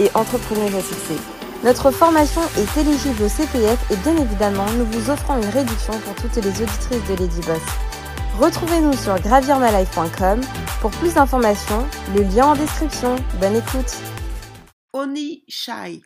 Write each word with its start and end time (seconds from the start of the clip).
et 0.00 0.10
entrepreneuse 0.14 0.74
à 0.74 0.82
succès. 0.82 1.16
Notre 1.62 1.90
formation 1.90 2.42
est 2.58 2.80
éligible 2.80 3.22
au 3.22 3.28
CPF 3.28 3.90
et 3.90 3.96
bien 3.96 4.16
évidemment, 4.16 4.70
nous 4.72 4.84
vous 4.86 5.10
offrons 5.10 5.36
une 5.40 5.48
réduction 5.48 5.98
pour 6.00 6.14
toutes 6.16 6.36
les 6.36 6.48
auditrices 6.48 7.08
de 7.08 7.14
Lady 7.14 7.40
Boss. 7.46 7.62
Retrouvez-nous 8.38 8.92
sur 8.96 9.18
gravirmalife.com 9.20 10.40
pour 10.80 10.90
plus 10.90 11.14
d'informations, 11.14 11.86
le 12.14 12.22
lien 12.22 12.48
en 12.48 12.54
description. 12.54 13.16
Bonne 13.40 13.56
écoute. 13.56 13.96
Oni 14.92 15.44
Shai, 15.48 16.02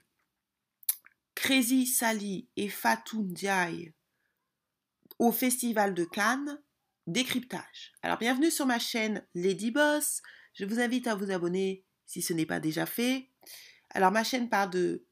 Crazy 1.34 1.86
Sally 1.86 2.48
et 2.56 2.68
Fatou 2.68 3.22
Ndiaye 3.22 3.92
au 5.18 5.32
Festival 5.32 5.94
de 5.94 6.04
Cannes, 6.04 6.60
décryptage. 7.06 7.92
Alors 8.02 8.18
bienvenue 8.18 8.50
sur 8.50 8.66
ma 8.66 8.78
chaîne 8.78 9.26
Lady 9.34 9.70
Boss. 9.70 10.22
Je 10.54 10.64
vous 10.64 10.80
invite 10.80 11.06
à 11.06 11.14
vous 11.14 11.30
abonner 11.30 11.84
si 12.06 12.22
ce 12.22 12.32
n'est 12.32 12.46
pas 12.46 12.60
déjà 12.60 12.86
fait. 12.86 13.30
Alors 13.90 14.10
ma 14.10 14.24
chaîne 14.24 14.48
parle 14.48 14.70
de 14.70 15.04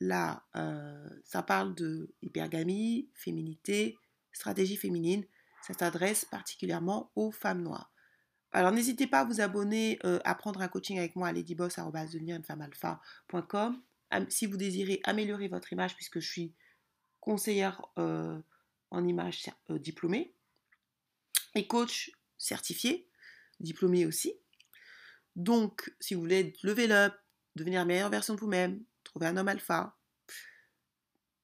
là, 0.00 0.42
euh, 0.56 1.08
ça 1.24 1.42
parle 1.42 1.74
de 1.74 2.14
hypergamie, 2.22 3.10
féminité, 3.14 3.98
stratégie 4.32 4.76
féminine. 4.76 5.24
Ça 5.66 5.74
s'adresse 5.74 6.24
particulièrement 6.24 7.10
aux 7.14 7.30
femmes 7.30 7.62
noires. 7.62 7.92
Alors 8.52 8.72
n'hésitez 8.72 9.06
pas 9.06 9.20
à 9.20 9.24
vous 9.24 9.40
abonner, 9.40 9.98
euh, 10.04 10.18
à 10.24 10.34
prendre 10.34 10.60
un 10.60 10.68
coaching 10.68 10.98
avec 10.98 11.16
moi 11.16 11.28
à 11.28 11.32
ladyboss.com 11.32 13.82
si 14.28 14.44
vous 14.44 14.58
désirez 14.58 15.00
améliorer 15.04 15.48
votre 15.48 15.72
image, 15.72 15.94
puisque 15.94 16.20
je 16.20 16.28
suis 16.28 16.52
conseillère 17.20 17.80
euh, 17.98 18.38
en 18.90 19.06
image 19.06 19.46
diplômée 19.70 20.34
et 21.54 21.66
coach 21.66 22.12
certifié, 22.36 23.08
diplômé 23.60 24.04
aussi. 24.04 24.34
Donc, 25.36 25.94
si 26.00 26.14
vous 26.14 26.20
voulez 26.20 26.54
lever 26.62 26.92
up, 26.92 27.14
devenir 27.56 27.84
meilleure 27.84 28.10
version 28.10 28.34
de 28.34 28.40
vous-même, 28.40 28.82
trouver 29.04 29.26
un 29.26 29.36
homme 29.36 29.48
alpha, 29.48 29.96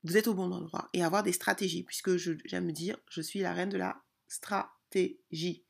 vous 0.05 0.17
êtes 0.17 0.28
au 0.28 0.34
bon 0.34 0.53
endroit 0.53 0.89
et 0.92 1.03
avoir 1.03 1.23
des 1.23 1.33
stratégies, 1.33 1.83
puisque 1.83 2.17
j'aime 2.17 2.67
me 2.67 2.73
dire, 2.73 2.97
je 3.11 3.20
suis 3.20 3.41
la 3.41 3.53
reine 3.53 3.69
de 3.69 3.78
la 3.78 4.03
stratégie. 4.28 5.65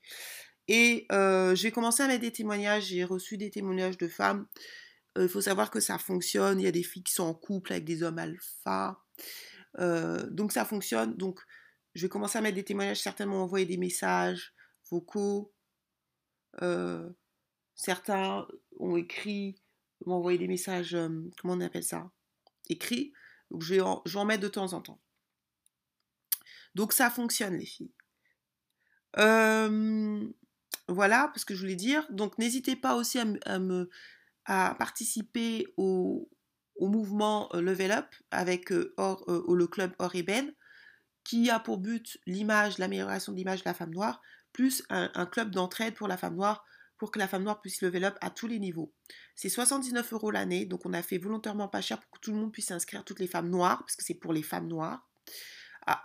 Et 0.68 1.06
euh, 1.12 1.54
j'ai 1.54 1.70
commencé 1.70 2.02
à 2.02 2.08
mettre 2.08 2.20
des 2.20 2.32
témoignages, 2.32 2.86
j'ai 2.86 3.04
reçu 3.04 3.38
des 3.38 3.50
témoignages 3.50 3.96
de 3.96 4.06
femmes. 4.06 4.46
Euh, 5.16 5.22
il 5.22 5.28
faut 5.28 5.40
savoir 5.40 5.70
que 5.70 5.80
ça 5.80 5.98
fonctionne, 5.98 6.60
il 6.60 6.64
y 6.64 6.68
a 6.68 6.72
des 6.72 6.82
filles 6.82 7.02
qui 7.02 7.14
sont 7.14 7.24
en 7.24 7.34
couple 7.34 7.72
avec 7.72 7.84
des 7.84 8.02
hommes 8.02 8.18
alpha. 8.18 9.02
Euh, 9.78 10.28
donc 10.30 10.52
ça 10.52 10.64
fonctionne. 10.66 11.16
Donc 11.16 11.40
je 11.94 12.02
vais 12.02 12.08
commencer 12.10 12.36
à 12.38 12.42
mettre 12.42 12.56
des 12.56 12.64
témoignages, 12.64 13.00
certainement 13.00 13.42
envoyer 13.42 13.66
des 13.66 13.78
messages 13.78 14.52
vocaux. 14.90 15.52
certains 17.74 18.46
ont 18.78 18.96
écrit 18.96 19.56
m'envoyer 20.06 20.38
des 20.38 20.48
messages, 20.48 20.94
euh, 20.94 21.08
comment 21.40 21.54
on 21.54 21.60
appelle 21.60 21.84
ça 21.84 22.10
Écrits. 22.68 23.12
Donc 23.50 23.62
je 23.62 23.80
en, 23.80 24.02
de 24.04 24.48
temps 24.48 24.72
en 24.72 24.80
temps. 24.80 25.00
Donc 26.74 26.92
ça 26.92 27.10
fonctionne 27.10 27.56
les 27.56 27.66
filles. 27.66 27.92
Euh, 29.18 30.28
voilà 30.86 31.32
ce 31.36 31.44
que 31.44 31.54
je 31.54 31.60
voulais 31.60 31.76
dire. 31.76 32.06
Donc 32.10 32.38
n'hésitez 32.38 32.76
pas 32.76 32.94
aussi 32.94 33.18
à, 33.18 33.58
me, 33.58 33.88
participer 34.44 35.66
au, 35.76 36.28
mouvement 36.80 37.48
euh, 37.54 37.60
Level 37.60 37.90
Up 37.90 38.06
avec 38.30 38.70
le 38.70 39.66
club 39.66 39.94
Or 39.98 40.12
Ben, 40.26 40.52
qui 41.24 41.50
a 41.50 41.58
pour 41.58 41.78
but 41.78 42.18
l'image, 42.26 42.78
l'amélioration 42.78 43.32
de 43.32 43.38
l'image 43.38 43.60
de 43.60 43.68
la 43.68 43.74
femme 43.74 43.92
noire, 43.92 44.20
plus 44.52 44.82
un 44.90 45.26
club 45.26 45.50
d'entraide 45.50 45.94
pour 45.94 46.08
la 46.08 46.16
femme 46.16 46.36
noire 46.36 46.64
pour 46.98 47.10
que 47.10 47.18
la 47.18 47.28
femme 47.28 47.44
noire 47.44 47.60
puisse 47.60 47.80
level 47.80 48.04
up 48.04 48.18
à 48.20 48.30
tous 48.30 48.46
les 48.46 48.58
niveaux. 48.58 48.92
C'est 49.34 49.48
79 49.48 50.12
euros 50.12 50.30
l'année, 50.30 50.66
donc 50.66 50.84
on 50.84 50.92
a 50.92 51.02
fait 51.02 51.18
volontairement 51.18 51.68
pas 51.68 51.80
cher 51.80 52.00
pour 52.00 52.10
que 52.10 52.20
tout 52.20 52.32
le 52.32 52.38
monde 52.38 52.52
puisse 52.52 52.66
s'inscrire, 52.66 53.04
toutes 53.04 53.20
les 53.20 53.26
femmes 53.26 53.48
noires, 53.48 53.78
parce 53.78 53.96
que 53.96 54.04
c'est 54.04 54.14
pour 54.14 54.32
les 54.32 54.42
femmes 54.42 54.66
noires. 54.66 55.08
À 55.86 56.02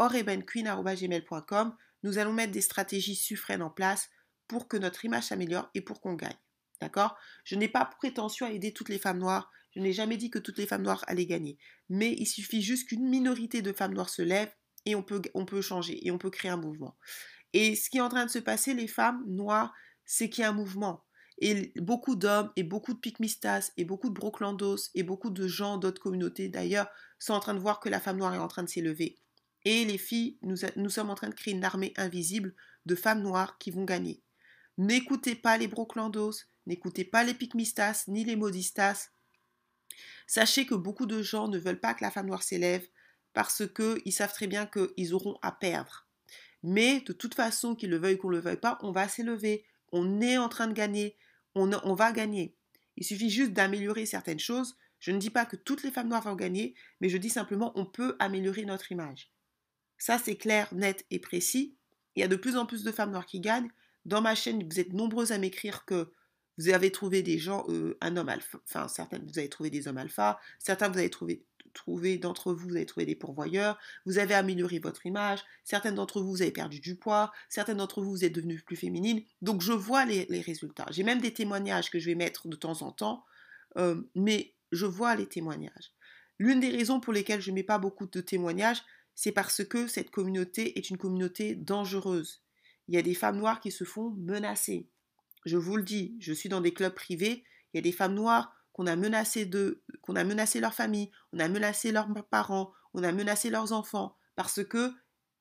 nous 2.04 2.18
allons 2.18 2.34
mettre 2.34 2.52
des 2.52 2.62
stratégies 2.62 3.16
suffraines 3.16 3.62
en 3.62 3.70
place 3.70 4.09
pour 4.48 4.68
que 4.68 4.78
notre 4.78 5.06
image 5.06 5.26
s'améliore 5.26 5.70
et 5.74 5.81
pour 5.81 6.02
qu'on 6.02 6.14
gagne. 6.14 6.38
D'accord? 6.81 7.18
Je 7.46 7.56
n'ai 7.56 7.70
pas 7.70 7.86
prétention 7.86 8.46
à 8.46 8.52
aider 8.52 8.74
toutes 8.74 8.90
les 8.90 9.00
femmes 9.00 9.20
noires. 9.20 9.52
Je 9.75 9.80
n'ai 9.80 9.94
jamais 9.94 10.18
dit 10.18 10.30
que 10.30 10.40
toutes 10.40 10.58
les 10.58 10.68
femmes 10.68 10.84
noires 10.84 11.04
allaient 11.08 11.25
gagner. 11.25 11.58
Mais 11.90 12.12
il 12.12 12.25
suffit 12.25 12.62
juste 12.62 12.90
qu'une 12.90 13.08
minorité 13.08 13.62
de 13.62 13.72
femmes 13.72 13.94
noires 13.94 14.10
se 14.10 14.22
lève 14.22 14.54
et 14.86 14.96
on 14.96 15.02
peut, 15.02 15.22
on 15.34 15.46
peut 15.46 15.62
changer 15.62 16.06
et 16.06 16.12
on 16.12 16.18
peut 16.18 16.30
créer 16.30 16.52
un 16.52 16.58
mouvement. 16.58 16.98
Et 17.54 17.75
ce 17.75 17.90
qui 17.90 17.98
est 17.98 18.02
en 18.02 18.10
train 18.10 18.25
de 18.25 18.31
se 18.31 18.40
passer, 18.40 18.74
les 18.74 18.88
femmes 18.88 19.24
noires, 19.28 19.74
c'est 20.06 20.30
qu'il 20.30 20.44
y 20.44 20.46
a 20.46 20.50
un 20.50 20.53
mouvement. 20.53 21.03
Et 21.40 21.74
beaucoup 21.78 22.16
d'hommes 22.16 22.52
et 22.56 22.64
beaucoup 22.64 22.94
de 22.94 23.00
pygmistas 23.00 23.72
et 23.78 23.86
beaucoup 23.86 24.09
de 24.09 24.14
broclandos 24.14 24.90
et 24.94 25.03
beaucoup 25.03 25.30
de 25.30 25.47
gens 25.47 25.78
d'autres 25.78 26.02
communautés 26.02 26.47
d'ailleurs 26.47 26.88
sont 27.19 27.34
en 27.34 27.40
train 27.40 27.53
de 27.53 27.59
voir 27.59 27.80
que 27.80 27.90
la 27.90 28.00
femme 28.00 28.18
noire 28.18 28.34
est 28.34 28.40
en 28.40 28.47
train 28.47 28.63
de 28.63 28.69
s'élever. 28.69 29.18
Et 29.66 29.86
les 29.86 29.97
filles, 29.97 30.38
nous, 30.42 30.58
nous 30.75 30.90
sommes 30.90 31.09
en 31.09 31.16
train 31.16 31.30
de 31.30 31.34
créer 31.34 31.53
une 31.53 31.63
armée 31.63 31.94
invisible 31.97 32.53
de 32.86 32.96
femmes 32.96 33.22
noires 33.22 33.58
qui 33.58 33.72
vont 33.72 33.86
gagner. 33.86 34.22
N'écoutez 34.78 35.36
pas 35.36 35.58
les 35.58 35.68
broclandos, 35.68 36.34
n'écoutez 36.66 37.06
pas 37.06 37.24
les 37.24 37.34
pygmistas 37.34 38.06
ni 38.08 38.24
les 38.24 38.36
modistas. 38.36 39.09
Sachez 40.28 40.66
que 40.66 40.75
beaucoup 40.75 41.06
de 41.06 41.22
gens 41.22 41.47
ne 41.47 41.58
veulent 41.58 41.80
pas 41.80 41.94
que 41.94 42.03
la 42.03 42.12
femme 42.12 42.28
noire 42.28 42.44
s'élève 42.44 42.86
parce 43.34 43.63
qu'ils 43.68 44.13
savent 44.13 44.34
très 44.34 44.47
bien 44.47 44.66
qu'ils 44.66 45.13
auront 45.13 45.38
à 45.42 45.52
perdre. 45.52 46.08
Mais 46.62 47.02
de 47.02 47.13
toute 47.13 47.36
façon, 47.36 47.75
qu'ils 47.75 47.90
le 47.90 47.97
veuillent 47.97 48.16
ou 48.16 48.18
qu'on 48.18 48.30
ne 48.30 48.36
le 48.36 48.42
veuille 48.42 48.58
pas, 48.58 48.78
on 48.81 48.92
va 48.92 49.08
s'élever 49.08 49.66
on 49.94 50.20
est 50.20 50.38
en 50.38 50.50
train 50.50 50.68
de 50.68 50.74
gagner, 50.74 51.16
on, 51.56 51.94
va 51.94 52.12
gagner. 52.12 52.58
Il 52.98 53.06
suffit 53.06 53.30
juste 53.30 53.54
d'améliorer 53.54 54.06
certaines 54.06 54.40
choses. 54.40 54.76
Je 55.00 55.12
ne 55.12 55.20
dis 55.20 55.30
pas 55.30 55.46
que 55.46 55.56
toutes 55.56 55.84
les 55.84 55.92
femmes 55.92 56.09
noires 56.09 56.24
vont 56.24 56.36
gagner, 56.36 56.74
mais 57.00 57.09
je 57.09 57.18
dis 57.18 57.30
simplement 57.30 57.72
on 57.76 57.86
peut 57.86 58.16
améliorer 58.20 58.66
notre 58.66 58.92
image. 58.92 59.31
Ça, 59.98 60.18
c'est 60.18 60.36
clair, 60.36 60.68
net 60.74 61.06
et 61.12 61.20
précis. 61.20 61.78
Il 62.16 62.22
y 62.22 62.24
a 62.24 62.28
de 62.28 62.36
plus 62.36 62.58
en 62.58 62.66
plus 62.66 62.84
de 62.84 62.92
femmes 62.92 63.12
noires 63.12 63.26
qui 63.26 63.40
gagnent. 63.40 63.70
Dans 64.06 64.22
ma 64.22 64.36
chaîne, 64.36 64.68
vous 64.68 64.80
êtes 64.80 64.94
nombreuses 64.94 65.31
à 65.31 65.38
m'écrire 65.38 65.86
que 65.86 66.12
vous 66.58 66.70
avez 66.70 66.92
trouvé 66.92 67.24
des 67.24 67.38
gens, 67.38 67.66
euh, 67.70 67.98
un 68.02 68.18
homme 68.18 68.30
alpha, 68.30 68.60
enfin 68.68 68.88
certaines, 68.88 69.25
vous 69.25 69.40
avez 69.40 69.50
trouvé 69.50 69.70
des 69.70 69.88
hommes 69.88 69.98
alpha, 69.98 70.40
certains 70.60 70.90
vous 70.90 71.00
avez 71.00 71.10
trouvé 71.10 71.46
trouvé 71.73 72.17
d'entre 72.17 72.53
vous, 72.53 72.69
vous 72.69 72.75
avez 72.75 72.85
trouvé 72.85 73.06
des 73.06 73.16
pourvoyeurs, 73.16 73.78
vous 74.06 74.17
avez 74.17 74.34
amélioré 74.34 74.79
votre 74.79 75.06
image, 75.06 75.44
certaines 75.63 75.95
d'entre 75.95 76.22
vous, 76.22 76.31
vous 76.31 76.41
avez 76.41 76.51
perdu 76.51 76.79
du 76.79 76.95
poids, 76.95 77.31
certaines 77.50 77.78
d'entre 77.78 78.01
vous, 78.01 78.11
vous 78.11 78.25
êtes 78.25 78.34
devenues 78.34 78.61
plus 78.61 78.75
féminines. 78.75 79.23
Donc 79.41 79.61
je 79.61 79.73
vois 79.73 80.06
les, 80.06 80.41
résultats. 80.41 80.85
J'ai 80.91 81.03
même 81.03 81.22
des 81.22 81.33
témoignages 81.33 81.89
que 81.89 82.00
je 82.00 82.06
vais 82.06 82.16
mettre 82.16 82.47
de 82.47 82.56
temps 82.56 82.81
en 82.81 82.91
temps, 82.91 83.25
euh, 83.78 84.01
mais 84.16 84.53
je 84.72 84.85
vois 84.85 85.16
les 85.16 85.28
témoignages. 85.28 85.91
L'une 86.39 86.59
des 86.59 86.69
raisons 86.69 87.00
pour 87.00 87.13
lesquelles 87.13 87.41
je 87.41 87.51
ne 87.51 87.56
mets 87.56 87.63
pas 87.63 87.78
beaucoup 87.78 88.07
de 88.07 88.22
témoignages, 88.22 88.83
c'est 89.16 89.31
parce 89.31 89.63
que 89.63 89.88
cette 89.88 90.09
communauté 90.09 90.78
est 90.78 90.89
une 90.89 90.97
communauté 90.97 91.56
dangereuse. 91.56 92.41
Il 92.88 92.95
y 92.95 92.97
a 92.97 93.01
des 93.01 93.13
femmes 93.13 93.38
noires 93.38 93.62
qui 93.62 93.72
se 93.72 93.83
font 93.83 94.12
menacer. 94.12 94.88
Je 95.45 95.57
vous 95.57 95.78
le 95.78 95.83
dis, 95.83 96.16
je 96.19 96.33
suis 96.33 96.50
dans 96.50 96.62
des 96.62 96.73
clubs 96.73 96.94
privés, 96.94 97.44
il 97.73 97.78
y 97.78 97.79
a 97.79 97.81
des 97.81 97.91
femmes 97.91 98.16
noires 98.16 98.56
qu'on 98.73 98.88
a 98.88 98.95
menacé 98.95 99.45
de, 99.45 99.84
qu'on 100.01 100.16
a 100.16 100.23
menacé 100.23 100.59
leur 100.59 100.73
famille, 100.73 101.11
on 101.31 101.39
a 101.39 101.48
menacé 101.48 101.92
leurs 101.92 102.07
parents, 102.30 102.74
on 102.94 103.03
a 103.03 103.12
menacé 103.12 103.50
leurs 103.50 103.71
enfants, 103.71 104.18
parce 104.36 104.63
que 104.63 104.92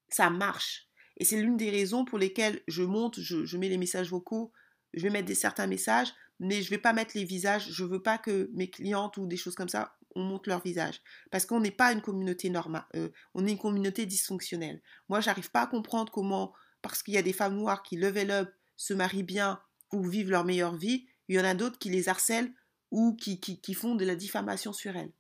ça 0.09 0.31
marche. 0.31 0.89
Et 1.17 1.25
c'est 1.25 1.41
l'une 1.41 1.57
des 1.57 1.71
raisons 1.71 2.05
pour 2.05 2.19
lesquelles 2.19 2.63
je 2.69 2.83
monte, 2.83 3.21
je, 3.21 3.57
mets 3.57 3.69
les 3.69 3.79
messages 3.79 4.11
vocaux, 4.11 4.53
je 4.95 5.03
vais 5.03 5.11
mettre 5.11 5.27
des, 5.27 5.35
certains 5.35 5.67
messages, 5.67 6.13
mais 6.39 6.63
je 6.63 6.67
ne 6.67 6.71
vais 6.71 6.79
pas 6.79 6.93
mettre 6.93 7.17
les 7.17 7.25
visages. 7.25 7.71
Je 7.71 7.85
ne 7.85 7.89
veux 7.89 8.03
pas 8.03 8.19
que 8.19 8.51
mes 8.55 8.71
clientes 8.71 9.17
ou 9.17 9.27
des 9.27 9.37
choses 9.37 9.55
comme 9.55 9.69
ça, 9.69 9.97
on 10.15 10.23
monte 10.23 10.47
leur 10.47 10.63
visage. 10.63 11.01
Parce 11.31 11.47
qu'on 11.47 11.61
n'est 11.61 11.71
pas 11.71 11.93
une 11.93 12.03
communauté 12.03 12.51
normale, 12.51 12.87
euh, 12.97 13.09
on 13.35 13.47
est 13.47 13.53
une 13.53 13.59
communauté 13.59 14.07
dysfonctionnelle. 14.07 14.83
Moi, 15.09 15.21
j'arrive 15.21 15.51
pas 15.51 15.63
à 15.63 15.67
comprendre 15.67 16.13
comment, 16.13 16.53
parce 16.83 17.03
qu'il 17.03 17.15
y 17.15 17.19
a 17.19 17.23
des 17.23 17.33
femmes 17.33 17.57
noires 17.57 17.83
qui 17.83 17.97
level 17.97 18.31
up, 18.31 18.53
se 18.77 18.95
marient 18.95 19.23
bien 19.23 19.61
ou 19.93 20.03
vivent 20.03 20.31
leur 20.31 20.45
meilleure 20.45 20.77
vie, 20.77 21.07
il 21.29 21.37
y 21.37 21.41
en 21.41 21.45
a 21.45 21.55
d'autres 21.55 21.79
qui 21.79 21.89
les 21.91 22.09
harcèlent 22.09 22.53
ou 22.93 23.17
qui, 23.17 23.41
qui, 23.41 23.75
font 23.75 23.97
de 23.97 24.05
la 24.05 24.15
diffamation 24.15 24.73
sur 24.73 24.95
elles. 24.97 25.13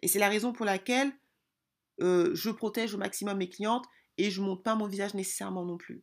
Et 0.00 0.08
c'est 0.08 0.18
la 0.18 0.30
raison 0.30 0.52
pour 0.52 0.64
laquelle 0.64 1.12
euh, 2.00 2.34
je 2.34 2.50
protège 2.50 2.94
au 2.94 2.98
maximum 2.98 3.36
mes 3.36 3.48
clientes 3.48 3.84
et 4.16 4.30
je 4.30 4.40
ne 4.40 4.46
montre 4.46 4.62
pas 4.62 4.74
mon 4.74 4.88
visage 4.88 5.14
nécessairement 5.14 5.64
non 5.64 5.76
plus. 5.76 6.02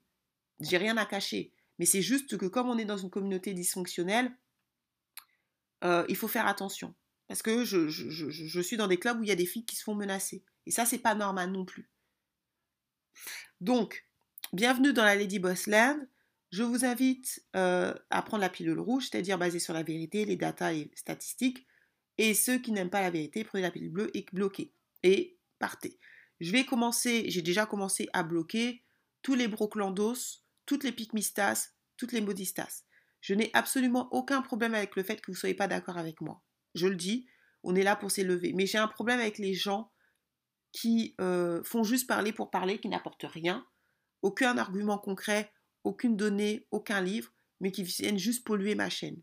J'ai 0.60 0.78
rien 0.78 0.96
à 0.98 1.06
cacher. 1.06 1.52
Mais 1.80 1.86
c'est 1.86 2.04
juste 2.04 2.38
que 2.38 2.46
comme 2.46 2.70
on 2.70 2.78
est 2.78 2.86
dans 2.86 2.98
une 2.98 3.10
communauté 3.10 3.54
dysfonctionnelle, 3.54 4.32
euh, 5.84 6.06
il 6.08 6.16
faut 6.16 6.28
faire 6.28 6.46
attention. 6.46 6.94
Parce 7.28 7.42
que 7.42 7.64
je, 7.64 7.90
je, 7.90 8.62
suis 8.62 8.78
dans 8.78 8.88
des 8.88 8.98
clubs 8.98 9.20
où 9.20 9.24
il 9.24 9.30
y 9.30 9.32
a 9.32 9.36
des 9.36 9.46
filles 9.46 9.66
qui 9.66 9.76
se 9.76 9.84
font 9.84 9.96
menacer. 9.96 10.44
Et 10.66 10.72
ça, 10.72 10.86
c'est 10.86 11.00
pas 11.00 11.16
normal 11.16 11.52
non 11.52 11.66
plus. 11.66 11.90
Donc, 13.62 14.06
bienvenue 14.54 14.94
dans 14.94 15.04
la 15.04 15.16
Lady 15.16 15.40
Boss 15.40 15.68
Land. 15.68 16.00
Je 16.52 16.64
vous 16.64 16.84
invite 16.84 17.46
euh, 17.56 17.94
à 18.10 18.22
prendre 18.22 18.42
la 18.42 18.50
pilule 18.50 18.80
rouge, 18.80 19.10
c'est-à-dire 19.10 19.38
basée 19.38 19.60
sur 19.60 19.74
la 19.74 19.84
vérité, 19.84 20.26
les 20.26 20.36
datas 20.36 20.74
et 20.74 20.92
statistiques. 20.96 21.68
Et 22.18 22.34
ceux 22.34 22.58
qui 22.58 22.72
n'aiment 22.72 22.90
pas 22.90 23.02
la 23.02 23.12
vérité, 23.12 23.44
prenez 23.44 23.62
la 23.62 23.72
pilule 23.72 23.92
bleue 23.92 24.12
et 24.14 24.26
bloquez. 24.34 24.74
Et 25.04 25.38
partez. 25.60 26.00
Je 26.40 26.52
vais 26.52 26.66
commencer, 26.66 27.30
j'ai 27.30 27.42
déjà 27.42 27.66
commencé 27.66 28.10
à 28.14 28.24
bloquer 28.24 28.84
tous 29.22 29.36
les 29.36 29.48
broclandos, 29.48 30.42
toutes 30.66 30.84
les 30.84 30.92
pygmistas, 30.92 31.74
toutes 31.98 32.14
les 32.14 32.22
modistas. 32.22 32.84
Je 33.22 33.34
n'ai 33.34 33.52
absolument 33.54 34.08
aucun 34.14 34.42
problème 34.42 34.74
avec 34.74 34.96
le 34.96 35.04
fait 35.04 35.18
que 35.18 35.28
vous 35.28 35.36
ne 35.36 35.40
soyez 35.40 35.56
pas 35.56 35.68
d'accord 35.68 35.98
avec 35.98 36.22
moi. 36.22 36.42
Je 36.74 36.88
le 36.88 36.96
dis, 36.96 37.28
on 37.64 37.76
est 37.76 37.84
là 37.84 37.96
pour 37.96 38.12
s'élever. 38.12 38.54
Mais 38.54 38.66
j'ai 38.66 38.78
un 38.78 38.88
problème 38.88 39.20
avec 39.20 39.38
les 39.38 39.54
gens 39.54 39.92
qui 40.72 41.16
euh, 41.20 41.62
font 41.64 41.84
juste 41.84 42.08
parler 42.08 42.32
pour 42.32 42.50
parler, 42.50 42.80
qui 42.80 42.88
n'apportent 42.88 43.26
rien, 43.28 43.68
aucun 44.22 44.58
argument 44.58 44.98
concret, 44.98 45.52
aucune 45.84 46.16
donnée, 46.16 46.68
aucun 46.72 47.02
livre, 47.02 47.32
mais 47.60 47.72
qui 47.72 47.84
viennent 47.84 48.18
juste 48.18 48.46
polluer 48.46 48.76
ma 48.76 48.90
chaîne. 48.90 49.22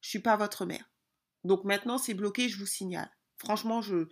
Je 0.00 0.08
suis 0.08 0.20
pas 0.20 0.36
votre 0.36 0.66
mère. 0.66 0.90
Donc 1.44 1.64
maintenant, 1.64 1.98
c'est 1.98 2.14
bloqué, 2.14 2.48
je 2.48 2.58
vous 2.58 2.66
signale. 2.66 3.10
Franchement, 3.38 3.82
je, 3.82 4.08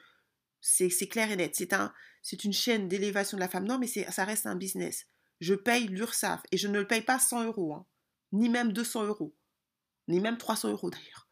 c'est, 0.61 1.08
clair 1.08 1.31
et 1.31 1.37
net. 1.37 1.55
C'est, 1.55 1.72
un, 1.72 1.93
c'est 2.22 2.44
une 2.44 2.52
chaîne 2.52 2.88
d'élévation 2.88 3.37
de 3.37 3.40
la 3.40 3.49
femme. 3.49 3.67
Non, 3.67 3.78
mais 3.78 3.87
ça 3.87 4.25
reste 4.25 4.46
un 4.46 4.56
business. 4.56 5.06
Je 5.40 5.55
paye 5.55 5.88
l'URSSAF 5.88 6.43
et 6.52 6.56
je 6.56 6.69
ne 6.69 6.78
le 6.78 6.87
paye 6.87 7.02
pas 7.02 7.19
100 7.19 7.44
euros, 7.44 7.75
hein. 7.75 7.87
ni 8.32 8.49
même 8.49 8.73
200 8.73 9.05
euros, 9.05 9.34
ni 10.08 10.20
même 10.20 10.37
300 10.37 10.70
euros 10.70 10.90
d'ailleurs. 10.90 11.28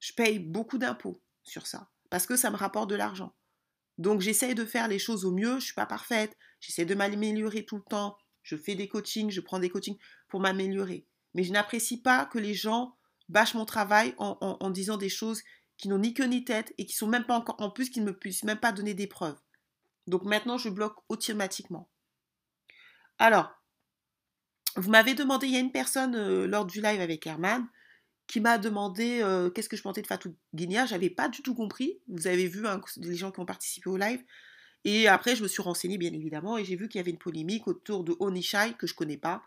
Je 0.00 0.12
paye 0.12 0.38
beaucoup 0.38 0.78
d'impôts 0.78 1.22
sur 1.44 1.66
ça 1.66 1.90
parce 2.10 2.26
que 2.26 2.36
ça 2.36 2.50
me 2.50 2.56
rapporte 2.56 2.90
de 2.90 2.94
l'argent. 2.94 3.34
Donc 3.96 4.20
j'essaye 4.20 4.54
de 4.54 4.64
faire 4.64 4.86
les 4.86 4.98
choses 4.98 5.24
au 5.24 5.32
mieux. 5.32 5.58
Je 5.58 5.66
suis 5.66 5.74
pas 5.74 5.86
parfaite. 5.86 6.36
J'essaie 6.60 6.84
de 6.84 6.94
m'améliorer 6.94 7.64
tout 7.64 7.76
le 7.76 7.82
temps. 7.82 8.16
Je 8.48 8.56
fais 8.56 8.74
des 8.74 8.88
coachings, 8.88 9.28
je 9.28 9.42
prends 9.42 9.58
des 9.58 9.68
coachings 9.68 9.98
pour 10.26 10.40
m'améliorer. 10.40 11.04
Mais 11.34 11.44
je 11.44 11.52
n'apprécie 11.52 12.00
pas 12.00 12.24
que 12.24 12.38
les 12.38 12.54
gens 12.54 12.96
bâchent 13.28 13.52
mon 13.52 13.66
travail 13.66 14.14
en, 14.16 14.70
disant 14.70 14.96
des 14.96 15.10
choses 15.10 15.42
qui 15.76 15.88
n'ont 15.88 15.98
ni 15.98 16.14
queue 16.14 16.24
ni 16.24 16.46
tête 16.46 16.72
et 16.78 16.86
qui 16.86 16.94
sont 16.94 17.08
même 17.08 17.26
pas 17.26 17.34
encore, 17.34 17.56
en 17.58 17.68
plus, 17.68 17.90
qui 17.90 18.00
ne 18.00 18.06
me 18.06 18.16
puissent 18.16 18.44
même 18.44 18.58
pas 18.58 18.72
donner 18.72 18.94
des 18.94 19.06
preuves. 19.06 19.38
Donc 20.06 20.22
maintenant, 20.22 20.56
je 20.56 20.70
bloque 20.70 20.96
automatiquement. 21.10 21.90
Alors, 23.18 23.50
vous 24.76 24.88
m'avez 24.88 25.12
demandé, 25.12 25.46
il 25.46 25.52
y 25.52 25.56
a 25.58 25.60
une 25.60 25.70
personne 25.70 26.14
euh, 26.16 26.46
lors 26.46 26.64
du 26.64 26.80
live 26.80 27.02
avec 27.02 27.26
Herman 27.26 27.68
qui 28.28 28.40
m'a 28.40 28.56
demandé 28.56 29.20
euh, 29.22 29.50
qu'est-ce 29.50 29.68
que 29.68 29.76
je 29.76 29.82
pensais 29.82 30.00
de 30.00 30.06
Fatou 30.06 30.34
Guinia. 30.54 30.86
J'avais 30.86 31.10
pas 31.10 31.28
du 31.28 31.42
tout 31.42 31.54
compris. 31.54 32.00
Vous 32.08 32.26
avez 32.26 32.48
vu 32.48 32.66
hein, 32.66 32.80
les 32.96 33.14
gens 33.14 33.30
qui 33.30 33.40
ont 33.40 33.46
participé 33.46 33.90
au 33.90 33.98
live. 33.98 34.24
Et 34.84 35.08
après, 35.08 35.36
je 35.36 35.42
me 35.42 35.48
suis 35.48 35.62
renseignée, 35.62 35.98
bien 35.98 36.12
évidemment, 36.12 36.56
et 36.56 36.64
j'ai 36.64 36.76
vu 36.76 36.88
qu'il 36.88 36.98
y 36.98 37.02
avait 37.02 37.10
une 37.10 37.18
polémique 37.18 37.66
autour 37.66 38.04
de 38.04 38.14
Onishai, 38.20 38.74
que 38.78 38.86
je 38.86 38.94
connais 38.94 39.16
pas. 39.16 39.42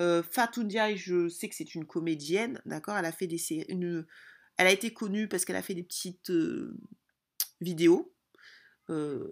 Euh, 0.00 0.22
Fatou 0.22 0.68
je 0.68 1.28
sais 1.28 1.48
que 1.48 1.54
c'est 1.54 1.74
une 1.74 1.86
comédienne, 1.86 2.60
d'accord? 2.66 2.96
Elle 2.96 3.04
a 3.04 3.12
fait 3.12 3.26
des 3.26 3.64
une, 3.68 4.06
elle 4.56 4.66
a 4.66 4.72
été 4.72 4.92
connue 4.92 5.28
parce 5.28 5.44
qu'elle 5.44 5.56
a 5.56 5.62
fait 5.62 5.74
des 5.74 5.84
petites 5.84 6.30
euh, 6.30 6.76
vidéos. 7.60 8.12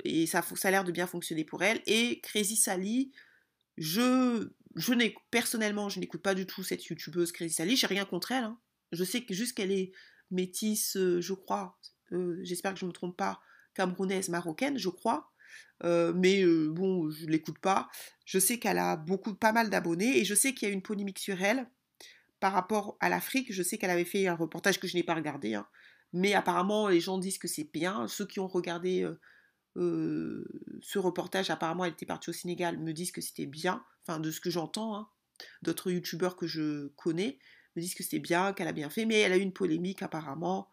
et 0.05 0.27
ça, 0.27 0.43
a 0.63 0.71
l'air 0.71 0.85
de 0.85 0.93
bien 0.93 1.07
fonctionner 1.07 1.45
pour 1.45 1.63
elle. 1.63 1.83
Et 1.87 2.21
Crazy 2.21 2.57
Sally, 2.57 3.13
je, 3.77 4.51
je 4.77 4.95
n'ai 4.95 5.15
personnellement, 5.31 5.89
je 5.89 5.99
n'écoute 6.01 6.23
pas 6.23 6.35
du 6.35 6.47
tout 6.47 6.63
cette 6.63 6.87
youtubeuse 6.87 7.33
Crazy 7.33 7.55
Sally. 7.55 7.77
J'ai 7.77 7.89
rien 7.89 8.05
contre 8.05 8.33
elle. 8.33 8.45
Hein. 8.45 8.59
Je 8.93 9.05
sais 9.05 9.25
juste 9.31 9.57
qu'elle 9.57 9.73
est 9.73 9.93
métisse, 10.33 10.97
euh, 10.97 11.21
je 11.21 11.35
crois, 11.35 11.79
euh, 12.13 12.39
j'espère 12.43 12.75
que 12.75 12.81
je 12.81 12.85
ne 12.85 12.91
me 12.91 12.95
trompe 12.95 13.17
pas, 13.17 13.41
camerounaise, 13.75 14.29
marocaine, 14.29 14.79
je 14.79 14.89
crois. 14.89 15.32
Euh, 15.85 16.13
mais 16.15 16.45
bon, 16.45 17.11
je 17.11 17.27
ne 17.27 17.31
l'écoute 17.31 17.59
pas. 17.59 17.89
Je 18.25 18.39
sais 18.39 18.59
qu'elle 18.59 18.79
a 18.79 18.97
beaucoup, 18.97 19.35
pas 19.35 19.53
mal 19.53 19.71
d'abonnés 19.71 20.19
et 20.19 20.25
je 20.25 20.35
sais 20.35 20.55
qu'il 20.55 20.69
y 20.69 20.71
a 20.71 20.75
une 20.75 20.83
polémique 20.83 21.19
sur 21.19 21.41
elle 21.43 21.67
par 22.41 22.53
rapport 22.53 22.97
à 23.01 23.09
l'Afrique. 23.09 23.53
Je 23.53 23.63
sais 23.63 23.79
qu'elle 23.79 23.91
avait 23.91 24.05
fait 24.05 24.27
un 24.27 24.35
reportage 24.35 24.79
que 24.79 24.87
je 24.87 24.97
n'ai 24.97 25.03
pas 25.03 25.15
regardé, 25.15 25.55
hein. 25.55 25.67
mais 26.13 26.35
apparemment 26.35 26.89
les 26.89 27.01
gens 27.01 27.19
disent 27.19 27.39
que 27.39 27.49
c'est 27.49 27.69
bien. 27.73 28.07
Ceux 28.09 28.27
qui 28.27 28.41
ont 28.41 28.49
regardé 28.49 29.09
ce 29.77 30.99
reportage, 30.99 31.51
apparemment 31.51 31.85
elle 31.85 31.93
était 31.93 32.07
partie 32.07 32.31
au 32.31 32.35
Sénégal, 32.35 32.79
me 32.79 32.93
disent 32.93 33.13
que 33.13 33.21
c'était 33.21 33.47
bien. 33.47 33.85
Enfin, 34.07 34.21
de 34.21 34.31
ce 34.31 34.41
que 34.41 34.51
j'entends, 34.51 34.97
hein. 34.97 35.09
d'autres 35.63 35.91
youtubeurs 35.91 36.37
que 36.37 36.47
je 36.47 36.89
connais 36.97 37.39
me 37.77 37.81
disent 37.81 37.95
que 37.95 38.03
c'était 38.03 38.19
bien, 38.19 38.53
qu'elle 38.53 38.69
a 38.69 38.73
bien 38.73 38.91
fait, 38.91 39.07
mais 39.07 39.21
elle 39.21 39.33
a 39.33 39.37
eu 39.37 39.41
une 39.41 39.53
polémique 39.53 40.03
apparemment. 40.03 40.71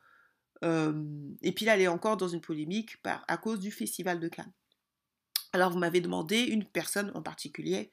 et 0.62 1.52
puis 1.54 1.66
là, 1.66 1.76
elle 1.76 1.82
est 1.82 1.88
encore 1.88 2.18
dans 2.18 2.28
une 2.28 2.42
polémique 2.42 2.98
à 3.04 3.38
cause 3.38 3.60
du 3.60 3.72
Festival 3.72 4.20
de 4.20 4.28
Cannes. 4.28 4.52
Alors, 5.54 5.72
vous 5.72 5.80
m'avez 5.80 6.02
demandé, 6.02 6.44
une 6.44 6.66
personne 6.66 7.12
en 7.16 7.22
particulier, 7.22 7.92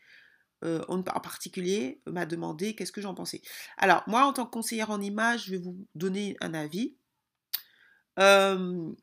en 0.62 1.02
particulier 1.02 2.00
m'a 2.06 2.26
demandé 2.26 2.74
qu'est-ce 2.74 2.90
que 2.90 3.00
j'en 3.00 3.14
pensais. 3.14 3.40
Alors, 3.76 4.02
moi, 4.06 4.24
en 4.26 4.32
tant 4.32 4.46
que 4.46 4.50
conseillère 4.50 4.90
en 4.90 5.00
images, 5.00 5.46
je 5.46 5.52
vais 5.52 5.58
vous 5.58 5.86
donner 5.94 6.36
un 6.40 6.54
avis. 6.54 6.96
vous 8.16 8.96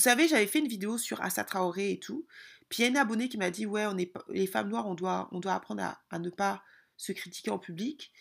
savez, 0.00 0.28
j'avais 0.28 0.46
fait 0.46 0.58
une 0.58 0.68
vidéo 0.68 0.98
sur 0.98 1.22
Assa 1.22 1.44
Traoré 1.44 1.92
et 1.92 1.98
tout. 2.00 2.26
Puis 2.68 2.82
il 2.82 2.82
y 2.82 2.86
a 2.86 2.90
une 2.90 2.96
abonnée 2.96 3.28
qui 3.28 3.38
m'a 3.38 3.50
dit 3.50 3.64
Ouais, 3.64 3.86
les 4.28 4.46
femmes 4.46 4.68
noires, 4.68 4.86
on 4.86 4.94
doit, 4.94 5.28
apprendre 5.46 5.82
à, 5.82 6.00
à 6.10 6.18
ne 6.18 6.30
pas 6.30 6.62
se 6.96 7.12
critiquer 7.12 7.50
en 7.50 7.58
public. 7.58 8.12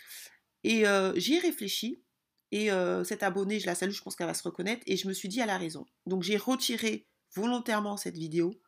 Et 0.63 0.83
j'y 1.15 1.35
ai 1.35 1.39
réfléchi. 1.39 2.03
Et 2.51 2.69
cette 3.03 3.23
abonnée, 3.23 3.59
je 3.59 3.65
la 3.65 3.75
salue, 3.75 3.91
je 3.91 4.01
pense 4.01 4.15
qu'elle 4.15 4.27
va 4.27 4.33
se 4.33 4.43
reconnaître. 4.43 4.83
Et 4.85 4.97
je 4.97 5.07
me 5.07 5.13
suis 5.13 5.29
dit, 5.29 5.39
elle 5.39 5.49
a 5.49 5.57
raison. 5.57 5.85
Donc 6.05 6.23
j'ai 6.23 6.37
retiré 6.37 7.07
volontairement 7.35 7.97
cette 7.97 8.17
vidéo, 8.17 8.59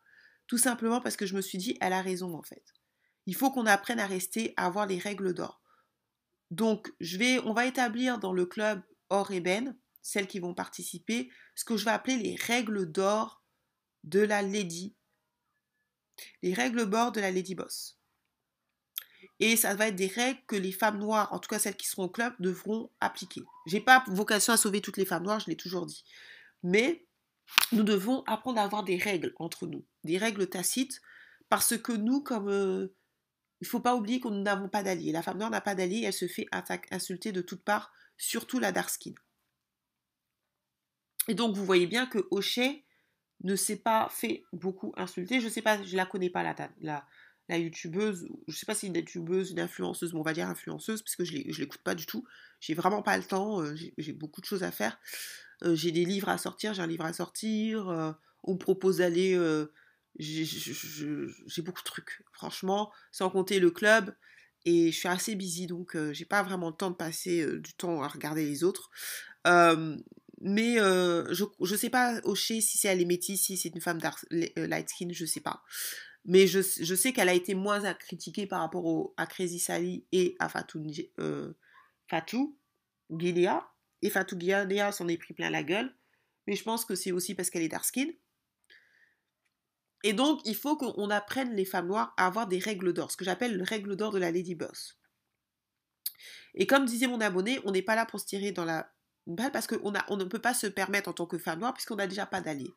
tout 0.50 0.58
simplement 0.58 1.00
parce 1.00 1.16
que 1.16 1.28
je 1.28 1.36
me 1.36 1.42
suis 1.42 1.60
dit, 1.60 1.78
elle 1.80 1.94
a 1.94 2.02
raison 2.02 2.36
en 2.36 2.42
fait. 2.42 2.74
Il 3.28 3.36
faut 3.36 3.52
qu'on 3.52 3.68
apprenne 3.68 4.00
à 4.00 4.08
rester, 4.08 4.56
à 4.58 4.66
avoir 4.66 4.88
les 4.88 4.98
règles 4.98 5.36
d'or. 5.36 5.62
Donc 6.50 6.92
on 7.46 7.54
va 7.54 7.68
établir 7.68 8.18
dans 8.18 8.34
le 8.34 8.48
club 8.48 8.82
Or 9.10 9.32
et 9.32 9.42
Ben, 9.42 9.78
celles 10.02 10.28
qui 10.28 10.40
vont 10.40 10.56
participer, 10.56 11.30
ce 11.54 11.66
que 11.66 11.78
je 11.78 11.86
vais 11.86 11.92
appeler 11.92 12.18
les 12.18 12.36
règles 12.36 12.92
d'or 12.92 13.44
de 14.04 14.22
la 14.22 14.42
Lady. 14.42 14.96
Les 16.42 16.56
règles 16.56 16.90
d'or 16.90 17.12
de 17.12 17.22
la 17.22 17.30
Lady 17.30 17.54
Boss. 17.54 18.00
Et 19.40 19.56
ça 19.56 19.76
va 19.76 19.90
être 19.90 19.96
des 19.96 20.08
règles 20.08 20.42
que 20.48 20.56
les 20.56 20.72
femmes 20.72 20.98
noires, 20.98 21.32
en 21.32 21.38
tout 21.38 21.48
cas 21.48 21.60
celles 21.60 21.78
qui 21.78 21.88
seront 21.88 22.06
au 22.06 22.10
club, 22.10 22.34
devront 22.40 22.92
appliquer. 23.02 23.42
J'ai 23.68 23.82
pas 23.82 24.04
vocation 24.08 24.54
à 24.54 24.58
sauver 24.58 24.82
toutes 24.82 24.98
les 24.98 25.06
femmes 25.06 25.26
noires, 25.26 25.40
je 25.42 25.48
l'ai 25.48 25.56
toujours 25.56 25.86
dit. 25.86 26.04
Mais 26.64 27.08
nous 27.72 27.84
devons 27.84 28.24
apprendre 28.26 28.60
à 28.60 28.64
avoir 28.64 28.84
des 28.84 28.98
règles 28.98 29.34
entre 29.38 29.68
nous, 29.68 29.86
des 30.04 30.18
règles 30.18 30.48
tacites, 30.48 31.02
parce 31.50 31.78
que 31.78 31.92
nous, 31.92 32.22
comme 32.22 32.50
euh, 32.50 32.96
il 33.62 33.68
faut 33.68 33.80
pas 33.80 33.96
oublier 33.96 34.22
nous 34.24 34.42
n'avons 34.42 34.70
pas 34.70 34.84
d'alliés. 34.84 35.12
La 35.12 35.22
femme 35.22 35.38
noire 35.38 35.50
n'a 35.50 35.62
pas 35.62 35.76
d'alliés, 35.76 36.04
elle 36.06 36.14
se 36.14 36.28
fait 36.28 36.48
insulter 36.92 37.32
de 37.32 37.42
toutes 37.42 37.64
parts, 37.64 37.92
surtout 38.18 38.60
la 38.60 38.72
dark 38.72 38.90
skin. 38.90 39.14
Et 41.28 41.34
donc 41.34 41.56
vous 41.56 41.66
voyez 41.66 41.88
bien 41.88 42.06
que 42.06 42.28
O'Shea 42.32 42.84
ne 43.44 43.56
s'est 43.56 43.78
pas 43.78 44.10
fait 44.12 44.44
beaucoup 44.54 44.94
insulter. 44.98 45.42
Je 45.42 45.50
sais 45.50 45.62
pas, 45.62 45.82
je 45.84 45.96
la 45.96 46.06
connais 46.06 46.30
pas 46.30 46.44
la, 46.44 47.06
la, 47.48 47.58
youtubeuse, 47.58 48.28
je 48.48 48.56
sais 48.56 48.66
pas 48.66 48.76
si 48.76 48.88
une 48.88 48.96
youtubeuse, 48.96 49.52
une 49.52 49.60
influenceuse, 49.60 50.14
mais 50.14 50.20
on 50.20 50.24
va 50.24 50.34
dire 50.34 50.48
influenceuse, 50.48 51.02
parce 51.02 51.16
que 51.16 51.24
je 51.24 51.38
ne 51.38 51.54
l'écoute 51.60 51.82
pas 51.82 51.96
du 51.96 52.06
tout. 52.06 52.26
J'ai 52.60 52.74
vraiment 52.74 53.02
pas 53.02 53.18
le 53.18 53.24
temps, 53.24 53.62
euh, 53.62 53.76
j'ai 53.98 54.14
beaucoup 54.14 54.42
de 54.42 54.46
choses 54.46 54.64
à 54.64 54.72
faire. 54.72 55.00
Euh, 55.64 55.76
j'ai 55.76 55.92
des 55.92 56.06
livres 56.06 56.30
à 56.30 56.38
sortir, 56.38 56.74
j'ai 56.74 56.82
un 56.82 56.88
livre 56.88 57.06
à 57.06 57.14
sortir, 57.14 57.90
euh, 57.90 58.12
on 58.44 58.54
me 58.54 58.58
propose 58.58 58.98
d'aller. 58.98 59.38
j'ai 60.18 61.62
beaucoup 61.62 61.82
de 61.82 61.86
trucs, 61.86 62.24
franchement, 62.32 62.92
sans 63.12 63.30
compter 63.30 63.60
le 63.60 63.72
club. 63.72 64.16
Et 64.66 64.92
je 64.92 64.98
suis 64.98 65.08
assez 65.08 65.36
busy, 65.36 65.68
donc 65.68 65.98
j'ai 66.12 66.26
pas 66.26 66.44
vraiment 66.44 66.70
le 66.70 66.76
temps 66.76 66.92
de 66.92 66.96
passer 66.96 67.46
du 67.60 67.74
temps 67.74 68.04
à 68.04 68.08
regarder 68.10 68.46
les 68.46 68.64
autres. 68.64 68.90
mais 70.42 70.76
je, 70.76 71.44
je 71.62 71.76
sais 71.76 71.90
pas, 71.90 72.20
Oché, 72.24 72.60
si 72.62 72.78
c'est 72.78 72.94
métisse, 73.06 73.46
si 73.46 73.58
c'est 73.58 73.70
une 73.70 73.82
femme 73.82 74.00
light 74.32 74.90
skin, 74.90 75.10
je 75.12 75.26
sais 75.26 75.42
pas. 75.42 75.64
Mais 76.26 76.48
je, 76.48 76.62
sais 76.62 77.14
qu'elle 77.14 77.30
a 77.30 77.34
été 77.34 77.56
moins 77.56 77.92
critiquée 77.94 78.46
par 78.46 78.62
rapport 78.62 79.14
à 79.18 79.26
Crazy 79.26 79.60
Sally 79.60 80.06
et 80.12 80.36
à 80.40 80.50
Fatou, 80.50 80.86
euh, 81.20 81.54
Fatou. 82.08 82.58
Et 84.02 84.10
Fatou 84.10 84.40
Gilia 84.40 84.92
s'en 84.92 85.08
est 85.08 85.18
pris 85.18 85.34
plein 85.34 85.50
la 85.50 85.64
gueule. 85.64 85.94
Mais 86.48 86.56
je 86.56 86.64
pense 86.64 86.86
que 86.86 86.96
c'est 86.96 87.12
aussi 87.12 87.36
parce 87.36 87.50
qu'elle 87.50 87.64
est 87.64 87.70
dark 87.70 87.86
skin. 87.86 88.08
Et 90.04 90.14
donc, 90.14 90.42
il 90.46 90.56
faut 90.56 90.78
qu'on 90.78 91.10
apprenne 91.10 91.56
les 91.56 91.66
femmes 91.66 91.88
noires 91.88 92.14
à 92.18 92.26
avoir 92.26 92.48
des 92.48 92.60
règles 92.60 92.94
d'or, 92.94 93.12
ce 93.12 93.18
que 93.18 93.26
j'appelle 93.26 93.58
le 93.58 93.64
règle 93.64 93.96
d'or 93.98 94.12
de 94.12 94.20
la 94.20 94.32
Lady 94.32 94.56
Boss. 94.56 94.98
Et 96.56 96.66
comme 96.66 96.86
disait 96.86 97.08
mon 97.08 97.20
abonné, 97.20 97.60
on 97.66 97.72
n'est 97.72 97.82
pas 97.82 97.96
là 97.96 98.06
pour 98.06 98.20
se 98.20 98.26
tirer 98.26 98.52
dans 98.52 98.66
la 98.66 98.92
parce 99.54 99.68
qu'on 99.68 99.94
on 100.08 100.18
ne 100.18 100.24
peut 100.24 100.40
pas 100.40 100.56
se 100.56 100.66
permettre 100.66 101.10
en 101.10 101.14
tant 101.14 101.28
que 101.28 101.38
femme 101.38 101.60
noire 101.60 101.74
puisqu'on 101.74 101.98
n'a 101.98 102.08
déjà 102.08 102.26
pas 102.26 102.42
d'alliés. 102.42 102.74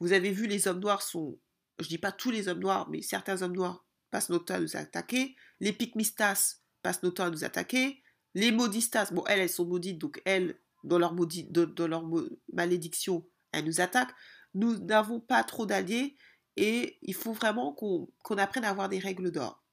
Vous 0.00 0.12
avez 0.12 0.32
vu, 0.32 0.46
les 0.46 0.68
hommes 0.68 0.80
noirs 0.80 1.00
sont 1.00 1.38
je 1.78 1.88
dis 1.88 1.98
pas 1.98 2.12
tous 2.12 2.30
les 2.30 2.48
hommes 2.48 2.60
noirs, 2.60 2.88
mais 2.88 3.02
certains 3.02 3.42
hommes 3.42 3.56
noirs 3.56 3.84
passent 4.10 4.28
notre 4.28 4.46
temps 4.46 4.54
à 4.54 4.60
nous 4.60 4.76
attaquer. 4.76 5.36
Les 5.60 5.72
pygmistas 5.72 6.60
passent 6.82 7.02
notre 7.02 7.16
temps 7.16 7.24
à 7.24 7.30
nous 7.30 7.44
attaquer. 7.44 8.02
Les 8.34 8.52
maudistas, 8.52 9.10
bon, 9.12 9.24
elles, 9.26 9.40
elles 9.40 9.48
sont 9.48 9.64
maudites, 9.64 9.98
donc 9.98 10.20
elles, 10.24 10.58
dans 10.84 10.98
leur, 10.98 11.14
dans 11.14 11.86
leur 11.86 12.04
malédiction, 12.52 13.26
elles 13.52 13.64
nous 13.64 13.80
attaquent. 13.80 14.14
Nous 14.54 14.78
n'avons 14.78 15.20
pas 15.20 15.42
trop 15.42 15.66
d'alliés 15.66 16.16
et 16.56 16.98
il 17.02 17.14
faut 17.14 17.32
vraiment 17.32 17.72
qu'on 17.72 18.36
apprenne 18.36 18.64
à 18.64 18.70
avoir 18.70 18.88
des 18.88 18.98
règles 18.98 19.30
d'or. 19.32 19.64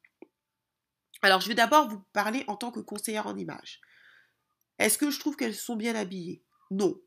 Alors, 1.22 1.41
je 1.41 1.48
vais 1.48 1.56
d'abord 1.56 1.88
vous 1.88 2.01
parler 2.13 2.44
en 2.48 2.56
tant 2.56 2.72
que 2.72 2.80
conseillère 2.80 3.27
en 3.27 3.38
image. 3.38 3.80
Est-ce 4.80 4.98
que 4.98 5.12
je 5.12 5.20
trouve 5.20 5.36
qu'elles 5.36 5.56
sont 5.56 5.75
bien 5.75 5.94
habillées? 5.94 6.44
Non. 6.72 7.00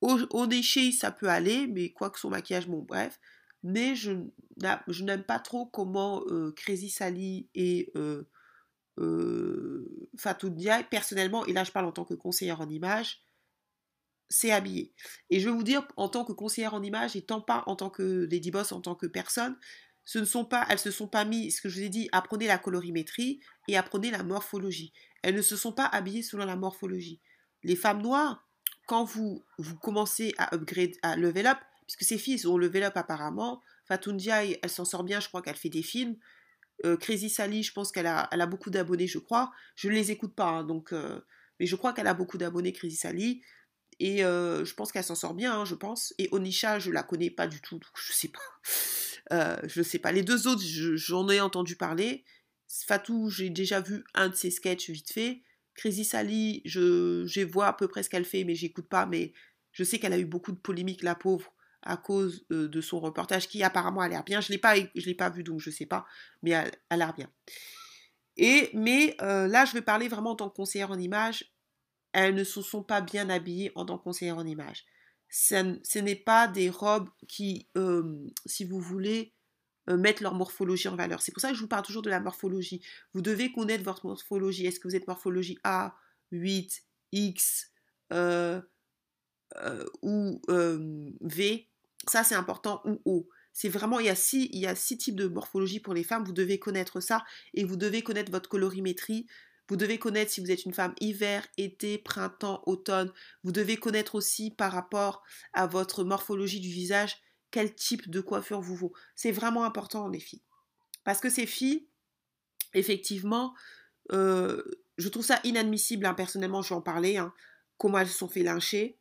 Au, 0.00 0.46
déchet, 0.46 0.92
ça 0.92 1.10
peut 1.10 1.28
aller, 1.28 1.66
mais 1.66 1.92
quoi 1.92 2.08
que 2.08 2.18
son 2.18 2.30
maquillage, 2.30 2.68
bon, 2.68 2.80
bref. 2.80 3.20
Mais 3.62 3.94
je, 3.94 4.12
n'aime 5.02 5.24
pas 5.24 5.38
trop 5.38 5.66
comment 5.66 6.22
euh, 6.28 6.52
Crazy 6.52 6.88
Sally 6.88 7.50
et 7.54 7.92
euh, 7.96 8.26
euh, 8.98 10.08
Fatou 10.16 10.48
Ndiaye, 10.48 10.86
personnellement, 10.90 11.44
et 11.44 11.52
là 11.52 11.64
je 11.64 11.72
parle 11.72 11.84
en 11.84 11.92
tant 11.92 12.06
que 12.06 12.14
conseillère 12.14 12.62
en 12.62 12.68
image, 12.70 13.20
c'est 14.30 14.52
habillé. 14.52 14.94
Et 15.28 15.40
je 15.40 15.48
vais 15.48 15.54
vous 15.54 15.64
dire, 15.64 15.86
en 15.96 16.08
tant 16.08 16.24
que 16.24 16.32
conseillère 16.32 16.72
en 16.72 16.82
image, 16.82 17.16
et 17.16 17.22
tant 17.22 17.40
pas 17.40 17.64
en 17.66 17.76
tant 17.76 17.90
que 17.90 18.26
Lady 18.30 18.50
Boss, 18.50 18.72
en 18.72 18.80
tant 18.80 18.94
que 18.94 19.06
personne, 19.06 19.56
ce 20.04 20.18
ne 20.18 20.24
sont 20.24 20.44
pas, 20.44 20.66
elles 20.70 20.78
se 20.78 20.90
sont 20.90 21.08
pas 21.08 21.24
mis, 21.24 21.50
ce 21.50 21.60
que 21.60 21.68
je 21.68 21.80
vous 21.80 21.86
ai 21.86 21.88
dit, 21.88 22.08
apprenez 22.12 22.46
la 22.46 22.58
colorimétrie 22.58 23.40
et 23.68 23.76
apprenez 23.76 24.10
la 24.10 24.22
morphologie. 24.22 24.92
Elles 25.22 25.34
ne 25.34 25.42
se 25.42 25.56
sont 25.56 25.72
pas 25.72 25.84
habillées 25.84 26.22
selon 26.22 26.46
la 26.46 26.56
morphologie. 26.56 27.20
Les 27.62 27.76
femmes 27.76 28.00
noires, 28.00 28.48
quand 28.86 29.04
vous, 29.04 29.42
vous 29.58 29.76
commencez 29.76 30.32
à 30.38 30.54
upgrade, 30.54 30.94
à 31.02 31.16
level 31.16 31.46
up, 31.46 31.58
puisque 31.86 32.04
ces 32.04 32.18
filles 32.18 32.46
ont 32.46 32.56
level 32.56 32.84
up 32.84 32.96
apparemment, 32.96 33.60
Fatou 33.84 34.12
Ndiaye, 34.12 34.58
elle 34.62 34.70
s'en 34.70 34.84
sort 34.84 35.04
bien, 35.04 35.20
je 35.20 35.28
crois 35.28 35.42
qu'elle 35.42 35.56
fait 35.56 35.68
des 35.68 35.82
films. 35.82 36.16
Euh, 36.84 36.96
Crazy 36.96 37.28
Sally, 37.28 37.62
je 37.62 37.72
pense 37.72 37.92
qu'elle 37.92 38.06
a, 38.06 38.28
elle 38.32 38.40
a 38.40 38.46
beaucoup 38.46 38.70
d'abonnés, 38.70 39.06
je 39.06 39.18
crois. 39.18 39.50
Je 39.74 39.88
ne 39.88 39.94
les 39.94 40.10
écoute 40.12 40.34
pas, 40.34 40.46
hein, 40.48 40.64
donc, 40.64 40.92
euh, 40.92 41.20
mais 41.58 41.66
je 41.66 41.76
crois 41.76 41.92
qu'elle 41.92 42.06
a 42.06 42.14
beaucoup 42.14 42.38
d'abonnés, 42.38 42.72
Crazy 42.72 42.96
Sally. 42.96 43.42
Et 44.00 44.24
euh, 44.24 44.64
je 44.64 44.74
pense 44.74 44.92
qu'elle 44.92 45.04
s'en 45.04 45.14
sort 45.14 45.34
bien, 45.34 45.52
hein, 45.52 45.64
je 45.66 45.74
pense. 45.74 46.14
Et 46.16 46.28
Onisha, 46.32 46.78
je 46.78 46.90
la 46.90 47.02
connais 47.02 47.28
pas 47.28 47.46
du 47.46 47.60
tout, 47.60 47.76
donc 47.76 47.92
je 47.94 48.12
sais 48.12 48.28
pas. 48.28 48.40
Euh, 49.32 49.56
je 49.62 49.80
sais 49.80 50.00
pas. 50.00 50.10
Les 50.10 50.24
deux 50.24 50.48
autres, 50.48 50.62
j'en 50.64 51.28
ai 51.28 51.40
entendu 51.40 51.76
parler. 51.76 52.24
Fatou, 52.66 53.30
j'ai 53.30 53.48
déjà 53.48 53.80
vu 53.80 54.02
un 54.12 54.28
de 54.28 54.34
ses 54.34 54.50
sketchs 54.50 54.90
vite 54.90 55.12
fait. 55.12 55.42
Crazy 55.76 56.04
Sally, 56.04 56.62
je, 56.64 57.44
vois 57.44 57.68
à 57.68 57.72
peu 57.74 57.86
près 57.86 58.02
ce 58.02 58.10
qu'elle 58.10 58.24
fait, 58.24 58.42
mais 58.42 58.56
j'écoute 58.56 58.88
pas. 58.88 59.06
Mais 59.06 59.32
je 59.70 59.84
sais 59.84 60.00
qu'elle 60.00 60.14
a 60.14 60.18
eu 60.18 60.24
beaucoup 60.24 60.50
de 60.50 60.56
polémiques, 60.56 61.04
la 61.04 61.14
pauvre, 61.14 61.54
à 61.82 61.96
cause 61.96 62.44
euh, 62.50 62.66
de 62.66 62.80
son 62.80 62.98
reportage 62.98 63.46
qui 63.46 63.62
apparemment 63.62 64.00
a 64.00 64.08
l'air 64.08 64.24
bien. 64.24 64.40
Je 64.40 64.50
l'ai 64.50 64.58
pas, 64.58 64.74
je 64.74 65.06
l'ai 65.06 65.14
pas 65.14 65.30
vu, 65.30 65.44
donc 65.44 65.60
je 65.60 65.70
sais 65.70 65.86
pas, 65.86 66.06
mais 66.42 66.50
elle, 66.50 66.72
a 66.88 66.96
l'air 66.96 67.14
bien. 67.14 67.30
Et 68.36 68.70
mais 68.74 69.14
là, 69.20 69.64
je 69.64 69.74
vais 69.74 69.82
parler 69.82 70.08
vraiment 70.08 70.30
en 70.30 70.36
tant 70.36 70.50
que 70.50 70.56
conseillère 70.56 70.90
en 70.90 70.98
image. 70.98 71.52
Elles 72.12 72.34
ne 72.34 72.44
se 72.44 72.62
sont 72.62 72.82
pas 72.82 73.00
bien 73.00 73.30
habillées 73.30 73.72
en 73.74 73.84
tant 73.84 73.98
que 73.98 74.04
conseillère 74.04 74.38
en 74.38 74.46
image 74.46 74.84
ce 75.30 75.98
n'est 75.98 76.16
pas 76.16 76.48
des 76.48 76.70
robes 76.70 77.08
qui, 77.28 77.68
euh, 77.76 78.26
si 78.46 78.64
vous 78.64 78.80
voulez, 78.80 79.32
euh, 79.88 79.96
mettent 79.96 80.20
leur 80.20 80.34
morphologie 80.34 80.88
en 80.88 80.96
valeur. 80.96 81.22
C'est 81.22 81.32
pour 81.32 81.40
ça 81.40 81.50
que 81.50 81.54
je 81.54 81.60
vous 81.60 81.68
parle 81.68 81.84
toujours 81.84 82.02
de 82.02 82.10
la 82.10 82.20
morphologie. 82.20 82.82
Vous 83.14 83.22
devez 83.22 83.52
connaître 83.52 83.84
votre 83.84 84.06
morphologie. 84.06 84.66
Est-ce 84.66 84.80
que 84.80 84.88
vous 84.88 84.96
êtes 84.96 85.06
morphologie 85.06 85.58
A, 85.64 85.94
8, 86.32 86.82
X 87.12 87.70
euh, 88.12 88.60
ou 90.02 90.40
V? 91.20 91.68
Ça, 92.08 92.24
c'est 92.24 92.34
important, 92.34 92.82
ou 92.84 93.00
O. 93.04 93.28
C'est 93.52 93.68
vraiment, 93.68 93.98
il 93.98 94.06
y, 94.06 94.10
a 94.10 94.14
six, 94.14 94.48
il 94.52 94.60
y 94.60 94.66
a 94.66 94.74
six 94.74 94.96
types 94.96 95.16
de 95.16 95.26
morphologie 95.26 95.80
pour 95.80 95.92
les 95.92 96.04
femmes. 96.04 96.24
Vous 96.24 96.32
devez 96.32 96.58
connaître 96.58 97.00
ça 97.00 97.24
et 97.52 97.64
vous 97.64 97.76
devez 97.76 98.02
connaître 98.02 98.30
votre 98.30 98.48
colorimétrie, 98.48 99.26
vous 99.70 99.76
devez 99.76 99.98
connaître 99.98 100.32
si 100.32 100.40
vous 100.40 100.50
êtes 100.50 100.64
une 100.64 100.74
femme 100.74 100.94
hiver, 101.00 101.46
été, 101.56 101.96
printemps, 101.96 102.62
automne. 102.66 103.12
Vous 103.44 103.52
devez 103.52 103.76
connaître 103.76 104.16
aussi 104.16 104.50
par 104.50 104.72
rapport 104.72 105.22
à 105.52 105.68
votre 105.68 106.02
morphologie 106.02 106.58
du 106.58 106.68
visage 106.68 107.16
quel 107.52 107.72
type 107.74 108.10
de 108.10 108.20
coiffure 108.20 108.60
vous 108.60 108.74
vaut. 108.74 108.92
C'est 109.14 109.30
vraiment 109.30 109.64
important 109.64 110.08
les 110.08 110.18
filles. 110.18 110.42
Parce 111.04 111.20
que 111.20 111.30
ces 111.30 111.46
filles, 111.46 111.86
effectivement, 112.74 113.54
euh, 114.12 114.62
je 114.98 115.08
trouve 115.08 115.24
ça 115.24 115.40
inadmissible, 115.44 116.04
hein, 116.04 116.14
personnellement 116.14 116.62
je 116.62 116.70
vais 116.70 116.74
en 116.74 116.82
parler, 116.82 117.16
hein, 117.16 117.32
comment 117.78 117.98
elles 117.98 118.08
se 118.08 118.18
sont 118.18 118.28
fait 118.28 118.42
lyncher. 118.42 118.98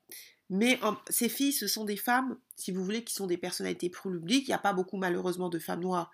Mais 0.52 0.80
ces 1.10 1.30
filles, 1.30 1.54
ce 1.54 1.68
sont 1.68 1.86
des 1.86 1.98
femmes, 1.98 2.38
si 2.56 2.72
vous 2.72 2.84
voulez, 2.84 3.04
qui 3.04 3.14
sont 3.14 3.28
des 3.28 3.38
personnalités 3.38 3.90
publiques. 3.90 4.48
Il 4.48 4.52
n'y 4.52 4.56
a 4.56 4.60
pas 4.60 4.74
beaucoup 4.74 4.98
malheureusement 4.98 5.50
de 5.50 5.60
femmes 5.60 5.82
noires 5.82 6.12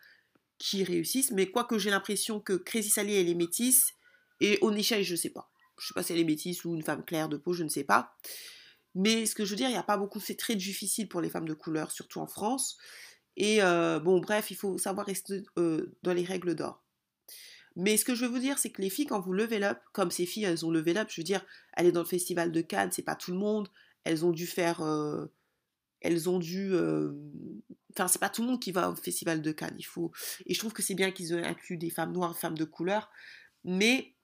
qui 0.58 0.84
réussissent. 0.84 1.32
Mais 1.32 1.52
quoique 1.52 1.78
j'ai 1.78 1.90
l'impression 1.90 2.40
que 2.40 2.54
Crazy 2.54 2.90
Sally, 2.90 3.16
elle 3.16 3.30
est 3.30 3.36
métisse, 3.36 3.94
et 4.42 4.58
Onisha, 4.62 5.02
je 5.02 5.16
sais 5.16 5.30
pas. 5.30 5.50
Je 5.80 5.88
sais 5.88 5.94
pas 5.94 6.04
si 6.04 6.14
elle 6.14 6.20
est 6.20 6.26
métisse 6.26 6.64
ou 6.66 6.76
une 6.76 6.84
femme 6.84 7.04
claire 7.04 7.30
de 7.30 7.38
peau, 7.38 7.54
je 7.54 7.64
ne 7.64 7.70
sais 7.70 7.84
pas. 7.84 8.16
Mais 8.96 9.26
ce 9.26 9.36
que 9.36 9.44
je 9.44 9.52
veux 9.52 9.56
dire, 9.58 9.68
il 9.68 9.74
n'y 9.74 9.78
a 9.78 9.84
pas 9.84 9.98
beaucoup, 9.98 10.20
c'est 10.20 10.36
très 10.36 10.56
difficile 10.56 11.10
pour 11.10 11.22
les 11.22 11.30
femmes 11.30 11.48
de 11.48 11.54
couleur, 11.54 11.92
surtout 11.92 12.20
en 12.20 12.28
France. 12.28 12.78
Et 13.36 13.62
euh, 13.62 14.00
bon, 14.00 14.20
bref, 14.20 14.52
il 14.52 14.56
faut 14.56 14.78
savoir 14.78 15.06
rester 15.06 15.44
euh, 15.58 15.94
dans 16.04 16.14
les 16.14 16.24
règles 16.24 16.56
d'or. 16.56 16.82
Mais 17.76 17.98
ce 17.98 18.06
que 18.06 18.16
je 18.16 18.24
veux 18.24 18.32
vous 18.32 18.40
dire, 18.40 18.58
c'est 18.58 18.70
que 18.70 18.82
les 18.82 18.90
filles, 18.90 19.08
quand 19.08 19.20
vous 19.20 19.34
levez 19.34 19.62
up, 19.64 19.80
comme 19.92 20.12
ces 20.12 20.26
filles, 20.26 20.46
elles 20.46 20.66
ont 20.66 20.72
levé 20.72 20.96
up, 20.98 21.10
je 21.12 21.20
veux 21.20 21.26
dire, 21.26 21.46
elle 21.74 21.88
est 21.88 21.92
dans 21.92 22.04
le 22.04 22.08
festival 22.08 22.54
de 22.54 22.62
Cannes, 22.62 22.92
c'est 22.94 23.02
pas 23.02 23.16
tout 23.16 23.32
le 23.32 23.38
monde. 23.38 23.68
Elles 24.06 24.24
ont 24.26 24.32
dû 24.32 24.48
faire. 24.48 24.82
Euh, 24.82 25.26
elles 26.00 26.30
ont 26.30 26.40
dû. 26.40 26.74
Enfin, 27.92 28.08
c'est 28.08 28.20
pas 28.20 28.30
tout 28.30 28.44
le 28.44 28.48
monde 28.48 28.62
qui 28.62 28.72
va 28.72 28.92
au 28.92 28.96
festival 28.96 29.42
de 29.42 29.52
Cannes. 29.52 29.76
Il 29.78 29.86
faut. 29.86 30.14
Et 30.46 30.54
je 30.54 30.60
trouve 30.60 30.72
que 30.72 30.82
c'est 30.82 30.96
bien 30.96 31.12
qu'ils 31.12 31.34
aient 31.34 31.44
inclus 31.44 31.78
des 31.78 31.90
femmes 31.90 32.14
noires, 32.14 32.38
femmes 32.38 32.58
de 32.58 32.64
couleur. 32.64 33.10
Mais 33.66 34.15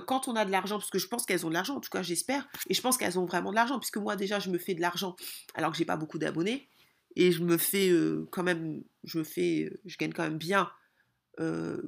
quand 0.00 0.28
on 0.28 0.36
a 0.36 0.44
de 0.44 0.50
l'argent, 0.50 0.78
parce 0.78 0.90
que 0.90 0.98
je 0.98 1.06
pense 1.06 1.26
qu'elles 1.26 1.44
ont 1.44 1.48
de 1.48 1.54
l'argent, 1.54 1.76
en 1.76 1.80
tout 1.80 1.90
cas 1.90 2.02
j'espère, 2.02 2.48
et 2.68 2.74
je 2.74 2.80
pense 2.80 2.96
qu'elles 2.96 3.18
ont 3.18 3.26
vraiment 3.26 3.50
de 3.50 3.56
l'argent, 3.56 3.78
puisque 3.78 3.98
moi 3.98 4.16
déjà 4.16 4.38
je 4.38 4.50
me 4.50 4.58
fais 4.58 4.74
de 4.74 4.80
l'argent 4.80 5.16
alors 5.54 5.72
que 5.72 5.76
j'ai 5.76 5.84
pas 5.84 5.96
beaucoup 5.96 6.18
d'abonnés, 6.18 6.68
et 7.16 7.32
je 7.32 7.42
me 7.42 7.58
fais 7.58 7.90
euh, 7.90 8.26
quand 8.30 8.42
même, 8.42 8.82
je 9.04 9.18
me 9.18 9.24
fais, 9.24 9.64
euh, 9.64 9.80
je 9.84 9.96
gagne 9.96 10.12
quand 10.12 10.22
même 10.22 10.38
bien 10.38 10.70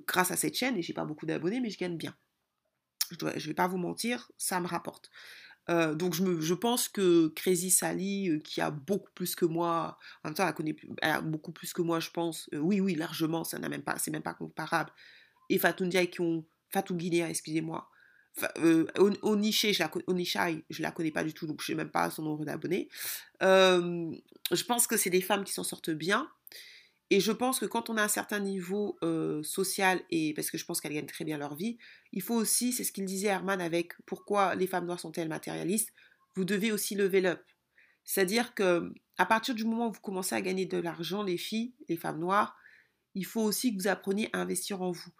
grâce 0.06 0.30
à 0.30 0.36
cette 0.36 0.56
chaîne, 0.56 0.76
et 0.76 0.82
j'ai 0.82 0.94
pas 0.94 1.04
beaucoup 1.04 1.26
d'abonnés, 1.26 1.60
mais 1.60 1.70
je 1.70 1.78
gagne 1.78 1.96
bien. 1.96 2.16
Je, 3.10 3.26
ne 3.26 3.38
vais 3.38 3.54
pas 3.54 3.68
vous 3.68 3.76
mentir, 3.76 4.32
ça 4.38 4.58
me 4.58 4.66
rapporte. 4.66 5.10
donc 5.68 6.14
je, 6.14 6.22
me, 6.24 6.40
je, 6.40 6.54
pense 6.54 6.88
que 6.88 7.28
Crazy 7.28 7.70
Sally, 7.70 8.40
qui 8.42 8.62
a 8.62 8.70
beaucoup 8.70 9.10
plus 9.14 9.36
que 9.36 9.44
moi, 9.44 9.98
en 10.24 10.28
même 10.28 10.34
temps 10.34 10.48
elle, 10.48 10.54
connaît, 10.54 10.74
elle 11.02 11.10
a 11.10 11.20
beaucoup 11.20 11.52
plus 11.52 11.72
que 11.72 11.82
moi, 11.82 12.00
je 12.00 12.10
pense. 12.10 12.48
oui, 12.54 12.80
oui, 12.80 12.94
largement, 12.94 13.44
ça 13.44 13.58
n'a 13.58 13.68
même 13.68 13.82
pas, 13.82 13.98
c'est 13.98 14.10
même 14.10 14.22
pas 14.22 14.34
comparable. 14.34 14.90
Et 15.50 15.58
Fatou 15.58 15.88
qui 15.88 16.20
ont 16.20 16.44
Fatou 16.70 16.96
Guinea, 16.96 17.28
excusez-moi, 17.28 17.88
euh, 18.58 18.86
Oniché, 19.22 19.72
je 19.72 19.82
la, 19.82 19.90
je 20.70 20.82
la 20.82 20.90
connais 20.90 21.10
pas 21.10 21.24
du 21.24 21.34
tout, 21.34 21.46
donc 21.46 21.60
je 21.60 21.66
sais 21.66 21.74
même 21.74 21.90
pas 21.90 22.10
son 22.10 22.22
nombre 22.22 22.44
d'abonnés. 22.44 22.88
Je 23.40 24.64
pense 24.64 24.86
que 24.86 24.96
c'est 24.96 25.10
des 25.10 25.20
femmes 25.20 25.44
qui 25.44 25.52
s'en 25.52 25.64
sortent 25.64 25.90
bien. 25.90 26.28
Et 27.10 27.20
je 27.20 27.32
pense 27.32 27.60
que 27.60 27.66
quand 27.66 27.90
on 27.90 27.96
a 27.96 28.02
un 28.02 28.08
certain 28.08 28.40
niveau 28.40 28.98
euh, 29.02 29.42
social, 29.42 30.00
et 30.10 30.32
parce 30.34 30.50
que 30.50 30.58
je 30.58 30.64
pense 30.64 30.80
qu'elles 30.80 30.94
gagnent 30.94 31.06
très 31.06 31.24
bien 31.24 31.38
leur 31.38 31.54
vie, 31.54 31.78
il 32.12 32.22
faut 32.22 32.34
aussi, 32.34 32.72
c'est 32.72 32.82
ce 32.82 32.92
qu'il 32.92 33.04
disait 33.04 33.28
Herman 33.28 33.60
avec 33.60 33.92
pourquoi 34.06 34.54
les 34.54 34.66
femmes 34.66 34.86
noires 34.86 35.00
sont-elles 35.00 35.28
matérialistes, 35.28 35.92
vous 36.34 36.44
devez 36.44 36.72
aussi 36.72 36.94
lever 36.94 37.24
up. 37.26 37.42
C'est-à-dire 38.04 38.54
que 38.54 38.92
à 39.18 39.26
partir 39.26 39.54
du 39.54 39.64
moment 39.64 39.88
où 39.88 39.92
vous 39.92 40.00
commencez 40.00 40.34
à 40.34 40.40
gagner 40.40 40.66
de 40.66 40.78
l'argent, 40.78 41.22
les 41.22 41.38
filles, 41.38 41.74
les 41.88 41.96
femmes 41.96 42.18
noires, 42.18 42.56
il 43.14 43.24
faut 43.24 43.42
aussi 43.42 43.72
que 43.72 43.80
vous 43.80 43.88
appreniez 43.88 44.28
à 44.32 44.40
investir 44.40 44.82
en 44.82 44.90
vous. 44.90 45.12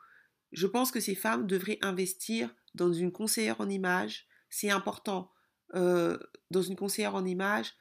Je 0.53 0.67
pense 0.67 0.91
que 0.91 1.01
ces 1.01 1.15
femmes 1.15 1.47
devraient 1.47 1.79
investir 1.83 2.53
dans 2.75 2.93
une 2.93 3.13
conseillère 3.13 3.61
en 3.61 3.69
image, 3.69 4.27
c'est 4.49 4.71
important 4.71 5.33
euh, 5.75 6.19
dans 6.51 6.63
une 6.63 6.77
conseillère 6.77 7.15
en 7.15 7.25
image 7.25 7.75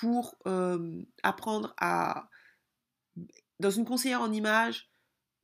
pour 0.00 0.36
euh, 0.46 1.02
apprendre 1.22 1.74
à... 1.78 2.28
Dans 3.60 3.70
une 3.70 3.84
conseillère 3.84 4.20
en 4.20 4.32
image, 4.32 4.90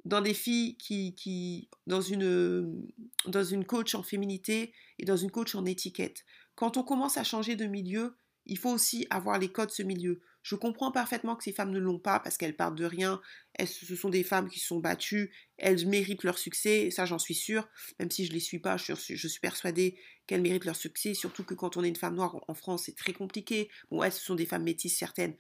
dans 0.04 0.20
des 0.20 0.34
filles 0.34 0.76
qui... 0.76 1.14
qui 1.14 1.68
dans, 1.86 2.00
une, 2.00 2.86
dans 3.26 3.44
une 3.44 3.64
coach 3.64 3.94
en 3.94 4.02
féminité 4.02 4.74
et 4.98 5.04
dans 5.04 5.16
une 5.16 5.30
coach 5.30 5.54
en 5.54 5.64
étiquette. 5.64 6.24
Quand 6.54 6.76
on 6.76 6.82
commence 6.82 7.16
à 7.16 7.24
changer 7.24 7.56
de 7.56 7.66
milieu, 7.66 8.16
il 8.46 8.58
faut 8.58 8.70
aussi 8.70 9.06
avoir 9.10 9.38
les 9.38 9.50
codes 9.50 9.68
de 9.68 9.74
ce 9.74 9.82
milieu. 9.82 10.20
Je 10.42 10.56
comprends 10.56 10.90
parfaitement 10.90 11.36
que 11.36 11.44
ces 11.44 11.52
femmes 11.52 11.70
ne 11.70 11.78
l'ont 11.78 12.00
pas 12.00 12.18
parce 12.18 12.36
qu'elles 12.36 12.56
partent 12.56 12.74
de 12.74 12.84
rien. 12.84 13.20
Ce 13.64 13.94
sont 13.94 14.10
des 14.10 14.24
femmes 14.24 14.48
qui 14.48 14.58
sont 14.58 14.80
battues. 14.80 15.32
Elles 15.56 15.86
méritent 15.86 16.24
leur 16.24 16.38
succès. 16.38 16.90
Ça, 16.90 17.04
j'en 17.04 17.18
suis 17.18 17.34
sûre. 17.34 17.68
Même 18.00 18.10
si 18.10 18.24
je 18.24 18.30
ne 18.30 18.34
les 18.34 18.40
suis 18.40 18.58
pas, 18.58 18.76
je 18.76 18.92
suis, 18.94 19.16
je 19.16 19.28
suis 19.28 19.40
persuadée 19.40 19.98
qu'elles 20.26 20.42
méritent 20.42 20.64
leur 20.64 20.76
succès. 20.76 21.14
Surtout 21.14 21.44
que 21.44 21.54
quand 21.54 21.76
on 21.76 21.84
est 21.84 21.88
une 21.88 21.96
femme 21.96 22.16
noire 22.16 22.40
en 22.48 22.54
France, 22.54 22.84
c'est 22.86 22.96
très 22.96 23.12
compliqué. 23.12 23.70
Bon, 23.90 24.02
elles, 24.02 24.12
ce 24.12 24.24
sont 24.24 24.34
des 24.34 24.46
femmes 24.46 24.64
métisses 24.64 24.98
certaines. 24.98 25.36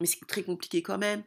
Mais 0.00 0.06
c'est 0.06 0.24
très 0.28 0.44
compliqué 0.44 0.82
quand 0.82 0.98
même. 0.98 1.24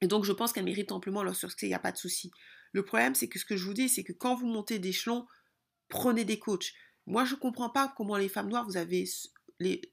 Et 0.00 0.08
donc, 0.08 0.24
je 0.24 0.32
pense 0.32 0.52
qu'elles 0.52 0.64
méritent 0.64 0.92
amplement 0.92 1.22
leur 1.22 1.36
succès. 1.36 1.66
Il 1.66 1.70
n'y 1.70 1.74
a 1.74 1.78
pas 1.78 1.92
de 1.92 1.98
souci. 1.98 2.32
Le 2.72 2.84
problème, 2.84 3.14
c'est 3.14 3.28
que 3.28 3.38
ce 3.38 3.44
que 3.44 3.56
je 3.56 3.64
vous 3.64 3.74
dis, 3.74 3.88
c'est 3.88 4.02
que 4.02 4.12
quand 4.12 4.34
vous 4.34 4.48
montez 4.48 4.80
d'échelon, 4.80 5.26
prenez 5.88 6.24
des 6.24 6.40
coachs. 6.40 6.72
Moi, 7.06 7.24
je 7.24 7.34
ne 7.34 7.38
comprends 7.38 7.70
pas 7.70 7.94
comment 7.96 8.16
les 8.16 8.28
femmes 8.28 8.48
noires, 8.48 8.66
vous 8.66 8.76
avez 8.76 9.04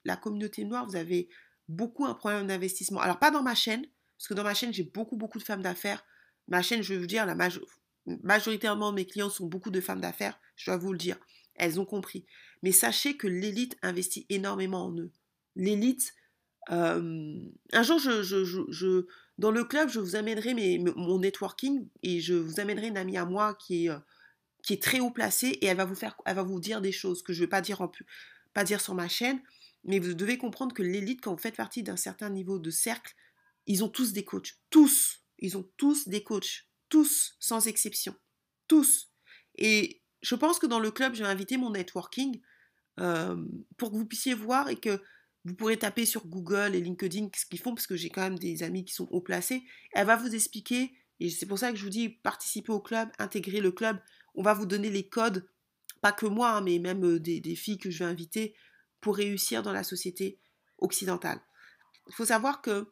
la 0.05 0.17
communauté 0.17 0.63
noire, 0.63 0.87
vous 0.87 0.95
avez 0.95 1.29
beaucoup 1.71 2.05
un 2.05 2.13
problème 2.13 2.47
d'investissement. 2.47 2.99
Alors, 2.99 3.19
pas 3.19 3.31
dans 3.31 3.43
ma 3.43 3.55
chaîne, 3.55 3.85
parce 4.17 4.27
que 4.27 4.33
dans 4.33 4.43
ma 4.43 4.53
chaîne, 4.53 4.73
j'ai 4.73 4.83
beaucoup, 4.83 5.17
beaucoup 5.17 5.39
de 5.39 5.43
femmes 5.43 5.61
d'affaires. 5.61 6.05
Ma 6.47 6.61
chaîne, 6.61 6.81
je 6.83 6.93
vais 6.93 6.99
vous 6.99 7.07
dire, 7.07 7.25
la 7.25 7.35
majoritairement, 8.05 8.91
mes 8.91 9.05
clients 9.05 9.29
sont 9.29 9.47
beaucoup 9.47 9.71
de 9.71 9.81
femmes 9.81 10.01
d'affaires, 10.01 10.39
je 10.55 10.69
dois 10.69 10.77
vous 10.77 10.91
le 10.91 10.97
dire. 10.97 11.17
elles 11.55 11.79
ont 11.79 11.85
compris. 11.85 12.25
Mais 12.63 12.71
sachez 12.71 13.17
que 13.17 13.27
l'élite 13.27 13.77
investit 13.81 14.25
énormément 14.29 14.85
en 14.85 14.97
eux. 14.97 15.11
L'élite, 15.55 16.13
euh, 16.71 17.39
un 17.73 17.83
jour, 17.83 17.99
dans 19.37 19.51
le 19.51 19.63
club, 19.63 19.89
je 19.89 19.99
vous 19.99 20.15
amènerai 20.15 20.53
mon 20.95 21.19
networking 21.19 21.87
et 22.03 22.19
je 22.19 22.33
vous 22.33 22.59
amènerai 22.59 22.87
une 22.87 22.97
amie 22.97 23.17
à 23.17 23.25
moi 23.25 23.55
qui 23.55 23.85
est, 23.85 23.89
euh, 23.89 23.97
qui 24.63 24.73
est 24.73 24.81
très 24.81 24.99
haut 24.99 25.11
placée 25.11 25.49
et 25.61 25.65
elle 25.65 25.77
va 25.77 25.85
vous 25.85 25.95
faire, 25.95 26.15
elle 26.25 26.35
va 26.35 26.43
vous 26.43 26.59
dire 26.59 26.81
des 26.81 26.91
choses 26.91 27.23
que 27.23 27.33
je 27.33 27.39
ne 27.41 27.45
vais 27.45 27.49
pas 27.49 28.63
dire 28.63 28.81
sur 28.81 28.95
ma 28.95 29.07
chaîne. 29.07 29.41
Mais 29.83 29.99
vous 29.99 30.13
devez 30.13 30.37
comprendre 30.37 30.73
que 30.73 30.83
l'élite, 30.83 31.21
quand 31.21 31.31
vous 31.31 31.41
faites 31.41 31.55
partie 31.55 31.83
d'un 31.83 31.97
certain 31.97 32.29
niveau 32.29 32.59
de 32.59 32.69
cercle, 32.69 33.15
ils 33.67 33.83
ont 33.83 33.89
tous 33.89 34.13
des 34.13 34.23
coachs. 34.23 34.59
Tous. 34.69 35.23
Ils 35.39 35.57
ont 35.57 35.69
tous 35.77 36.07
des 36.07 36.23
coachs. 36.23 36.67
Tous, 36.89 37.35
sans 37.39 37.67
exception. 37.67 38.15
Tous. 38.67 39.11
Et 39.55 40.01
je 40.21 40.35
pense 40.35 40.59
que 40.59 40.67
dans 40.67 40.79
le 40.79 40.91
club, 40.91 41.15
je 41.15 41.23
vais 41.23 41.29
inviter 41.29 41.57
mon 41.57 41.71
networking 41.71 42.41
euh, 42.99 43.43
pour 43.77 43.91
que 43.91 43.95
vous 43.95 44.05
puissiez 44.05 44.33
voir 44.33 44.69
et 44.69 44.75
que 44.75 45.01
vous 45.45 45.55
pourrez 45.55 45.77
taper 45.77 46.05
sur 46.05 46.27
Google 46.27 46.75
et 46.75 46.81
LinkedIn 46.81 47.29
ce 47.35 47.45
qu'ils 47.45 47.59
font, 47.59 47.73
parce 47.73 47.87
que 47.87 47.95
j'ai 47.95 48.09
quand 48.09 48.21
même 48.21 48.37
des 48.37 48.61
amis 48.61 48.85
qui 48.85 48.93
sont 48.93 49.07
haut 49.09 49.21
placés. 49.21 49.63
Elle 49.93 50.05
va 50.05 50.15
vous 50.15 50.35
expliquer, 50.35 50.91
et 51.19 51.29
c'est 51.29 51.47
pour 51.47 51.57
ça 51.57 51.71
que 51.71 51.77
je 51.77 51.83
vous 51.83 51.89
dis, 51.89 52.09
participez 52.09 52.71
au 52.71 52.79
club, 52.79 53.09
intégrez 53.17 53.59
le 53.59 53.71
club. 53.71 53.97
On 54.35 54.43
va 54.43 54.53
vous 54.53 54.67
donner 54.67 54.91
les 54.91 55.07
codes, 55.07 55.47
pas 56.01 56.11
que 56.11 56.27
moi, 56.27 56.51
hein, 56.51 56.61
mais 56.61 56.77
même 56.77 57.03
euh, 57.03 57.19
des, 57.19 57.39
des 57.39 57.55
filles 57.55 57.79
que 57.79 57.89
je 57.89 57.99
vais 57.99 58.09
inviter 58.09 58.55
pour 59.01 59.17
réussir 59.17 59.63
dans 59.63 59.73
la 59.73 59.83
société 59.83 60.39
occidentale. 60.77 61.41
Il 62.07 62.13
faut 62.13 62.25
savoir 62.25 62.61
que 62.61 62.91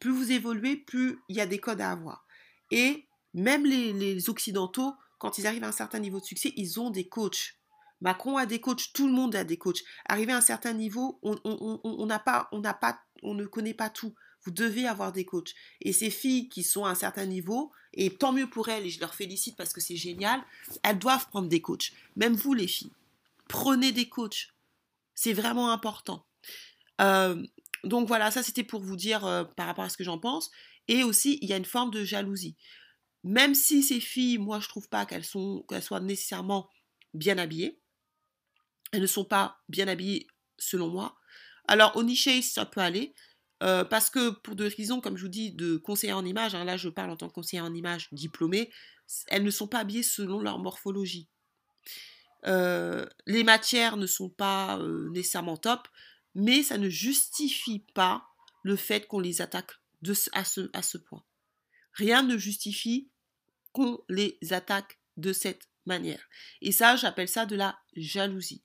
plus 0.00 0.10
vous 0.10 0.32
évoluez, 0.32 0.76
plus 0.76 1.18
il 1.28 1.36
y 1.36 1.40
a 1.40 1.46
des 1.46 1.58
codes 1.58 1.80
à 1.80 1.90
avoir. 1.90 2.26
Et 2.70 3.06
même 3.34 3.64
les, 3.64 4.28
Occidentaux, 4.28 4.94
quand 5.18 5.38
ils 5.38 5.46
arrivent 5.46 5.64
à 5.64 5.68
un 5.68 5.72
certain 5.72 5.98
niveau 5.98 6.20
de 6.20 6.24
succès, 6.24 6.52
ils 6.56 6.80
ont 6.80 6.90
des 6.90 7.08
coachs. 7.08 7.54
Macron 8.00 8.36
a 8.36 8.46
des 8.46 8.60
coachs, 8.60 8.92
tout 8.92 9.06
le 9.06 9.12
monde 9.12 9.34
a 9.34 9.44
des 9.44 9.56
coachs. 9.56 9.82
Arrivé 10.08 10.32
à 10.32 10.38
un 10.38 10.42
certain 10.42 10.72
niveau, 10.72 11.18
on, 11.22 11.36
on, 11.44 12.08
pas, 12.24 12.48
on, 12.52 12.62
pas, 12.62 13.00
on 13.22 13.34
ne 13.34 13.46
connaît 13.46 13.74
pas 13.74 13.90
tout. 13.90 14.14
Vous 14.44 14.50
devez 14.50 14.86
avoir 14.86 15.12
des 15.12 15.24
coachs. 15.24 15.54
Et 15.80 15.92
ces 15.92 16.10
filles 16.10 16.48
qui 16.48 16.62
sont 16.62 16.84
à 16.84 16.90
un 16.90 16.94
certain 16.94 17.24
niveau, 17.24 17.72
et 17.94 18.14
tant 18.14 18.32
mieux 18.32 18.48
pour 18.48 18.68
elles, 18.68 18.86
et 18.86 18.90
je 18.90 19.00
leur 19.00 19.14
félicite 19.14 19.56
parce 19.56 19.72
que 19.72 19.80
c'est 19.80 19.96
génial, 19.96 20.42
elles 20.82 20.98
doivent 20.98 21.28
prendre 21.28 21.48
des 21.48 21.62
coachs. 21.62 21.92
Même 22.16 22.34
vous, 22.34 22.52
les 22.52 22.66
filles, 22.66 22.92
prenez 23.48 23.90
des 23.92 24.08
coachs. 24.08 24.48
C'est 25.14 25.32
vraiment 25.32 25.70
important. 25.70 26.26
Euh, 27.00 27.42
donc 27.84 28.08
voilà, 28.08 28.30
ça 28.30 28.42
c'était 28.42 28.64
pour 28.64 28.80
vous 28.80 28.96
dire 28.96 29.24
euh, 29.24 29.44
par 29.44 29.66
rapport 29.66 29.84
à 29.84 29.88
ce 29.88 29.96
que 29.96 30.04
j'en 30.04 30.18
pense. 30.18 30.50
Et 30.88 31.02
aussi, 31.02 31.38
il 31.40 31.48
y 31.48 31.52
a 31.52 31.56
une 31.56 31.64
forme 31.64 31.90
de 31.90 32.04
jalousie. 32.04 32.56
Même 33.22 33.54
si 33.54 33.82
ces 33.82 34.00
filles, 34.00 34.38
moi 34.38 34.60
je 34.60 34.68
trouve 34.68 34.88
pas 34.88 35.06
qu'elles 35.06 35.24
soient 35.24 36.00
nécessairement 36.00 36.68
bien 37.14 37.38
habillées. 37.38 37.80
Elles 38.92 39.00
ne 39.00 39.06
sont 39.06 39.24
pas 39.24 39.58
bien 39.68 39.88
habillées 39.88 40.26
selon 40.58 40.88
moi. 40.88 41.16
Alors 41.66 41.96
au 41.96 42.02
niché, 42.02 42.42
ça 42.42 42.66
peut 42.66 42.80
aller. 42.80 43.14
Euh, 43.62 43.84
parce 43.84 44.10
que 44.10 44.30
pour 44.30 44.56
des 44.56 44.68
raisons, 44.68 45.00
comme 45.00 45.16
je 45.16 45.22
vous 45.22 45.28
dis, 45.28 45.52
de 45.52 45.76
conseiller 45.76 46.12
en 46.12 46.24
image, 46.24 46.54
hein, 46.54 46.64
là 46.64 46.76
je 46.76 46.88
parle 46.88 47.10
en 47.10 47.16
tant 47.16 47.28
que 47.28 47.34
conseiller 47.34 47.62
en 47.62 47.72
image 47.72 48.08
diplômé, 48.12 48.70
elles 49.28 49.42
ne 49.44 49.50
sont 49.50 49.68
pas 49.68 49.78
habillées 49.78 50.02
selon 50.02 50.40
leur 50.40 50.58
morphologie. 50.58 51.28
Euh, 52.46 53.06
les 53.26 53.44
matières 53.44 53.96
ne 53.96 54.06
sont 54.06 54.28
pas 54.28 54.78
nécessairement 55.12 55.56
top 55.56 55.88
mais 56.34 56.62
ça 56.62 56.78
ne 56.78 56.88
justifie 56.88 57.80
pas 57.94 58.26
le 58.62 58.76
fait 58.76 59.06
qu'on 59.06 59.20
les 59.20 59.40
attaque 59.40 59.70
à, 60.32 60.44
ce, 60.44 60.70
à 60.72 60.82
ce 60.82 60.98
point. 60.98 61.24
Rien 61.92 62.22
ne 62.22 62.36
justifie 62.36 63.10
qu'on 63.72 64.00
les 64.08 64.38
attaque 64.50 64.98
de 65.16 65.32
cette 65.32 65.68
manière. 65.86 66.22
Et 66.60 66.72
ça, 66.72 66.96
j'appelle 66.96 67.28
ça 67.28 67.46
de 67.46 67.56
la 67.56 67.78
jalousie. 67.94 68.62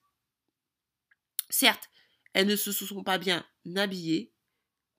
Certes, 1.50 1.90
elles 2.34 2.48
ne 2.48 2.56
se 2.56 2.72
sont 2.72 3.04
pas 3.04 3.18
bien 3.18 3.46
habillées, 3.76 4.32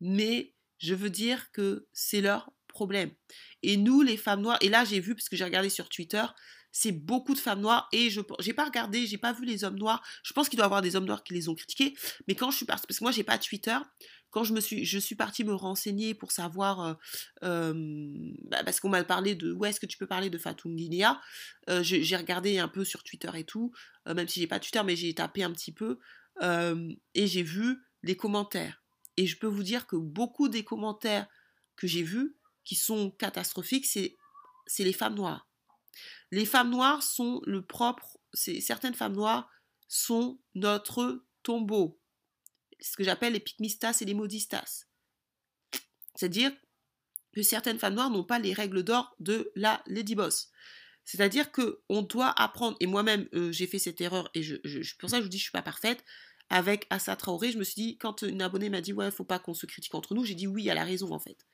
mais 0.00 0.54
je 0.78 0.94
veux 0.94 1.10
dire 1.10 1.50
que 1.52 1.88
c'est 1.92 2.20
leur 2.20 2.52
problème. 2.68 3.12
Et 3.62 3.76
nous, 3.76 4.02
les 4.02 4.16
femmes 4.16 4.43
noires, 4.43 4.58
et 4.60 4.69
là 4.69 4.84
j'ai 4.84 5.00
vu, 5.00 5.14
parce 5.14 5.28
que 5.28 5.36
j'ai 5.36 5.45
regardé 5.45 5.71
sur 5.71 5.88
Twitter, 5.88 6.25
c'est 6.73 6.93
beaucoup 6.93 7.35
de 7.35 7.39
femmes 7.39 7.61
noires 7.61 7.89
et 7.93 8.11
je 8.11 8.21
j'ai 8.39 8.52
pas 8.52 8.65
regardé, 8.65 9.06
j'ai 9.06 9.19
pas 9.19 9.33
vu 9.33 9.45
les 9.45 9.65
hommes 9.65 9.78
noirs. 9.78 10.02
Je 10.23 10.33
pense 10.33 10.49
qu'il 10.49 10.56
doit 10.56 10.65
y 10.65 10.67
avoir 10.67 10.83
des 10.83 10.97
hommes 10.97 11.06
noirs 11.06 11.25
qui 11.25 11.35
les 11.35 11.49
ont 11.49 11.54
critiqués, 11.54 11.95
mais 12.28 12.35
quand 12.35 12.50
je 12.50 12.59
suis 12.59 12.67
partie, 12.67 12.87
parce 12.87 12.99
que 12.99 13.04
moi 13.04 13.13
j'ai 13.13 13.25
pas 13.25 13.39
Twitter, 13.39 13.78
quand 14.30 14.45
je 14.45 14.54
me 14.54 14.61
suis, 14.61 14.85
je 14.85 14.99
suis 14.99 15.17
partie 15.17 15.45
me 15.45 15.54
renseigner 15.54 16.15
pour 16.15 16.33
savoir, 16.33 16.80
euh, 16.80 16.95
euh, 17.43 18.33
bah, 18.45 18.63
parce 18.65 18.80
qu'on 18.80 18.89
m'a 18.89 19.04
parlé 19.04 19.35
de, 19.35 19.52
où 19.52 19.65
est-ce 19.65 19.80
que 19.80 19.87
tu 19.87 19.99
peux 19.99 20.06
parler 20.06 20.30
de 20.30 20.39
Fatou 20.39 20.71
Guinea, 20.71 21.21
euh, 21.69 21.83
j'ai 21.83 22.17
regardé 22.17 22.59
un 22.59 22.69
peu 22.69 22.85
sur 22.85 23.02
Twitter 23.02 23.30
et 23.35 23.45
tout, 23.45 23.73
même 24.06 24.28
si 24.28 24.41
j'ai 24.41 24.47
pas 24.47 24.61
Twitter, 24.61 24.83
mais 24.85 24.97
j'ai 24.97 25.13
tapé 25.15 25.43
un 25.43 25.52
petit 25.52 25.73
peu 25.73 25.99
et 26.43 27.26
j'ai 27.26 27.43
vu 27.43 27.78
les 28.02 28.17
commentaires. 28.17 28.83
Et 29.17 29.26
je 29.26 29.37
peux 29.37 29.47
vous 29.47 29.63
dire 29.63 29.87
que 29.87 29.97
beaucoup 29.97 30.49
des 30.49 30.65
commentaires 30.65 31.26
que 31.76 31.87
j'ai 31.87 32.02
vus, 32.02 32.37
qui 32.65 32.76
sont 32.76 33.11
catastrophiques, 33.11 33.87
c'est 33.87 34.17
les 34.78 34.93
femmes 34.93 35.17
noires. 35.17 35.50
Les 36.30 36.46
femmes 36.46 36.70
noires 36.70 37.02
sont 37.02 37.42
le 37.46 37.62
propre, 37.62 38.18
certaines 38.32 38.94
femmes 38.94 39.14
noires 39.14 39.50
sont 39.88 40.38
notre 40.54 41.24
tombeau. 41.42 41.98
ce 42.80 42.96
que 42.96 43.04
j'appelle 43.04 43.34
les 43.34 43.40
pygmistas 43.40 44.00
et 44.00 44.04
les 44.06 44.14
modistas. 44.14 44.86
C'est-à-dire 46.14 46.52
que 47.32 47.42
certaines 47.42 47.78
femmes 47.78 47.94
noires 47.94 48.10
n'ont 48.10 48.24
pas 48.24 48.38
les 48.38 48.52
règles 48.52 48.82
d'or 48.82 49.14
de 49.20 49.52
la 49.54 49.82
Lady 49.86 50.14
Boss. 50.14 50.50
C'est-à-dire 51.04 51.50
que 51.50 51.82
on 51.88 52.02
doit 52.02 52.30
apprendre, 52.40 52.76
et 52.80 52.86
moi-même 52.86 53.28
euh, 53.34 53.52
j'ai 53.52 53.66
fait 53.66 53.78
cette 53.78 54.00
erreur, 54.00 54.30
et 54.34 54.42
je, 54.42 54.56
pour 54.98 55.10
ça 55.10 55.18
je 55.18 55.22
vous 55.22 55.28
dis 55.28 55.38
je 55.38 55.44
suis 55.44 55.52
pas 55.52 55.62
parfaite, 55.62 56.04
avec 56.50 56.86
Assa 56.90 57.16
Traoré, 57.16 57.52
je 57.52 57.58
me 57.58 57.64
suis 57.64 57.80
dit, 57.80 57.98
quand 57.98 58.22
une 58.22 58.42
abonnée 58.42 58.70
m'a 58.70 58.80
dit 58.80 58.92
ouais, 58.92 59.10
faut 59.10 59.24
pas 59.24 59.38
qu'on 59.38 59.54
se 59.54 59.66
critique 59.66 59.94
entre 59.94 60.14
nous, 60.14 60.24
j'ai 60.24 60.34
dit 60.34 60.46
oui, 60.46 60.68
elle 60.68 60.78
a 60.78 60.84
raison 60.84 61.12
en 61.12 61.18
fait. 61.18 61.46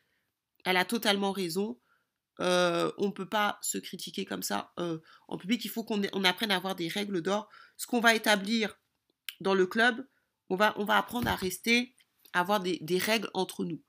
Elle 0.64 0.76
a 0.76 0.84
totalement 0.84 1.32
raison. 1.32 1.78
Euh, 2.40 2.92
on 2.98 3.06
ne 3.06 3.12
peut 3.12 3.28
pas 3.28 3.58
se 3.62 3.78
critiquer 3.78 4.24
comme 4.24 4.42
ça 4.42 4.72
euh, 4.78 4.98
en 5.28 5.38
public. 5.38 5.64
Il 5.64 5.68
faut 5.68 5.84
qu'on 5.84 6.02
apprenne 6.24 6.50
à 6.50 6.56
avoir 6.56 6.74
des 6.74 6.88
règles 6.88 7.22
d'or. 7.22 7.48
Ce 7.76 7.86
qu'on 7.86 8.00
va 8.00 8.14
établir 8.14 8.78
dans 9.40 9.54
le 9.54 9.66
club, 9.66 10.06
on 10.48 10.56
va, 10.56 10.74
apprendre 10.90 11.28
à 11.28 11.34
rester, 11.34 11.94
à 12.32 12.40
avoir 12.40 12.60
des, 12.60 12.98
règles 12.98 13.30
entre 13.34 13.64
nous 13.64 13.82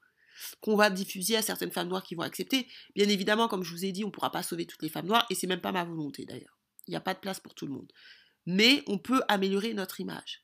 qu'on 0.62 0.76
va 0.76 0.92
diffuser 0.92 1.36
à 1.36 1.42
certaines 1.42 1.72
femmes 1.72 1.88
noires 1.88 2.04
qui 2.04 2.14
vont 2.14 2.22
accepter. 2.22 2.68
Bien 2.96 3.10
évidemment, 3.10 3.48
comme 3.48 3.64
je 3.64 3.72
vous 3.72 3.86
ai 3.86 3.92
dit, 3.92 4.04
on 4.04 4.08
ne 4.08 4.12
pourra 4.12 4.32
pas 4.32 4.44
sauver 4.44 4.68
toutes 4.68 4.84
les 4.84 4.90
femmes 4.90 5.08
noires, 5.08 5.26
et 5.32 5.36
c'est 5.36 5.48
même 5.48 5.62
pas 5.62 5.72
ma 5.72 5.84
volonté 5.84 6.26
d'ailleurs. 6.26 6.60
Il 6.86 6.92
n'y 6.92 6.96
a 6.96 7.02
pas 7.02 7.16
de 7.16 7.20
place 7.20 7.40
pour 7.40 7.56
tout 7.56 7.66
le 7.66 7.74
monde. 7.74 7.92
Mais 8.46 8.84
on 8.86 9.00
peut 9.00 9.24
améliorer 9.30 9.74
notre 9.74 10.00
image. 10.00 10.44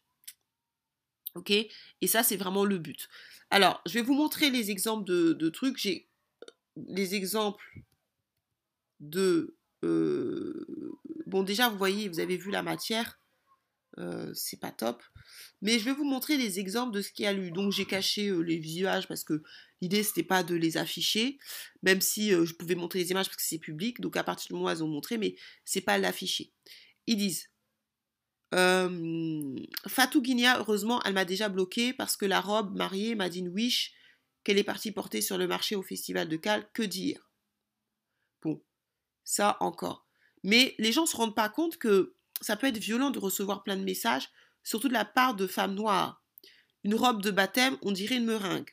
Ok? 1.35 1.51
Et 1.51 2.07
ça, 2.07 2.23
c'est 2.23 2.37
vraiment 2.37 2.65
le 2.65 2.79
but. 2.79 3.07
Alors, 3.51 3.81
je 3.85 3.93
vais 3.93 4.01
vous 4.01 4.15
montrer 4.15 4.49
les 4.49 4.71
exemples 4.71 5.05
de, 5.05 5.33
de 5.33 5.49
trucs. 5.49 5.77
J'ai 5.77 6.09
euh, 6.41 6.51
les 6.87 7.13
exemples 7.13 7.63
de... 9.03 9.55
Euh, 9.83 10.65
bon, 11.27 11.43
déjà, 11.43 11.69
vous 11.69 11.77
voyez, 11.77 12.07
vous 12.07 12.19
avez 12.19 12.37
vu 12.37 12.51
la 12.51 12.63
matière. 12.63 13.19
Euh, 13.99 14.31
c'est 14.33 14.59
pas 14.59 14.71
top. 14.71 15.03
Mais 15.61 15.77
je 15.77 15.85
vais 15.85 15.93
vous 15.93 16.03
montrer 16.03 16.37
les 16.37 16.59
exemples 16.59 16.93
de 16.93 17.01
ce 17.01 17.11
qu'il 17.11 17.25
y 17.25 17.27
a 17.27 17.33
lu. 17.33 17.51
Donc 17.51 17.71
j'ai 17.71 17.85
caché 17.85 18.29
euh, 18.29 18.39
les 18.39 18.57
visages 18.57 19.07
parce 19.07 19.23
que 19.23 19.43
l'idée 19.81 20.01
c'était 20.01 20.23
pas 20.23 20.41
de 20.41 20.55
les 20.55 20.77
afficher, 20.77 21.37
même 21.83 22.01
si 22.01 22.31
je 22.31 22.53
pouvais 22.53 22.73
montrer 22.73 22.99
les 22.99 23.11
images 23.11 23.27
parce 23.27 23.37
que 23.37 23.43
c'est 23.43 23.59
public. 23.59 24.01
Donc 24.01 24.17
à 24.17 24.23
partir 24.23 24.47
du 24.47 24.53
moment 24.53 24.65
où 24.65 24.69
elles 24.71 24.83
ont 24.83 24.87
montré, 24.87 25.19
mais 25.19 25.35
c'est 25.63 25.81
pas 25.81 25.99
l'afficher. 25.99 26.51
Ils 27.05 27.17
disent 27.17 27.49
Fatou 28.51 30.21
Guinea, 30.23 30.57
heureusement, 30.57 30.99
elle 31.03 31.13
m'a 31.13 31.25
déjà 31.25 31.49
bloqué 31.49 31.93
parce 31.93 32.17
que 32.17 32.25
la 32.25 32.41
robe 32.41 32.75
mariée 32.75 33.13
m'a 33.13 33.29
dit 33.29 33.39
une 33.39 33.49
wish 33.49 33.93
qu'elle 34.43 34.57
est 34.57 34.63
partie 34.63 34.91
porter 34.91 35.21
sur 35.21 35.37
le 35.37 35.47
marché 35.47 35.75
au 35.75 35.83
festival 35.83 36.27
de 36.27 36.37
Cal. 36.37 36.67
Que 36.73 36.83
dire? 36.83 37.32
Ça 39.23 39.57
encore. 39.59 40.07
Mais 40.43 40.75
les 40.77 40.91
gens 40.91 41.03
ne 41.03 41.07
se 41.07 41.15
rendent 41.15 41.35
pas 41.35 41.49
compte 41.49 41.77
que 41.77 42.15
ça 42.41 42.57
peut 42.57 42.67
être 42.67 42.77
violent 42.77 43.09
de 43.09 43.19
recevoir 43.19 43.63
plein 43.63 43.77
de 43.77 43.83
messages, 43.83 44.29
surtout 44.63 44.87
de 44.89 44.93
la 44.93 45.05
part 45.05 45.35
de 45.35 45.47
femmes 45.47 45.75
noires. 45.75 46.23
Une 46.83 46.95
robe 46.95 47.21
de 47.21 47.31
baptême, 47.31 47.77
on 47.81 47.91
dirait 47.91 48.17
une 48.17 48.25
meringue. 48.25 48.69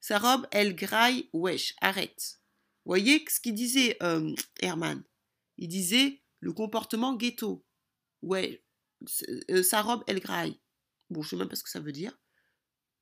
Sa 0.00 0.18
robe, 0.18 0.46
elle 0.50 0.74
graille, 0.74 1.28
wesh, 1.32 1.74
arrête. 1.80 2.40
Voyez 2.84 3.24
ce 3.28 3.40
qu'il 3.40 3.54
disait 3.54 3.96
euh, 4.02 4.34
Herman? 4.60 5.02
Il 5.58 5.68
disait 5.68 6.22
le 6.40 6.52
comportement 6.52 7.14
ghetto. 7.14 7.66
Ouais, 8.22 8.64
euh, 9.50 9.62
sa 9.62 9.82
robe, 9.82 10.02
elle 10.06 10.20
graille. 10.20 10.58
Bon, 11.10 11.22
je 11.22 11.30
sais 11.30 11.36
même 11.36 11.48
pas 11.48 11.56
ce 11.56 11.62
que 11.62 11.70
ça 11.70 11.80
veut 11.80 11.92
dire. 11.92 12.18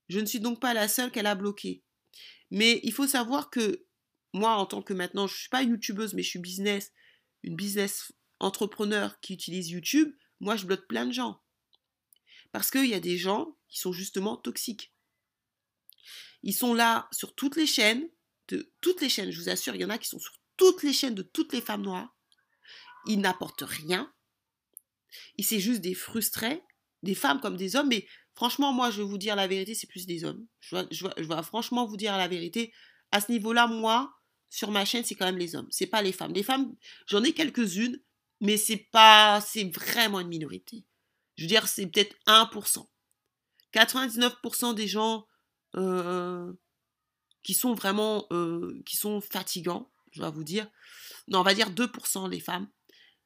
Je 0.08 0.20
ne 0.20 0.26
suis 0.26 0.40
donc 0.40 0.60
pas 0.60 0.74
la 0.74 0.88
seule 0.88 1.10
qu'elle 1.10 1.26
a 1.26 1.34
bloquée. 1.34 1.84
Mais 2.50 2.80
il 2.82 2.92
faut 2.92 3.06
savoir 3.06 3.50
que 3.50 3.86
moi, 4.36 4.56
en 4.56 4.66
tant 4.66 4.82
que 4.82 4.92
maintenant, 4.92 5.26
je 5.26 5.34
ne 5.34 5.38
suis 5.38 5.48
pas 5.48 5.62
youtubeuse, 5.62 6.14
mais 6.14 6.22
je 6.22 6.28
suis 6.28 6.38
business, 6.38 6.92
une 7.42 7.56
business 7.56 8.12
entrepreneur 8.38 9.18
qui 9.20 9.32
utilise 9.34 9.70
YouTube, 9.70 10.14
moi, 10.40 10.56
je 10.56 10.66
bloque 10.66 10.86
plein 10.86 11.06
de 11.06 11.12
gens. 11.12 11.40
Parce 12.52 12.70
qu'il 12.70 12.86
y 12.86 12.94
a 12.94 13.00
des 13.00 13.16
gens 13.16 13.56
qui 13.68 13.78
sont 13.78 13.92
justement 13.92 14.36
toxiques. 14.36 14.92
Ils 16.42 16.54
sont 16.54 16.74
là 16.74 17.08
sur 17.12 17.34
toutes 17.34 17.56
les 17.56 17.66
chaînes, 17.66 18.08
de 18.48 18.72
toutes 18.80 19.00
les 19.00 19.08
chaînes, 19.08 19.30
je 19.30 19.40
vous 19.40 19.48
assure, 19.48 19.74
il 19.74 19.80
y 19.80 19.84
en 19.84 19.90
a 19.90 19.98
qui 19.98 20.08
sont 20.08 20.18
sur 20.18 20.38
toutes 20.56 20.82
les 20.82 20.92
chaînes 20.92 21.14
de 21.14 21.22
toutes 21.22 21.52
les 21.52 21.60
femmes 21.60 21.82
noires. 21.82 22.14
Ils 23.06 23.20
n'apportent 23.20 23.64
rien. 23.66 24.12
Et 25.38 25.42
c'est 25.42 25.60
juste 25.60 25.80
des 25.80 25.94
frustrés, 25.94 26.62
des 27.02 27.14
femmes 27.14 27.40
comme 27.40 27.56
des 27.56 27.74
hommes, 27.74 27.88
mais 27.88 28.06
franchement, 28.34 28.72
moi, 28.72 28.90
je 28.90 29.02
vais 29.02 29.08
vous 29.08 29.18
dire 29.18 29.34
la 29.34 29.46
vérité, 29.46 29.74
c'est 29.74 29.86
plus 29.86 30.06
des 30.06 30.24
hommes. 30.24 30.46
Je 30.60 30.76
vais, 30.76 30.86
je, 30.90 31.06
vais, 31.06 31.42
franchement 31.42 31.86
vous 31.86 31.96
dire 31.96 32.16
la 32.16 32.28
vérité. 32.28 32.72
À 33.10 33.20
ce 33.20 33.32
niveau-là, 33.32 33.66
moi, 33.66 34.14
sur 34.56 34.70
ma 34.70 34.86
chaîne, 34.86 35.04
c'est 35.04 35.14
quand 35.14 35.26
même 35.26 35.36
les 35.36 35.54
hommes. 35.54 35.66
C'est 35.68 35.86
pas 35.86 36.00
les 36.00 36.12
femmes. 36.12 36.32
Les 36.32 36.42
femmes, 36.42 36.74
j'en 37.06 37.22
ai 37.22 37.34
quelques-unes, 37.34 38.00
mais 38.40 38.56
c'est 38.56 38.88
pas, 38.90 39.42
c'est 39.46 39.64
vraiment 39.64 40.18
une 40.18 40.28
minorité. 40.28 40.86
Je 41.36 41.42
veux 41.42 41.48
dire, 41.48 41.68
c'est 41.68 41.86
peut-être 41.86 42.16
1%. 42.26 42.86
99% 43.74 44.74
des 44.74 44.88
gens 44.88 45.26
euh, 45.74 46.50
qui 47.42 47.52
sont 47.52 47.74
vraiment, 47.74 48.26
euh, 48.32 48.82
qui 48.86 48.96
sont 48.96 49.20
fatigants, 49.20 49.90
je 50.12 50.22
vais 50.22 50.30
vous 50.30 50.42
dire. 50.42 50.66
Non, 51.28 51.40
on 51.40 51.42
va 51.42 51.52
dire 51.52 51.70
2% 51.70 52.30
les 52.30 52.40
femmes. 52.40 52.66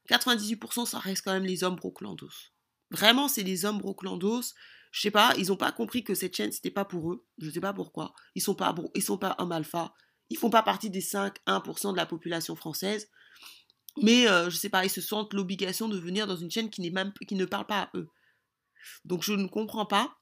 98% 0.09 0.85
ça 0.85 0.99
reste 0.99 1.23
quand 1.23 1.33
même 1.33 1.45
les 1.45 1.63
hommes 1.63 1.77
broclandos. 1.77 2.51
Vraiment, 2.91 3.29
c'est 3.29 3.45
les 3.45 3.65
hommes 3.65 3.79
broclandos. 3.79 4.53
Je 4.91 5.01
sais 5.01 5.13
pas, 5.13 5.33
ils 5.39 5.47
n'ont 5.47 5.57
pas 5.57 5.71
compris 5.71 6.03
que 6.03 6.17
cette 6.17 6.35
chaîne, 6.35 6.51
c'était 6.51 6.73
pas 6.73 6.85
pour 6.85 7.13
eux. 7.13 7.25
Je 7.39 7.51
sais 7.51 7.61
pas 7.61 7.73
pourquoi. 7.73 8.15
Ils 8.35 8.43
sont 8.43 8.57
pas, 8.57 8.75
ils 8.97 9.03
sont 9.05 9.19
pas 9.19 9.37
hommes 9.39 9.53
alpha. 9.53 9.95
Ils 10.31 10.39
font 10.39 10.51
pas 10.51 10.63
partie 10.63 10.91
des 10.91 11.01
5-1% 11.01 11.93
de 11.93 11.97
la 11.97 12.07
population 12.07 12.57
française. 12.57 13.11
Mais 13.97 14.29
euh, 14.29 14.49
je 14.49 14.57
sais 14.57 14.69
pas, 14.69 14.85
ils 14.85 14.91
se 14.91 15.01
sentent 15.01 15.35
l'obligation 15.35 15.89
de 15.89 15.99
venir 15.99 16.27
dans 16.27 16.37
une 16.37 16.51
chaîne 16.51 16.71
qui, 16.71 16.89
même, 16.91 17.13
qui 17.27 17.35
ne 17.35 17.45
parle 17.45 17.67
pas 17.67 17.83
à 17.83 17.91
eux. 17.95 18.09
Donc 19.05 19.23
je 19.23 19.33
ne 19.33 19.49
comprends 19.49 19.87
pas. 19.87 20.17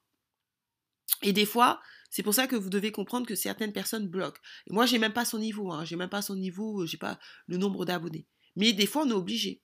Et 1.22 1.32
des 1.32 1.46
fois, 1.46 1.80
c'est 2.10 2.22
pour 2.22 2.34
ça 2.34 2.46
que 2.46 2.56
vous 2.56 2.70
devez 2.70 2.92
comprendre 2.92 3.26
que 3.26 3.34
certaines 3.34 3.72
personnes 3.72 4.08
bloquent. 4.08 4.40
Et 4.66 4.72
moi, 4.72 4.86
j'ai 4.86 4.98
même 4.98 5.12
pas 5.12 5.24
son 5.24 5.38
niveau. 5.38 5.72
Hein. 5.72 5.84
J'ai 5.84 5.96
même 5.96 6.08
pas 6.08 6.22
son 6.22 6.36
niveau. 6.36 6.86
J'ai 6.86 6.96
pas 6.96 7.18
le 7.46 7.56
nombre 7.56 7.84
d'abonnés. 7.84 8.26
Mais 8.56 8.72
des 8.72 8.86
fois, 8.86 9.02
on 9.02 9.10
est 9.10 9.14
obligé. 9.14 9.62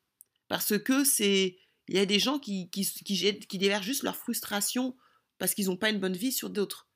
Parce 0.49 0.79
que 0.79 1.05
c'est. 1.05 1.57
Il 1.89 1.97
y 1.97 1.99
a 1.99 2.07
des 2.07 2.19
gens 2.19 2.39
qui, 2.39 2.71
qui, 2.71 2.87
qui, 2.87 3.39
qui 3.39 3.59
déversent 3.59 3.85
juste 3.85 4.05
leur 4.05 4.17
frustration 4.17 4.97
parce 5.39 5.55
qu'ils 5.55 5.67
n'ont 5.67 5.77
pas 5.77 5.91
une 5.91 6.01
bonne 6.01 6.17
vie 6.17 6.33
sur 6.33 6.49
d'autres. 6.49 6.89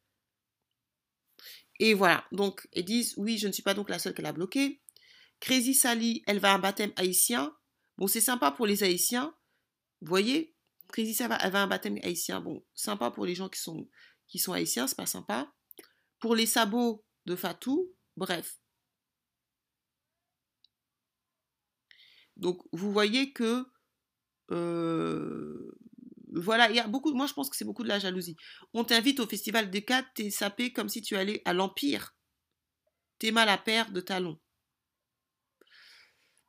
Et 1.78 1.94
voilà. 1.94 2.24
Donc, 2.32 2.68
ils 2.72 2.84
disent 2.84 3.14
Oui, 3.16 3.38
je 3.38 3.46
ne 3.46 3.52
suis 3.52 3.62
pas 3.62 3.74
donc 3.74 3.88
la 3.88 3.98
seule 3.98 4.14
qu'elle 4.14 4.26
a 4.26 4.32
bloqué. 4.32 4.80
Crazy 5.40 5.74
Sally, 5.74 6.22
elle 6.26 6.40
va 6.40 6.52
à 6.52 6.54
un 6.56 6.58
baptême 6.58 6.92
haïtien. 6.96 7.56
Bon, 7.96 8.06
c'est 8.06 8.20
sympa 8.20 8.50
pour 8.50 8.66
les 8.66 8.82
haïtiens. 8.82 9.34
Vous 10.00 10.08
voyez 10.08 10.54
Crazy 10.88 11.14
Sally, 11.14 11.34
elle 11.40 11.52
va 11.52 11.60
à 11.60 11.64
un 11.64 11.68
baptême 11.68 11.98
haïtien. 12.02 12.40
Bon, 12.40 12.64
sympa 12.74 13.10
pour 13.10 13.26
les 13.26 13.34
gens 13.34 13.48
qui 13.48 13.60
sont, 13.60 13.88
qui 14.26 14.38
sont 14.38 14.52
haïtiens, 14.52 14.86
c'est 14.86 14.96
pas 14.96 15.06
sympa. 15.06 15.52
Pour 16.18 16.34
les 16.34 16.46
sabots 16.46 17.04
de 17.26 17.36
Fatou, 17.36 17.94
bref. 18.16 18.58
Donc, 22.36 22.60
vous 22.72 22.92
voyez 22.92 23.32
que. 23.32 23.66
Euh, 24.50 25.76
voilà, 26.32 26.68
il 26.70 26.76
y 26.76 26.80
a 26.80 26.86
beaucoup. 26.86 27.12
Moi, 27.14 27.26
je 27.26 27.32
pense 27.32 27.48
que 27.48 27.56
c'est 27.56 27.64
beaucoup 27.64 27.82
de 27.82 27.88
la 27.88 27.98
jalousie. 27.98 28.36
On 28.74 28.84
t'invite 28.84 29.20
au 29.20 29.26
festival 29.26 29.70
des 29.70 29.84
4, 29.84 30.08
t'es 30.14 30.30
sapé 30.30 30.72
comme 30.72 30.88
si 30.88 31.02
tu 31.02 31.16
allais 31.16 31.42
à 31.44 31.52
l'Empire. 31.52 32.14
T'es 33.18 33.30
mal 33.30 33.48
à 33.48 33.58
paire 33.58 33.90
de 33.90 34.00
talons. 34.00 34.38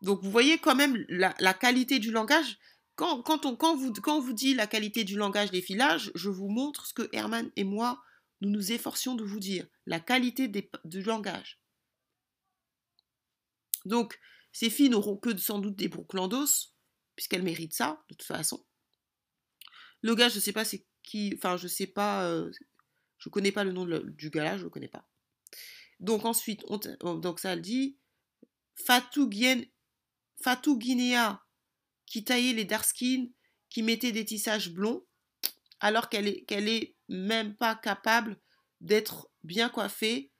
Donc, 0.01 0.23
vous 0.23 0.31
voyez 0.31 0.57
quand 0.59 0.75
même 0.75 1.03
la, 1.09 1.53
qualité 1.53 1.99
du 1.99 2.11
langage. 2.11 2.57
Quand, 2.95 3.45
on, 3.45 3.75
vous 3.75 4.33
dit 4.33 4.53
la 4.53 4.67
qualité 4.67 5.03
du 5.03 5.15
langage 5.15 5.51
des 5.51 5.61
filages, 5.61 6.11
je 6.15 6.29
vous 6.29 6.49
montre 6.49 6.85
ce 6.85 6.93
que 6.93 7.09
Herman 7.13 7.49
et 7.55 7.63
moi, 7.63 8.01
nous 8.41 8.49
nous 8.49 8.71
efforcions 8.71 9.15
de 9.15 9.23
vous 9.23 9.39
dire. 9.39 9.65
La 9.85 9.99
qualité 9.99 10.49
du 10.83 11.01
langage. 11.01 11.61
Donc, 13.85 14.19
ces 14.51 14.69
filles 14.69 14.89
n'auront 14.89 15.17
que 15.17 15.35
sans 15.37 15.59
doute 15.59 15.75
des 15.75 15.87
broclandos, 15.87 16.73
puisqu'elles 17.15 17.43
méritent 17.43 17.73
ça, 17.73 18.03
de 18.09 18.15
toute 18.15 18.27
façon. 18.27 18.65
Le 20.01 20.15
gars, 20.15 20.29
je 20.29 20.35
ne 20.35 20.41
sais 20.41 20.53
pas 20.53 20.65
c'est 20.65 20.85
qui, 21.03 21.33
enfin, 21.35 21.57
je 21.57 21.67
sais 21.67 21.87
pas, 21.87 22.25
euh, 22.25 22.51
je 23.17 23.29
connais 23.29 23.51
pas 23.51 23.63
le 23.63 23.71
nom 23.71 23.85
du 23.85 24.29
gars 24.29 24.43
là, 24.43 24.57
je 24.57 24.63
le 24.63 24.69
connais 24.69 24.87
pas. 24.87 25.07
Donc 25.99 26.25
ensuite, 26.25 26.63
donc 27.01 27.39
ça 27.39 27.53
elle 27.53 27.61
dit, 27.61 27.97
Fatou, 28.75 29.27
Guinea, 29.27 31.43
qui 32.05 32.23
taillait 32.23 32.53
les 32.53 32.65
dark 32.65 32.87
qui 32.93 33.83
mettait 33.83 34.11
des 34.11 34.25
tissages 34.25 34.71
blonds, 34.71 35.05
alors 35.79 36.09
qu'elle 36.09 36.27
est, 36.27 36.43
qu'elle 36.45 36.67
est 36.67 36.95
même 37.07 37.55
pas 37.55 37.75
capable 37.75 38.39
d'être 38.81 39.29
bien 39.43 39.69
coiffée, 39.69 40.31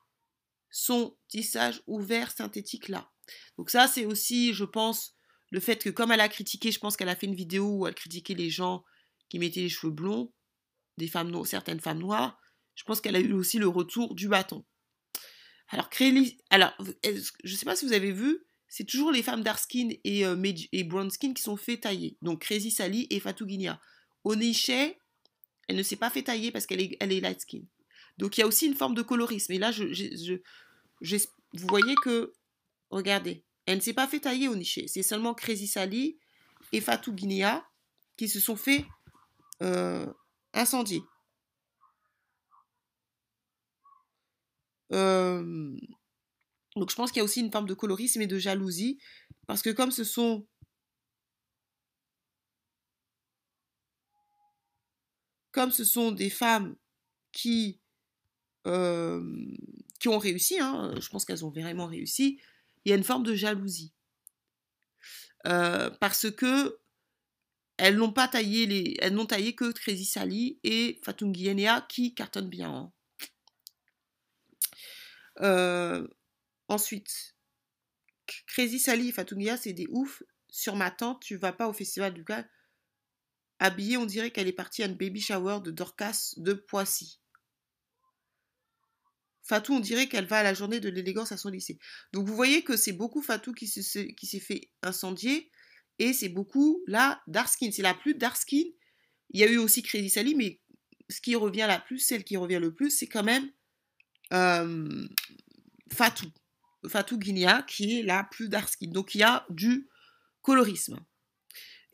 son 0.72 1.18
tissage 1.28 1.82
ouvert 1.88 2.32
synthétique 2.32 2.88
là. 2.88 3.12
Donc 3.58 3.70
ça, 3.70 3.88
c'est 3.88 4.06
aussi, 4.06 4.54
je 4.54 4.64
pense, 4.64 5.16
le 5.52 5.60
fait 5.60 5.84
que 5.84 5.90
comme 5.90 6.12
elle 6.12 6.22
a 6.22 6.30
critiqué, 6.30 6.72
je 6.72 6.80
pense 6.80 6.96
qu'elle 6.96 7.10
a 7.10 7.16
fait 7.16 7.28
une 7.28 7.36
vidéo 7.36 7.80
où 7.80 7.88
elle 7.88 7.96
critiquait 7.96 8.36
les 8.36 8.50
gens 8.50 8.84
qui 9.30 9.40
mettaient 9.40 9.62
les 9.62 9.70
cheveux 9.70 9.92
blonds, 9.92 10.34
des 10.98 11.08
femmes 11.08 11.30
noires, 11.30 11.48
certaines 11.48 11.80
femmes 11.80 12.00
noires, 12.00 12.40
je 12.76 12.84
pense 12.84 13.02
qu'elle 13.02 13.16
a 13.16 13.20
eu 13.20 13.34
aussi 13.34 13.58
le 13.60 13.68
retour 13.68 14.16
du 14.16 14.28
bâton. 14.28 14.66
Alors, 15.70 15.90
alors 16.50 16.74
je 17.04 17.12
ne 17.52 17.56
sais 17.56 17.66
pas 17.66 17.76
si 17.76 17.86
vous 17.86 17.94
avez 17.94 18.12
vu, 18.12 18.40
c'est 18.68 18.86
toujours 18.86 19.12
les 19.12 19.24
femmes 19.24 19.44
dark 19.44 19.60
skin 19.60 19.90
et, 20.04 20.26
euh, 20.26 20.36
brown 20.86 21.10
skin 21.10 21.34
qui 21.34 21.42
sont 21.42 21.58
fait 21.58 21.78
tailler. 21.78 22.18
Donc 22.22 22.42
Crazy 22.42 22.72
Sally 22.72 23.08
et 23.10 23.20
Fatou 23.20 23.46
Guinia. 23.46 23.80
Onichet, 24.24 25.00
elle 25.68 25.76
ne 25.76 25.84
s'est 25.84 25.96
pas 25.96 26.10
fait 26.10 26.24
tailler 26.24 26.52
parce 26.52 26.66
qu'elle 26.66 26.82
est, 26.82 27.22
light 27.22 27.42
skin. 27.42 27.62
Donc 28.18 28.38
il 28.38 28.42
y 28.42 28.44
a 28.44 28.48
aussi 28.48 28.66
une 28.66 28.76
forme 28.76 28.96
de 28.96 29.02
colorisme. 29.02 29.52
Et 29.54 29.60
là, 29.60 29.72
vous 29.72 31.68
voyez 31.68 31.96
que 32.04 32.34
Regardez, 32.90 33.44
elle 33.66 33.78
ne 33.78 33.82
s'est 33.82 33.94
pas 33.94 34.08
fait 34.08 34.20
tailler 34.20 34.48
niché. 34.50 34.88
C'est 34.88 35.04
seulement 35.04 35.34
Crazy 35.34 35.68
Sally 35.68 36.18
et 36.72 36.82
Fatou 36.82 37.14
Guinea 37.14 37.64
qui 38.18 38.28
se 38.28 38.40
sont 38.40 38.56
fait 38.56 38.86
euh, 39.62 40.06
incendier. 40.54 41.02
Euh, 44.92 45.78
donc 46.76 46.90
je 46.90 46.96
pense 46.96 47.12
qu'il 47.12 47.20
y 47.20 47.22
a 47.22 47.24
aussi 47.24 47.42
une 47.42 47.52
forme 47.52 47.68
de 47.68 47.74
colorisme 47.74 48.22
et 48.22 48.28
de 48.28 48.38
jalousie. 48.38 49.00
Parce 49.48 49.62
que 49.62 49.70
comme 49.70 49.92
ce 49.92 50.04
sont... 50.04 50.48
Comme 55.52 55.72
ce 55.72 55.84
sont 55.84 56.12
des 56.12 56.30
femmes 56.30 56.76
qui, 57.32 57.82
qui 58.64 60.08
ont 60.08 60.18
réussi, 60.20 60.60
hein, 60.60 60.94
je 61.00 61.10
pense 61.10 61.26
qu'elles 61.26 61.44
ont 61.44 61.50
vraiment 61.50 61.88
réussi, 61.88 62.40
il 62.86 62.90
y 62.90 62.94
a 62.94 62.96
une 62.96 63.04
forme 63.04 63.24
de 63.24 63.34
jalousie. 63.34 63.94
Euh, 65.48 65.90
parce 66.00 66.30
que 66.32 66.80
elles 67.80 67.96
n'ont 67.96 68.12
pas 68.12 68.28
taillé 68.28 68.66
les, 68.66 68.98
elles 69.00 69.14
n'ont 69.14 69.26
taillé 69.26 69.56
que 69.56 69.72
Crazy 69.72 70.04
Sally 70.04 70.60
et 70.64 71.00
Fatou 71.04 71.32
qui 71.88 72.14
cartonnent 72.14 72.50
bien. 72.50 72.70
Hein. 72.74 72.92
Euh, 75.42 76.08
ensuite, 76.68 77.36
Crazy 78.48 78.80
Sally 78.80 79.10
et 79.10 79.12
Fatou 79.14 79.38
c'est 79.58 79.74
des 79.74 79.88
oufs. 79.90 80.22
Sur 80.50 80.76
ma 80.76 80.92
tante, 80.92 81.22
tu 81.22 81.38
vas 81.38 81.54
pas 81.54 81.70
au 81.70 81.74
festival 81.74 82.14
du 82.14 82.24
gars. 82.24 82.46
Habillée, 83.60 83.98
on 83.98 84.06
dirait 84.06 84.32
qu'elle 84.32 84.48
est 84.48 84.54
partie 84.54 84.84
à 84.84 84.88
une 84.88 84.96
baby 84.96 85.22
shower 85.22 85.60
de 85.64 85.72
Dorcas 85.72 86.34
de 86.38 86.54
Poissy. 86.54 87.22
Fatou, 89.44 89.74
on 89.74 89.80
dirait 89.80 90.10
qu'elle 90.10 90.26
va 90.26 90.40
à 90.40 90.44
la 90.44 90.54
journée 90.54 90.80
de 90.80 90.90
l'élégance 90.90 91.32
à 91.32 91.38
son 91.38 91.50
lycée. 91.50 91.80
Donc 92.12 92.28
vous 92.28 92.36
voyez 92.36 92.64
que 92.64 92.76
c'est 92.76 92.94
beaucoup 92.94 93.22
Fatou 93.22 93.54
qui 93.54 93.68
s'est 93.68 94.40
fait 94.40 94.70
incendier 94.82 95.50
et 96.00 96.14
c'est 96.14 96.30
beaucoup 96.30 96.82
là 96.88 97.22
Darskin. 97.28 97.72
C'est 97.72 97.82
la 97.82 97.94
plus 97.94 98.16
Darskin. 98.16 98.64
Il 99.32 99.40
y 99.40 99.44
a 99.44 99.52
eu 99.52 99.58
aussi 99.58 99.84
Crazy 99.84 100.10
Sally, 100.10 100.34
mais 100.34 100.60
ce 101.10 101.22
qui 101.22 101.36
revient 101.36 101.66
la 101.68 101.80
plus, 101.80 102.00
celle 102.00 102.24
qui 102.24 102.38
revient 102.38 102.60
le 102.60 102.74
plus, 102.74 102.90
c'est 102.90 103.08
quand 103.08 103.24
même 103.24 103.52
euh, 104.34 105.08
Fatou. 105.92 106.32
Fatou 106.88 107.18
Guinea 107.18 107.64
qui 107.64 108.00
est 108.00 108.04
la 108.04 108.24
plus 108.24 108.50
Darskin. 108.50 108.88
Donc 108.88 109.14
il 109.14 109.20
y 109.20 109.24
a 109.24 109.46
du 109.50 109.88
colorisme. 110.42 110.98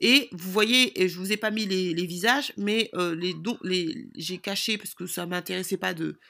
Et 0.00 0.28
vous 0.32 0.52
voyez, 0.52 1.02
et 1.02 1.08
je 1.08 1.18
vous 1.18 1.32
ai 1.32 1.36
pas 1.36 1.50
mis 1.50 1.66
les, 1.66 2.06
visages, 2.06 2.52
mais 2.58 2.90
euh, 2.94 3.14
les, 3.14 4.08
j'ai 4.14 4.38
caché 4.38 4.76
parce 4.76 4.94
que 4.94 5.06
ça 5.06 5.24
m'intéressait 5.24 5.78
pas 5.78 5.94
de 5.94 6.20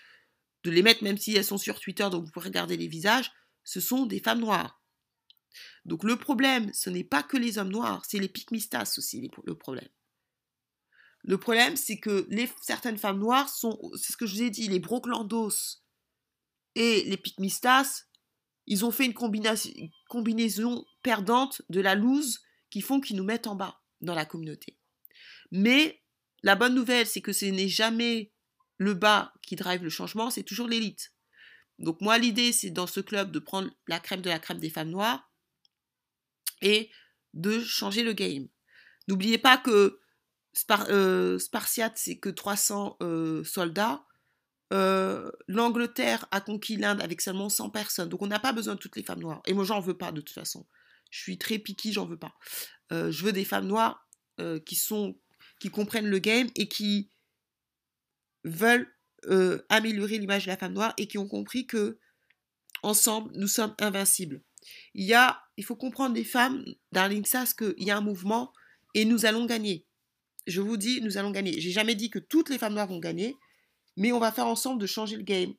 les 0.64 0.82
mettre, 0.82 1.02
même 1.02 1.16
si 1.16 1.34
elles 1.36 1.44
sont 1.44 1.58
sur 1.58 1.80
Twitter, 1.80 2.08
donc 2.10 2.24
vous 2.24 2.30
pouvez 2.30 2.46
regarder 2.46 2.76
les 2.76 2.88
visages, 2.88 3.30
ce 3.64 3.80
sont 3.80 4.06
des 4.06 4.20
femmes 4.20 4.40
noires. 4.40 4.80
Donc 5.85 6.05
le 6.05 6.16
problème, 6.16 6.71
ce 6.73 6.90
n'est 6.90 7.05
pas 7.05 7.23
que 7.23 7.37
les 7.37 7.59
hommes 7.59 7.71
noirs, 7.71 8.05
c'est 8.07 8.19
les 8.19 8.29
pygmistas 8.29 8.95
aussi 8.99 9.31
le 9.45 9.55
problème. 9.55 9.88
Le 11.27 11.38
problème, 11.38 11.77
c'est 11.77 11.99
que 11.99 12.29
certaines 12.62 12.99
femmes 12.99 13.19
noires 13.19 13.49
sont, 13.49 13.79
c'est 13.97 14.12
ce 14.12 14.16
que 14.16 14.27
je 14.27 14.35
vous 14.35 14.42
ai 14.42 14.51
dit, 14.51 14.69
les 14.69 14.79
broclandos 14.79 15.83
et 16.77 17.03
les 17.03 17.16
pygmistas, 17.16 18.05
ils 18.66 18.85
ont 18.85 18.92
fait 18.92 19.07
une 19.07 19.14
combinaison, 19.14 19.71
combinaison 20.09 20.85
perdante 21.03 21.62
de 21.69 21.81
la 21.81 21.97
loose 21.97 22.40
qui 22.71 22.81
font 22.81 23.01
qu'ils 23.01 23.16
nous 23.16 23.25
mettent 23.25 23.49
en 23.49 23.57
bas 23.57 23.81
dans 24.01 24.14
la 24.14 24.25
communauté. 24.25 24.79
Mais 25.51 26.01
la 26.45 26.55
bonne 26.55 26.75
nouvelle, 26.75 27.09
c'est 27.09 27.23
que 27.23 27.33
ce 27.33 27.47
n'est 27.47 27.69
jamais 27.69 28.33
le 28.79 28.95
bas 28.95 29.33
qui 29.42 29.57
drive 29.57 29.83
le 29.83 29.90
changement, 29.90 30.31
c'est 30.31 30.45
toujours 30.45 30.69
l'élite. 30.69 31.12
Donc 31.81 32.01
moi, 32.01 32.19
l'idée, 32.19 32.53
c'est 32.53 32.71
dans 32.71 32.87
ce 32.87 33.01
club 33.01 33.33
de 33.33 33.40
prendre 33.40 33.71
la 33.88 33.99
crème 33.99 34.21
de 34.21 34.31
la 34.31 34.38
crème 34.38 34.61
des 34.61 34.71
femmes 34.71 34.90
noires 34.90 35.29
et 36.62 36.90
de 37.35 37.61
changer 37.61 38.03
le 38.03 38.12
game. 38.12 38.49
N'oubliez 39.09 39.38
pas 39.38 39.59
que 39.59 40.01
euh, 40.88 41.38
Spartiate, 41.38 41.97
c'est 41.97 42.19
que 42.19 42.29
300 42.29 42.97
euh, 43.03 43.45
soldats. 43.45 44.05
Euh, 44.73 45.31
L'Angleterre 45.47 46.27
a 46.31 46.40
conquis 46.40 46.77
l'Inde 46.77 47.01
avec 47.01 47.21
seulement 47.21 47.49
100 47.49 47.71
personnes. 47.71 48.09
Donc 48.09 48.23
on 48.23 48.27
n'a 48.27 48.40
pas 48.40 48.53
besoin 48.53 48.75
de 48.75 48.81
toutes 48.81 48.97
les 48.97 49.03
femmes 49.03 49.21
noires. 49.21 49.42
Et 49.47 49.53
moi, 49.53 49.64
j'en 49.64 49.81
veux 49.81 49.97
pas 49.97 50.12
de 50.12 50.21
toute 50.21 50.35
façon. 50.35 50.66
Je 51.11 51.21
suis 51.21 51.38
très 51.38 51.59
piquée, 51.59 51.92
j'en 51.92 52.07
veux 52.07 52.19
pas. 52.19 52.35
je 52.90 53.25
veux 53.25 53.33
des 53.33 53.45
femmes 53.45 53.66
noires 53.66 54.09
qui 54.64 54.75
sont 54.75 55.16
qui 55.61 55.71
comprennent 55.71 56.09
le 56.09 56.19
game 56.19 56.49
et 56.57 56.69
qui 56.69 57.11
veulent 58.45 58.92
améliorer 59.69 60.19
l'image 60.19 60.47
de 60.47 60.51
la 60.51 60.57
femme 60.57 60.73
noire 60.73 60.95
et 60.99 61.07
qui 61.07 61.16
ont 61.16 61.29
compris 61.29 61.66
que 61.66 62.01
ensemble, 62.83 63.31
nous 63.35 63.49
sommes 63.49 63.75
invincibles. 63.79 64.42
Il 64.94 65.05
y 65.05 65.14
a, 65.14 65.40
il 65.57 65.64
faut 65.64 65.76
comprendre 65.76 66.14
les 66.14 66.24
femmes, 66.24 66.64
Darling 66.92 67.24
Sass, 67.24 67.55
qu'il 67.55 67.74
y 67.79 67.90
a 67.90 67.96
un 67.96 68.00
mouvement 68.00 68.52
et 68.94 69.05
nous 69.05 69.26
allons 69.26 69.46
gagner. 69.46 69.87
Je 70.46 70.61
vous 70.61 70.76
dis, 70.76 71.00
nous 71.02 71.18
allons 71.18 71.31
gagner. 71.31 71.61
J'ai 71.61 71.70
jamais 71.70 71.94
dit 71.94 72.11
que 72.11 72.18
toutes 72.18 72.50
les 72.50 72.59
femmes 72.59 72.74
noires 72.74 72.87
vont 72.87 73.00
gagner, 73.00 73.37
mais 73.96 74.12
on 74.12 74.18
va 74.18 74.33
faire 74.33 74.46
ensemble 74.46 74.81
de 74.81 74.87
changer 74.87 75.16
le 75.16 75.22
game. 75.22 75.55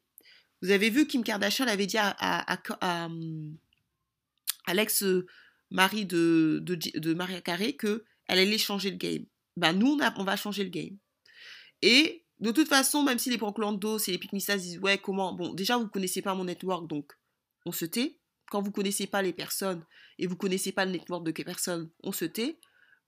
Vous 0.61 0.71
avez 0.71 0.89
vu, 0.89 1.07
Kim 1.07 1.23
Kardashian 1.23 1.67
avait 1.67 1.85
dit 1.85 1.97
à, 1.97 2.09
à, 2.17 3.07
l'ex-mari 4.73 6.05
de, 6.05 6.59
de, 6.63 7.13
Maria 7.13 7.41
Carré 7.41 7.75
qu'elle 7.75 8.01
allait 8.27 8.57
changer 8.57 8.89
le 8.89 8.97
game. 8.97 9.25
Ben, 9.55 9.73
nous, 9.73 9.99
on, 10.17 10.23
va 10.23 10.35
changer 10.35 10.63
le 10.63 10.69
game. 10.69 10.97
Et 11.81 12.25
de 12.39 12.51
toute 12.51 12.67
façon, 12.67 13.03
même 13.03 13.19
si 13.19 13.29
les 13.29 13.37
Proclandos 13.37 13.99
et 14.07 14.11
les 14.11 14.17
Picnistas 14.17 14.57
disent 14.57 14.79
Ouais, 14.79 14.97
comment 14.97 15.33
Bon, 15.33 15.53
déjà, 15.53 15.77
vous 15.77 15.83
ne 15.83 15.89
connaissez 15.89 16.21
pas 16.21 16.33
mon 16.33 16.45
network, 16.45 16.87
donc 16.87 17.13
on 17.65 17.71
se 17.71 17.85
tait. 17.85 18.19
Quand 18.49 18.61
vous 18.61 18.71
connaissez 18.71 19.07
pas 19.07 19.21
les 19.21 19.33
personnes 19.33 19.85
et 20.19 20.27
vous 20.27 20.37
connaissez 20.37 20.71
pas 20.71 20.85
le 20.85 20.91
network 20.91 21.25
de 21.25 21.31
personnes, 21.43 21.89
on 22.03 22.11
se 22.11 22.25
tait. 22.25 22.59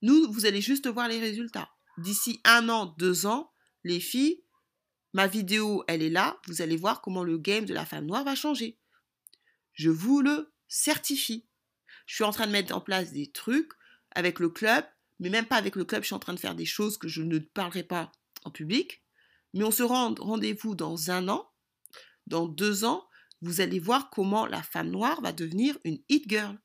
Nous, 0.01 0.31
vous 0.31 0.45
allez 0.45 0.61
juste 0.61 0.87
voir 0.87 1.07
les 1.07 1.19
résultats. 1.19 1.69
D'ici 1.97 2.39
un 2.43 2.69
an, 2.69 2.93
deux 2.97 3.25
ans, 3.25 3.51
les 3.83 3.99
filles, 3.99 4.43
ma 5.13 5.27
vidéo, 5.27 5.83
elle 5.87 6.01
est 6.01 6.09
là. 6.09 6.39
Vous 6.47 6.61
allez 6.61 6.77
voir 6.77 7.01
comment 7.01 7.23
le 7.23 7.37
game 7.37 7.65
de 7.65 7.73
la 7.73 7.85
femme 7.85 8.05
noire 8.05 8.23
va 8.23 8.35
changer. 8.35 8.77
Je 9.73 9.89
vous 9.89 10.21
le 10.21 10.51
certifie. 10.67 11.47
Je 12.05 12.15
suis 12.15 12.23
en 12.23 12.31
train 12.31 12.47
de 12.47 12.51
mettre 12.51 12.75
en 12.75 12.81
place 12.81 13.11
des 13.11 13.31
trucs 13.31 13.71
avec 14.11 14.39
le 14.39 14.49
club, 14.49 14.85
mais 15.19 15.29
même 15.29 15.45
pas 15.45 15.57
avec 15.57 15.75
le 15.75 15.85
club, 15.85 16.01
je 16.01 16.07
suis 16.07 16.15
en 16.15 16.19
train 16.19 16.33
de 16.33 16.39
faire 16.39 16.55
des 16.55 16.65
choses 16.65 16.97
que 16.97 17.07
je 17.07 17.21
ne 17.21 17.39
parlerai 17.39 17.83
pas 17.83 18.11
en 18.43 18.51
public. 18.51 19.03
Mais 19.53 19.63
on 19.63 19.71
se 19.71 19.83
rend 19.83 20.15
rendez-vous 20.17 20.75
dans 20.75 21.11
un 21.11 21.27
an, 21.27 21.49
dans 22.27 22.47
deux 22.47 22.85
ans, 22.85 23.08
vous 23.41 23.61
allez 23.61 23.79
voir 23.79 24.09
comment 24.09 24.45
la 24.45 24.61
femme 24.61 24.89
noire 24.89 25.21
va 25.21 25.31
devenir 25.31 25.77
une 25.83 25.99
hit 26.09 26.25
girl. 26.27 26.59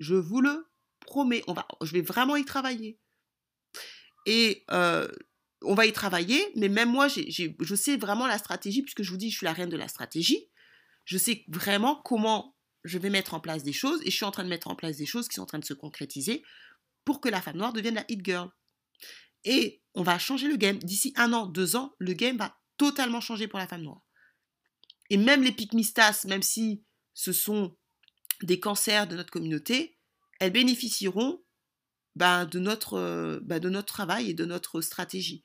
Je 0.00 0.14
vous 0.14 0.40
le 0.40 0.68
promets. 1.00 1.42
On 1.46 1.52
va, 1.52 1.66
je 1.82 1.92
vais 1.92 2.02
vraiment 2.02 2.36
y 2.36 2.44
travailler. 2.44 2.98
Et 4.26 4.64
euh, 4.70 5.08
on 5.62 5.74
va 5.74 5.86
y 5.86 5.92
travailler, 5.92 6.52
mais 6.54 6.68
même 6.68 6.90
moi, 6.90 7.08
je 7.08 7.74
sais 7.74 7.96
vraiment 7.96 8.26
la 8.26 8.38
stratégie, 8.38 8.82
puisque 8.82 9.02
je 9.02 9.10
vous 9.10 9.16
dis, 9.16 9.30
je 9.30 9.36
suis 9.36 9.46
la 9.46 9.52
reine 9.52 9.70
de 9.70 9.76
la 9.76 9.88
stratégie. 9.88 10.48
Je 11.04 11.18
sais 11.18 11.44
vraiment 11.48 11.96
comment 11.96 12.54
je 12.84 12.98
vais 12.98 13.10
mettre 13.10 13.34
en 13.34 13.40
place 13.40 13.64
des 13.64 13.72
choses, 13.72 14.00
et 14.02 14.10
je 14.10 14.16
suis 14.16 14.24
en 14.24 14.30
train 14.30 14.44
de 14.44 14.48
mettre 14.48 14.68
en 14.68 14.76
place 14.76 14.98
des 14.98 15.06
choses 15.06 15.28
qui 15.28 15.34
sont 15.34 15.42
en 15.42 15.46
train 15.46 15.58
de 15.58 15.64
se 15.64 15.74
concrétiser 15.74 16.44
pour 17.04 17.20
que 17.20 17.28
la 17.28 17.40
femme 17.40 17.56
noire 17.56 17.72
devienne 17.72 17.94
la 17.94 18.04
hit 18.08 18.24
girl. 18.24 18.50
Et 19.44 19.82
on 19.94 20.02
va 20.02 20.18
changer 20.18 20.48
le 20.48 20.56
game. 20.56 20.78
D'ici 20.78 21.12
un 21.16 21.32
an, 21.32 21.46
deux 21.46 21.74
ans, 21.74 21.94
le 21.98 22.12
game 22.12 22.36
va 22.36 22.56
totalement 22.76 23.20
changer 23.20 23.48
pour 23.48 23.58
la 23.58 23.66
femme 23.66 23.82
noire. 23.82 24.02
Et 25.10 25.16
même 25.16 25.42
les 25.42 25.52
pygmistas, 25.52 26.24
même 26.26 26.42
si 26.42 26.84
ce 27.14 27.32
sont 27.32 27.76
des 28.42 28.60
cancers 28.60 29.06
de 29.06 29.16
notre 29.16 29.30
communauté, 29.30 29.98
elles 30.40 30.52
bénéficieront 30.52 31.42
ben, 32.14 32.44
de, 32.46 32.58
notre, 32.58 33.40
ben, 33.42 33.58
de 33.58 33.68
notre 33.68 33.92
travail 33.92 34.30
et 34.30 34.34
de 34.34 34.44
notre 34.44 34.80
stratégie. 34.80 35.44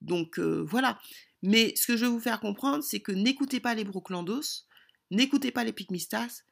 Donc 0.00 0.38
euh, 0.38 0.64
voilà. 0.68 0.98
Mais 1.42 1.74
ce 1.76 1.86
que 1.86 1.96
je 1.96 2.04
veux 2.04 2.10
vous 2.10 2.20
faire 2.20 2.40
comprendre, 2.40 2.84
c'est 2.84 3.00
que 3.00 3.12
n'écoutez 3.12 3.60
pas 3.60 3.74
les 3.74 3.84
broclandos, 3.84 4.66
n'écoutez 5.10 5.50
pas 5.50 5.64
les 5.64 5.72
pygmistas, 5.72 6.42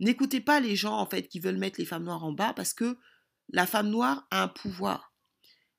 n'écoutez 0.00 0.40
pas 0.40 0.60
les 0.60 0.76
gens 0.76 0.96
en 0.96 1.06
fait 1.06 1.28
qui 1.28 1.40
veulent 1.40 1.58
mettre 1.58 1.78
les 1.78 1.86
femmes 1.86 2.04
noires 2.04 2.24
en 2.24 2.32
bas 2.32 2.52
parce 2.54 2.74
que 2.74 2.98
la 3.50 3.66
femme 3.66 3.88
noire 3.88 4.26
a 4.30 4.42
un 4.42 4.48
pouvoir. 4.48 5.14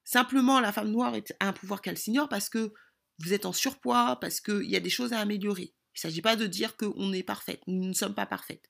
Simplement, 0.04 0.60
la 0.60 0.72
femme 0.72 0.92
noire 0.92 1.14
a 1.40 1.48
un 1.48 1.54
pouvoir 1.54 1.82
qu'elle 1.82 1.98
s'ignore 1.98 2.30
parce 2.30 2.50
que 2.50 2.74
vous 3.20 3.34
êtes 3.34 3.46
en 3.46 3.54
surpoids, 3.54 4.18
parce 4.20 4.40
qu'il 4.40 4.70
y 4.70 4.76
a 4.76 4.80
des 4.80 4.90
choses 4.90 5.14
à 5.14 5.20
améliorer. 5.20 5.74
Il 5.96 5.98
ne 5.98 6.02
s'agit 6.02 6.22
pas 6.22 6.36
de 6.36 6.48
dire 6.48 6.78
qu'on 6.78 7.14
est 7.14 7.24
parfaite. 7.24 7.62
Nous 7.68 7.88
ne 7.88 7.94
sommes 7.94 8.16
pas 8.16 8.26
parfaites. 8.26 8.70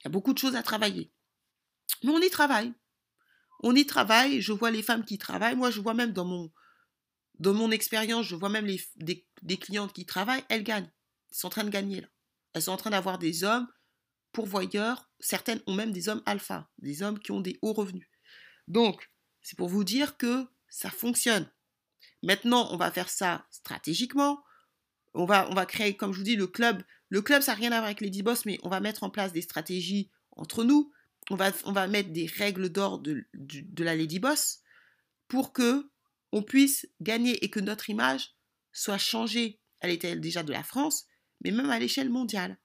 Il 0.00 0.04
y 0.04 0.08
a 0.08 0.10
beaucoup 0.10 0.32
de 0.32 0.38
choses 0.38 0.56
à 0.56 0.62
travailler. 0.62 1.12
Mais 2.02 2.10
on 2.10 2.20
y 2.20 2.30
travaille. 2.30 2.72
On 3.60 3.74
y 3.74 3.86
travaille. 3.86 4.40
Je 4.40 4.52
vois 4.52 4.70
les 4.70 4.82
femmes 4.82 5.04
qui 5.04 5.18
travaillent. 5.18 5.56
Moi, 5.56 5.70
je 5.70 5.80
vois 5.80 5.94
même 5.94 6.12
dans 6.12 6.24
mon, 6.24 7.70
expérience, 7.70 8.26
je 8.26 8.36
vois 8.36 8.50
même 8.50 8.66
des, 8.96 9.26
des, 9.42 9.56
clientes 9.56 9.92
qui 9.92 10.06
travaillent. 10.06 10.44
Elles 10.48 10.64
gagnent. 10.64 10.90
Elles 11.30 11.36
sont 11.36 11.46
en 11.46 11.50
train 11.50 11.64
de 11.64 11.70
gagner 11.70 12.00
là. 12.02 12.08
Elles 12.52 12.62
sont 12.62 12.72
en 12.72 12.76
train 12.76 12.90
d'avoir 12.90 13.18
des 13.18 13.42
hommes 13.42 13.66
pourvoyeurs. 14.32 15.10
Certaines 15.20 15.62
ont 15.66 15.74
même 15.74 15.92
des 15.92 16.08
hommes 16.08 16.22
alpha, 16.26 16.70
des 16.78 17.02
hommes 17.02 17.18
qui 17.18 17.32
ont 17.32 17.40
des 17.40 17.58
hauts 17.62 17.72
revenus. 17.72 18.08
Donc, 18.68 19.10
c'est 19.40 19.56
pour 19.56 19.68
vous 19.68 19.84
dire 19.84 20.16
que 20.16 20.46
ça 20.68 20.90
fonctionne. 20.90 21.50
Maintenant, 22.22 22.68
on 22.72 22.76
va 22.76 22.90
faire 22.90 23.08
ça 23.08 23.46
stratégiquement. 23.50 24.42
On 25.14 25.24
va, 25.26 25.66
créer, 25.66 25.96
comme 25.96 26.12
je 26.12 26.18
vous 26.18 26.24
dis, 26.24 26.36
le 26.36 26.46
club. 26.46 26.82
Le 27.08 27.22
club, 27.22 27.42
ça 27.42 27.52
n'a 27.52 27.58
rien 27.58 27.72
à 27.72 27.76
voir 27.76 27.84
avec 27.84 28.00
les 28.00 28.22
boss, 28.22 28.44
mais 28.46 28.58
on 28.62 28.68
va 28.68 28.80
mettre 28.80 29.04
en 29.04 29.10
place 29.10 29.32
des 29.32 29.42
stratégies 29.42 30.10
entre 30.32 30.64
nous. 30.64 30.92
On 31.30 31.36
va, 31.36 31.86
mettre 31.86 32.10
des 32.10 32.26
règles 32.26 32.68
d'or 32.68 32.98
de, 32.98 33.24
de, 33.32 33.84
la 33.84 33.94
Lady 33.94 34.18
Boss 34.18 34.60
pour 35.28 35.52
que 35.52 35.88
on 36.32 36.42
puisse 36.42 36.86
gagner 37.00 37.42
et 37.44 37.48
que 37.48 37.60
notre 37.60 37.88
image 37.88 38.34
soit 38.72 38.98
changée 38.98 39.60
à 39.80 39.86
l'échelle 39.86 40.20
déjà 40.20 40.42
de 40.42 40.52
la 40.52 40.62
France, 40.62 41.06
mais 41.42 41.50
même 41.50 41.70
à 41.70 41.78
l'échelle 41.78 42.10
mondiale. 42.10 42.58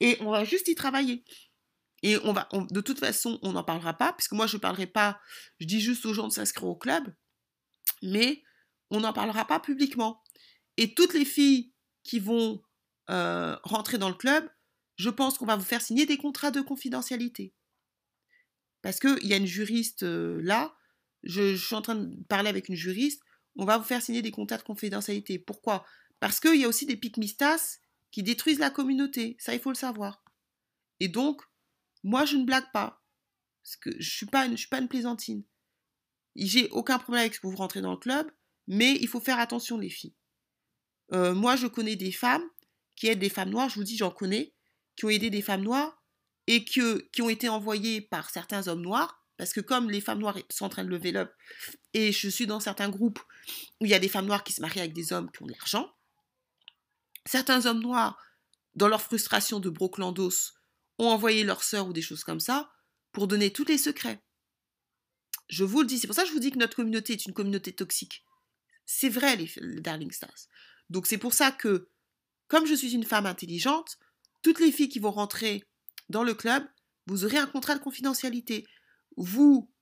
Et 0.00 0.18
on 0.20 0.30
va 0.30 0.44
juste 0.44 0.68
y 0.68 0.74
travailler. 0.74 1.24
Et 2.02 2.18
on 2.18 2.32
va, 2.32 2.48
de 2.52 2.80
toute 2.80 3.00
façon, 3.00 3.38
on 3.42 3.52
n'en 3.52 3.64
parlera 3.64 3.94
pas, 3.94 4.12
puisque 4.12 4.32
moi, 4.32 4.46
je 4.46 4.56
ne 4.56 4.60
parlerai 4.60 4.86
pas, 4.86 5.18
je 5.58 5.66
dis 5.66 5.80
juste 5.80 6.04
aux 6.04 6.12
gens 6.12 6.28
de 6.28 6.32
s'inscrire 6.32 6.68
au 6.68 6.76
club, 6.76 7.12
mais 8.02 8.42
on 8.90 9.00
n'en 9.00 9.12
parlera 9.12 9.46
pas 9.46 9.58
publiquement. 9.58 10.22
Et 10.76 10.94
toutes 10.94 11.14
les 11.14 11.24
filles 11.24 11.72
qui 12.02 12.18
vont 12.18 12.62
euh, 13.10 13.56
rentrer 13.62 13.98
dans 13.98 14.08
le 14.08 14.14
club, 14.14 14.48
je 14.96 15.10
pense 15.10 15.38
qu'on 15.38 15.46
va 15.46 15.56
vous 15.56 15.64
faire 15.64 15.82
signer 15.82 16.06
des 16.06 16.16
contrats 16.16 16.50
de 16.50 16.60
confidentialité. 16.60 17.54
Parce 18.82 19.00
qu'il 19.00 19.26
y 19.26 19.34
a 19.34 19.36
une 19.36 19.46
juriste 19.46 20.02
euh, 20.02 20.40
là, 20.42 20.76
je, 21.22 21.56
suis 21.56 21.74
en 21.74 21.82
train 21.82 21.96
de 21.96 22.22
parler 22.24 22.48
avec 22.48 22.68
une 22.68 22.76
juriste, 22.76 23.22
on 23.56 23.64
va 23.64 23.78
vous 23.78 23.84
faire 23.84 24.02
signer 24.02 24.22
des 24.22 24.30
contrats 24.30 24.58
de 24.58 24.62
confidentialité. 24.62 25.38
Pourquoi? 25.38 25.84
Parce 26.20 26.40
qu'il 26.40 26.56
y 26.56 26.64
a 26.64 26.68
aussi 26.68 26.86
des 26.86 26.96
pics-mistas 26.96 27.78
qui 28.10 28.22
détruisent 28.22 28.58
la 28.58 28.70
communauté, 28.70 29.36
ça 29.38 29.54
il 29.54 29.60
faut 29.60 29.70
le 29.70 29.76
savoir. 29.76 30.22
Et 31.00 31.08
donc, 31.08 31.42
moi, 32.02 32.24
je 32.24 32.36
ne 32.36 32.44
blague 32.44 32.70
pas. 32.72 33.02
Parce 33.62 33.76
que 33.76 33.90
je 33.92 33.96
ne 33.96 34.02
suis, 34.02 34.26
pas 34.26 34.46
une, 34.46 34.56
suis 34.56 34.68
pas 34.68 34.78
une 34.78 34.88
plaisantine. 34.88 35.42
J'ai 36.36 36.68
aucun 36.70 36.98
problème 36.98 37.22
avec 37.22 37.34
ce 37.34 37.40
que 37.40 37.46
vous 37.46 37.56
rentrez 37.56 37.80
dans 37.80 37.90
le 37.90 37.96
club, 37.96 38.30
mais 38.66 38.94
il 39.00 39.08
faut 39.08 39.20
faire 39.20 39.40
attention, 39.40 39.78
les 39.78 39.90
filles. 39.90 40.14
Euh, 41.12 41.34
moi, 41.34 41.56
je 41.56 41.66
connais 41.66 41.96
des 41.96 42.12
femmes 42.12 42.44
qui 42.94 43.08
aident 43.08 43.18
des 43.18 43.28
femmes 43.28 43.50
noires, 43.50 43.68
je 43.68 43.76
vous 43.76 43.84
dis, 43.84 43.96
j'en 43.96 44.10
connais, 44.10 44.54
qui 44.96 45.04
ont 45.04 45.10
aidé 45.10 45.30
des 45.30 45.42
femmes 45.42 45.62
noires 45.62 46.02
et 46.46 46.64
que, 46.64 47.08
qui 47.12 47.22
ont 47.22 47.28
été 47.28 47.48
envoyées 47.48 48.00
par 48.00 48.30
certains 48.30 48.68
hommes 48.68 48.82
noirs, 48.82 49.22
parce 49.36 49.52
que 49.52 49.60
comme 49.60 49.90
les 49.90 50.00
femmes 50.00 50.20
noires 50.20 50.38
sont 50.50 50.64
en 50.64 50.68
train 50.68 50.84
de 50.84 50.88
lever 50.88 51.12
l'up, 51.12 51.30
et 51.92 52.12
je 52.12 52.28
suis 52.28 52.46
dans 52.46 52.60
certains 52.60 52.88
groupes 52.88 53.20
où 53.80 53.84
il 53.84 53.90
y 53.90 53.94
a 53.94 53.98
des 53.98 54.08
femmes 54.08 54.26
noires 54.26 54.44
qui 54.44 54.52
se 54.52 54.60
marient 54.60 54.80
avec 54.80 54.94
des 54.94 55.12
hommes 55.12 55.30
qui 55.30 55.42
ont 55.42 55.46
de 55.46 55.52
l'argent, 55.52 55.92
certains 57.26 57.66
hommes 57.66 57.82
noirs, 57.82 58.18
dans 58.74 58.88
leur 58.88 59.02
frustration 59.02 59.60
de 59.60 59.70
broclandos, 59.70 60.52
ont 60.98 61.08
envoyé 61.08 61.44
leur 61.44 61.62
sœur 61.62 61.88
ou 61.88 61.92
des 61.92 62.02
choses 62.02 62.24
comme 62.24 62.40
ça 62.40 62.70
pour 63.12 63.26
donner 63.26 63.52
tous 63.52 63.64
les 63.64 63.78
secrets. 63.78 64.22
Je 65.48 65.64
vous 65.64 65.80
le 65.80 65.86
dis, 65.86 65.98
c'est 65.98 66.06
pour 66.06 66.16
ça 66.16 66.22
que 66.22 66.28
je 66.28 66.32
vous 66.32 66.40
dis 66.40 66.50
que 66.50 66.58
notre 66.58 66.76
communauté 66.76 67.12
est 67.12 67.26
une 67.26 67.34
communauté 67.34 67.72
toxique. 67.72 68.24
C'est 68.84 69.08
vrai, 69.08 69.36
les, 69.36 69.80
Darling 69.80 70.10
Stars. 70.10 70.48
Donc 70.90 71.06
c'est 71.06 71.18
pour 71.18 71.34
ça 71.34 71.50
que, 71.50 71.88
comme 72.48 72.66
je 72.66 72.74
suis 72.74 72.94
une 72.94 73.04
femme 73.04 73.26
intelligente, 73.26 73.98
toutes 74.42 74.60
les 74.60 74.72
filles 74.72 74.88
qui 74.88 74.98
vont 74.98 75.10
rentrer 75.10 75.64
dans 76.08 76.22
le 76.22 76.34
club, 76.34 76.64
vous 77.06 77.24
aurez 77.24 77.38
un 77.38 77.46
contrat 77.46 77.74
de 77.74 77.82
confidentialité. 77.82 78.66
Vous 79.16 79.72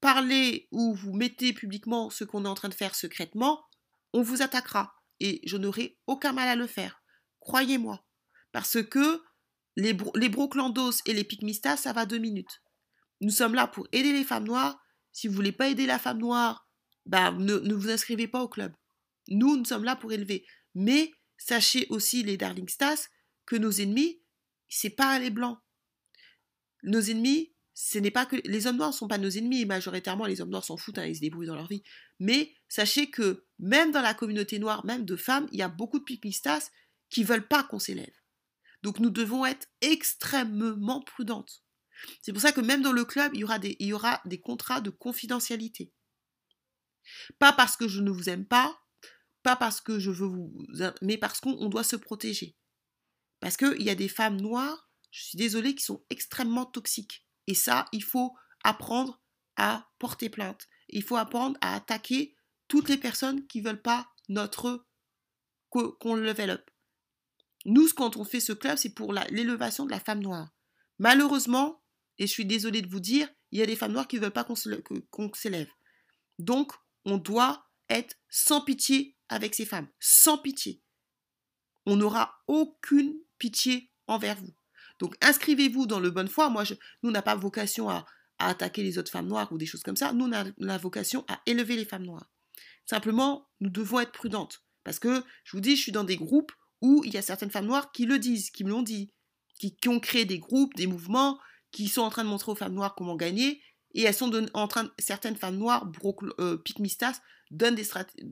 parlez 0.00 0.68
ou 0.72 0.94
vous 0.94 1.12
mettez 1.12 1.52
publiquement 1.52 2.10
ce 2.10 2.24
qu'on 2.24 2.44
est 2.44 2.48
en 2.48 2.54
train 2.54 2.68
de 2.68 2.74
faire 2.74 2.94
secrètement, 2.94 3.64
on 4.12 4.22
vous 4.22 4.42
attaquera. 4.42 4.94
Et 5.20 5.40
je 5.44 5.56
n'aurai 5.56 5.98
aucun 6.06 6.32
mal 6.32 6.48
à 6.48 6.56
le 6.56 6.66
faire. 6.66 7.02
Croyez-moi. 7.40 8.04
Parce 8.52 8.82
que 8.82 9.22
les, 9.76 9.92
broclandos 9.92 11.02
et 11.06 11.12
les 11.12 11.24
pygmistas, 11.24 11.76
ça 11.76 11.92
va 11.92 12.06
deux 12.06 12.18
minutes. 12.18 12.62
Nous 13.20 13.30
sommes 13.30 13.54
là 13.54 13.66
pour 13.66 13.86
aider 13.92 14.12
les 14.12 14.24
femmes 14.24 14.46
noires. 14.46 14.80
Si 15.12 15.28
vous 15.28 15.34
voulez 15.34 15.52
pas 15.52 15.68
aider 15.68 15.86
la 15.86 15.98
femme 15.98 16.18
noire, 16.18 16.68
bah, 17.06 17.32
ne, 17.32 17.74
vous 17.74 17.90
inscrivez 17.90 18.28
pas 18.28 18.42
au 18.42 18.48
club. 18.48 18.72
Nous, 19.30 19.56
nous 19.56 19.64
sommes 19.64 19.84
là 19.84 19.96
pour 19.96 20.12
élever. 20.12 20.44
Mais 20.74 21.12
sachez 21.38 21.86
aussi, 21.90 22.22
les 22.22 22.36
Darling 22.36 22.68
Stars, 22.68 22.98
que 23.46 23.56
nos 23.56 23.70
ennemis, 23.70 24.20
c'est 24.68 24.90
pas 24.90 25.18
les 25.18 25.30
blancs. 25.30 25.58
Nos 26.82 27.00
ennemis, 27.00 27.52
ce 27.74 27.98
n'est 27.98 28.10
pas 28.10 28.26
que 28.26 28.36
les 28.44 28.66
hommes 28.66 28.76
noirs 28.76 28.90
ne 28.90 28.94
sont 28.94 29.08
pas 29.08 29.18
nos 29.18 29.30
ennemis, 29.30 29.64
majoritairement 29.64 30.26
les 30.26 30.40
hommes 30.40 30.50
noirs 30.50 30.64
s'en 30.64 30.76
foutent, 30.76 30.98
hein, 30.98 31.06
ils 31.06 31.16
se 31.16 31.20
débrouillent 31.20 31.46
dans 31.46 31.54
leur 31.54 31.68
vie. 31.68 31.82
Mais 32.18 32.54
sachez 32.68 33.10
que 33.10 33.46
même 33.58 33.90
dans 33.90 34.02
la 34.02 34.14
communauté 34.14 34.58
noire, 34.58 34.84
même 34.84 35.04
de 35.04 35.16
femmes, 35.16 35.48
il 35.52 35.58
y 35.58 35.62
a 35.62 35.68
beaucoup 35.68 35.98
de 35.98 36.04
pipistas 36.04 36.70
qui 37.08 37.24
veulent 37.24 37.48
pas 37.48 37.64
qu'on 37.64 37.78
s'élève. 37.78 38.14
Donc 38.82 38.98
nous 38.98 39.10
devons 39.10 39.44
être 39.44 39.66
extrêmement 39.80 41.00
prudentes. 41.02 41.62
C'est 42.22 42.32
pour 42.32 42.40
ça 42.40 42.52
que 42.52 42.60
même 42.60 42.82
dans 42.82 42.92
le 42.92 43.04
club, 43.04 43.32
il 43.34 43.40
y 43.40 43.92
aura 43.92 44.22
des 44.24 44.40
contrats 44.40 44.80
de 44.80 44.90
confidentialité. 44.90 45.92
Pas 47.38 47.52
parce 47.52 47.76
que 47.76 47.88
je 47.88 48.00
ne 48.00 48.10
vous 48.10 48.28
aime 48.28 48.46
pas, 48.46 48.79
pas 49.42 49.56
parce 49.56 49.80
que 49.80 49.98
je 49.98 50.10
veux 50.10 50.26
vous, 50.26 50.66
mais 51.02 51.18
parce 51.18 51.40
qu'on 51.40 51.68
doit 51.68 51.84
se 51.84 51.96
protéger. 51.96 52.56
Parce 53.40 53.56
qu'il 53.56 53.82
y 53.82 53.90
a 53.90 53.94
des 53.94 54.08
femmes 54.08 54.40
noires, 54.40 54.90
je 55.10 55.24
suis 55.24 55.38
désolée, 55.38 55.74
qui 55.74 55.84
sont 55.84 56.04
extrêmement 56.10 56.66
toxiques. 56.66 57.26
Et 57.46 57.54
ça, 57.54 57.86
il 57.92 58.04
faut 58.04 58.36
apprendre 58.62 59.20
à 59.56 59.88
porter 59.98 60.28
plainte. 60.28 60.68
Il 60.88 61.02
faut 61.02 61.16
apprendre 61.16 61.56
à 61.60 61.74
attaquer 61.74 62.36
toutes 62.68 62.88
les 62.88 62.98
personnes 62.98 63.46
qui 63.46 63.60
ne 63.60 63.68
veulent 63.68 63.82
pas 63.82 64.08
notre 64.28 64.86
qu'on 65.70 66.14
level 66.14 66.50
up. 66.50 66.70
Nous, 67.64 67.88
quand 67.94 68.16
on 68.16 68.24
fait 68.24 68.40
ce 68.40 68.52
club, 68.52 68.76
c'est 68.76 68.94
pour 68.94 69.12
l'élévation 69.12 69.84
de 69.84 69.90
la 69.90 70.00
femme 70.00 70.20
noire. 70.20 70.52
Malheureusement, 70.98 71.82
et 72.18 72.26
je 72.26 72.32
suis 72.32 72.44
désolée 72.44 72.82
de 72.82 72.88
vous 72.88 73.00
dire, 73.00 73.28
il 73.52 73.58
y 73.58 73.62
a 73.62 73.66
des 73.66 73.76
femmes 73.76 73.92
noires 73.92 74.08
qui 74.08 74.16
ne 74.16 74.22
veulent 74.22 74.32
pas 74.32 74.44
qu'on 74.44 75.32
s'élève. 75.34 75.70
Donc, 76.38 76.72
on 77.04 77.18
doit 77.18 77.66
être 77.88 78.16
sans 78.28 78.60
pitié 78.60 79.16
avec 79.30 79.54
ces 79.54 79.64
femmes. 79.64 79.88
Sans 79.98 80.38
pitié. 80.38 80.82
On 81.86 81.96
n'aura 81.96 82.42
aucune 82.46 83.14
pitié 83.38 83.90
envers 84.06 84.36
vous. 84.36 84.54
Donc 84.98 85.16
inscrivez-vous 85.22 85.86
dans 85.86 86.00
le 86.00 86.10
bonne 86.10 86.28
foi. 86.28 86.50
Moi, 86.50 86.64
je, 86.64 86.74
nous, 87.02 87.10
n'a 87.10 87.22
pas 87.22 87.34
vocation 87.34 87.88
à, 87.88 88.04
attaquer 88.38 88.82
les 88.82 88.98
autres 88.98 89.10
femmes 89.10 89.28
noires 89.28 89.52
ou 89.52 89.58
des 89.58 89.66
choses 89.66 89.82
comme 89.82 89.96
ça. 89.96 90.12
Nous, 90.12 90.26
on 90.26 90.68
a, 90.68 90.78
vocation 90.78 91.24
à 91.28 91.40
élever 91.46 91.76
les 91.76 91.84
femmes 91.84 92.04
noires. 92.04 92.30
Simplement, 92.86 93.48
nous 93.60 93.70
devons 93.70 94.00
être 94.00 94.12
prudentes. 94.12 94.62
Parce 94.82 94.98
que, 94.98 95.22
je 95.44 95.56
vous 95.56 95.60
dis, 95.60 95.76
je 95.76 95.82
suis 95.82 95.92
dans 95.92 96.04
des 96.04 96.16
groupes 96.16 96.52
où 96.80 97.02
il 97.04 97.12
y 97.12 97.18
a 97.18 97.22
certaines 97.22 97.50
femmes 97.50 97.66
noires 97.66 97.92
qui 97.92 98.06
le 98.06 98.18
disent, 98.18 98.50
qui 98.50 98.64
me 98.64 98.70
l'ont 98.70 98.82
dit, 98.82 99.12
qui, 99.58 99.88
ont 99.88 100.00
créé 100.00 100.24
des 100.24 100.38
groupes, 100.38 100.74
des 100.74 100.86
mouvements, 100.86 101.38
qui 101.70 101.88
sont 101.88 102.00
en 102.00 102.08
train 102.08 102.24
de 102.24 102.30
montrer 102.30 102.50
aux 102.50 102.56
femmes 102.56 102.72
noires 102.72 102.94
comment 102.94 103.14
gagner. 103.14 103.62
Et 103.92 104.02
elles 104.02 104.14
sont 104.14 104.32
en 104.54 104.68
train, 104.68 104.90
certaines 104.98 105.36
femmes 105.36 105.58
noires, 105.58 105.86
euh, 106.38 106.56
pygmistas, 106.56 107.20
donnent 107.50 107.74
des 107.74 107.84
stratégies, 107.84 108.26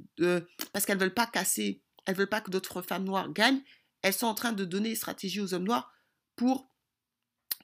parce 0.72 0.86
qu'elles 0.86 0.98
veulent 0.98 1.14
pas 1.14 1.26
casser, 1.26 1.82
elles 2.06 2.16
veulent 2.16 2.28
pas 2.28 2.40
que 2.40 2.50
d'autres 2.50 2.82
femmes 2.82 3.04
noires 3.04 3.32
gagnent. 3.32 3.62
Elles 4.02 4.14
sont 4.14 4.26
en 4.26 4.34
train 4.34 4.52
de 4.52 4.64
donner 4.64 4.90
des 4.90 4.94
stratégies 4.94 5.40
aux 5.40 5.54
hommes 5.54 5.64
noirs 5.64 5.92
pour 6.36 6.70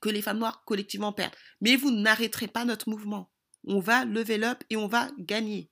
que 0.01 0.09
les 0.09 0.23
femmes 0.23 0.39
noires 0.39 0.65
collectivement 0.65 1.13
perdent. 1.13 1.35
Mais 1.61 1.77
vous 1.77 1.91
n'arrêterez 1.91 2.49
pas 2.49 2.65
notre 2.65 2.89
mouvement. 2.89 3.33
On 3.65 3.81
va 3.81 4.05
level 4.05 4.45
up 4.45 4.63
et 4.69 4.77
on 4.77 4.89
va 4.89 5.11
gagner. 5.19 5.71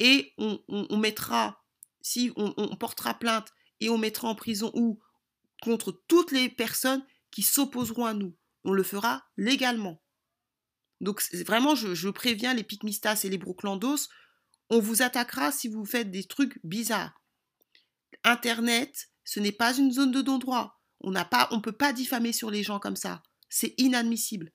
Et 0.00 0.32
on, 0.38 0.96
mettra, 0.96 1.62
si 2.00 2.32
on, 2.36 2.54
on, 2.56 2.74
portera 2.76 3.14
plainte 3.14 3.52
et 3.80 3.90
on 3.90 3.98
mettra 3.98 4.28
en 4.28 4.34
prison 4.34 4.70
ou 4.74 4.98
contre 5.62 6.02
toutes 6.08 6.32
les 6.32 6.48
personnes 6.48 7.04
qui 7.30 7.42
s'opposeront 7.42 8.06
à 8.06 8.14
nous. 8.14 8.34
On 8.64 8.72
le 8.72 8.82
fera 8.82 9.24
légalement. 9.36 10.02
Donc 11.00 11.22
vraiment, 11.46 11.74
je, 11.74 12.08
préviens 12.08 12.54
les 12.54 12.64
Pygmistas 12.64 13.20
et 13.24 13.28
les 13.28 13.38
Brooklandos, 13.38 14.08
on 14.70 14.80
vous 14.80 15.02
attaquera 15.02 15.52
si 15.52 15.68
vous 15.68 15.84
faites 15.84 16.10
des 16.10 16.24
trucs 16.24 16.58
bizarres. 16.64 17.20
Internet, 18.24 19.10
ce 19.24 19.40
n'est 19.40 19.52
pas 19.52 19.76
une 19.76 19.92
zone 19.92 20.12
de 20.12 20.22
non-droit. 20.22 20.80
On 21.00 21.10
n'a 21.10 21.24
pas, 21.24 21.48
on 21.50 21.60
peut 21.60 21.72
pas 21.72 21.92
diffamer 21.92 22.32
sur 22.32 22.50
les 22.50 22.62
gens 22.62 22.78
comme 22.78 22.96
ça. 22.96 23.22
C'est 23.48 23.74
inadmissible. 23.78 24.52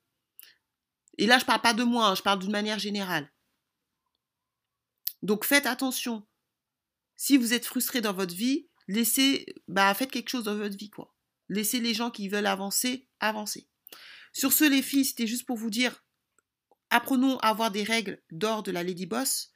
Et 1.17 1.27
là, 1.27 1.39
je 1.39 1.45
parle 1.45 1.61
pas 1.61 1.73
de 1.73 1.83
moi, 1.83 2.07
hein, 2.07 2.15
je 2.15 2.21
parle 2.21 2.39
d'une 2.39 2.51
manière 2.51 2.79
générale. 2.79 3.31
Donc 5.21 5.45
faites 5.45 5.65
attention. 5.65 6.27
Si 7.15 7.37
vous 7.37 7.53
êtes 7.53 7.65
frustré 7.65 8.01
dans 8.01 8.13
votre 8.13 8.35
vie, 8.35 8.67
laissez, 8.87 9.45
bah 9.67 9.93
faites 9.93 10.11
quelque 10.11 10.29
chose 10.29 10.43
dans 10.43 10.55
votre 10.55 10.77
vie 10.77 10.89
quoi. 10.89 11.15
Laissez 11.49 11.79
les 11.79 11.93
gens 11.93 12.11
qui 12.11 12.27
veulent 12.27 12.45
avancer 12.45 13.07
avancer. 13.19 13.67
Sur 14.33 14.51
ce, 14.51 14.65
les 14.65 14.81
filles, 14.81 15.05
c'était 15.05 15.27
juste 15.27 15.45
pour 15.45 15.57
vous 15.57 15.69
dire, 15.69 16.03
apprenons 16.89 17.37
à 17.39 17.47
avoir 17.47 17.71
des 17.71 17.83
règles 17.83 18.21
d'or 18.31 18.63
de 18.63 18.71
la 18.71 18.83
Lady 18.83 19.05
Boss. 19.05 19.51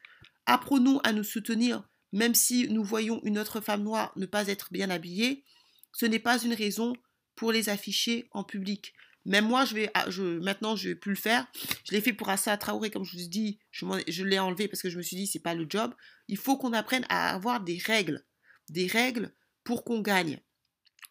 Apprenons 0.50 1.00
à 1.00 1.14
nous 1.14 1.24
soutenir, 1.24 1.88
même 2.12 2.34
si 2.34 2.68
nous 2.70 2.84
voyons 2.84 3.22
une 3.24 3.38
autre 3.38 3.62
femme 3.62 3.84
noire 3.84 4.12
ne 4.16 4.26
pas 4.26 4.48
être 4.48 4.70
bien 4.72 4.90
habillée 4.90 5.46
ce 5.94 6.06
n'est 6.06 6.20
pas 6.20 6.42
une 6.42 6.54
raison 6.54 6.96
pour 7.36 7.52
les 7.52 7.70
afficher 7.70 8.28
en 8.32 8.44
public. 8.44 8.94
Même 9.26 9.48
moi, 9.48 9.66
ah, 9.94 10.06
maintenant, 10.42 10.76
je 10.76 10.88
ne 10.88 10.94
vais 10.94 11.00
plus 11.00 11.12
le 11.12 11.18
faire. 11.18 11.48
Je 11.84 11.94
l'ai 11.94 12.02
fait 12.02 12.14
pour 12.14 12.30
Assa 12.30 12.58
Traoré, 12.58 12.90
comme 12.90 13.04
je 13.04 13.18
vous 13.18 13.28
dis, 13.28 13.60
je, 13.72 13.86
je 14.08 14.24
l'ai 14.24 14.40
enlevé 14.40 14.68
parce 14.68 14.82
que 14.82 14.90
je 14.90 14.98
me 14.98 15.04
suis 15.04 15.18
dit, 15.18 15.28
c'est 15.28 15.40
pas 15.40 15.54
le 15.54 15.66
job. 15.70 15.94
Il 16.28 16.38
faut 16.38 16.58
qu'on 16.58 16.74
apprenne 16.74 17.06
à 17.10 17.34
avoir 17.34 17.62
des 17.62 17.78
règles. 17.78 18.24
Des 18.70 18.88
règles 18.88 19.34
pour 19.64 19.84
qu'on 19.84 20.02
gagne. 20.02 20.40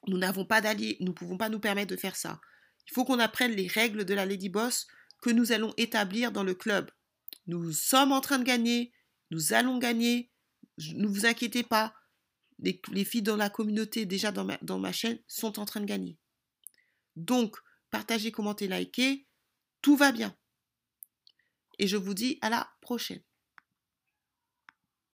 Nous 0.06 0.18
n'avons 0.18 0.44
pas 0.44 0.60
d'alliés, 0.60 0.96
nous 1.00 1.08
ne 1.08 1.12
pouvons 1.12 1.36
pas 1.36 1.48
nous 1.48 1.60
permettre 1.60 1.90
de 1.90 2.00
faire 2.00 2.16
ça. 2.16 2.40
Il 2.88 2.94
faut 2.94 3.04
qu'on 3.04 3.18
apprenne 3.18 3.52
les 3.52 3.66
règles 3.66 4.04
de 4.04 4.14
la 4.14 4.26
Lady 4.26 4.48
Boss 4.48 4.86
que 5.20 5.30
nous 5.30 5.52
allons 5.52 5.74
établir 5.76 6.32
dans 6.32 6.44
le 6.44 6.54
club. 6.54 6.90
Nous 7.46 7.72
sommes 7.72 8.12
en 8.12 8.20
train 8.20 8.38
de 8.38 8.44
gagner, 8.44 8.92
nous 9.30 9.52
allons 9.52 9.78
gagner, 9.78 10.30
ne 10.78 11.06
vous 11.06 11.26
inquiétez 11.26 11.62
pas, 11.62 11.94
les, 12.58 13.04
filles 13.04 13.22
dans 13.22 13.36
la 13.36 13.50
communauté, 13.50 14.04
déjà 14.04 14.32
dans 14.32 14.78
ma, 14.78 14.92
chaîne, 14.92 15.18
sont 15.28 15.58
en 15.60 15.64
train 15.64 15.80
de 15.80 15.86
gagner. 15.86 16.18
Donc, 17.16 17.56
partagez, 17.90 18.32
commentez, 18.32 18.66
likez, 18.68 19.26
tout 19.80 19.96
va 19.96 20.12
bien. 20.12 20.36
Et 21.78 21.86
je 21.86 21.96
vous 21.96 22.14
dis 22.14 22.38
à 22.40 22.50
la 22.50 22.68
prochaine. 22.80 23.22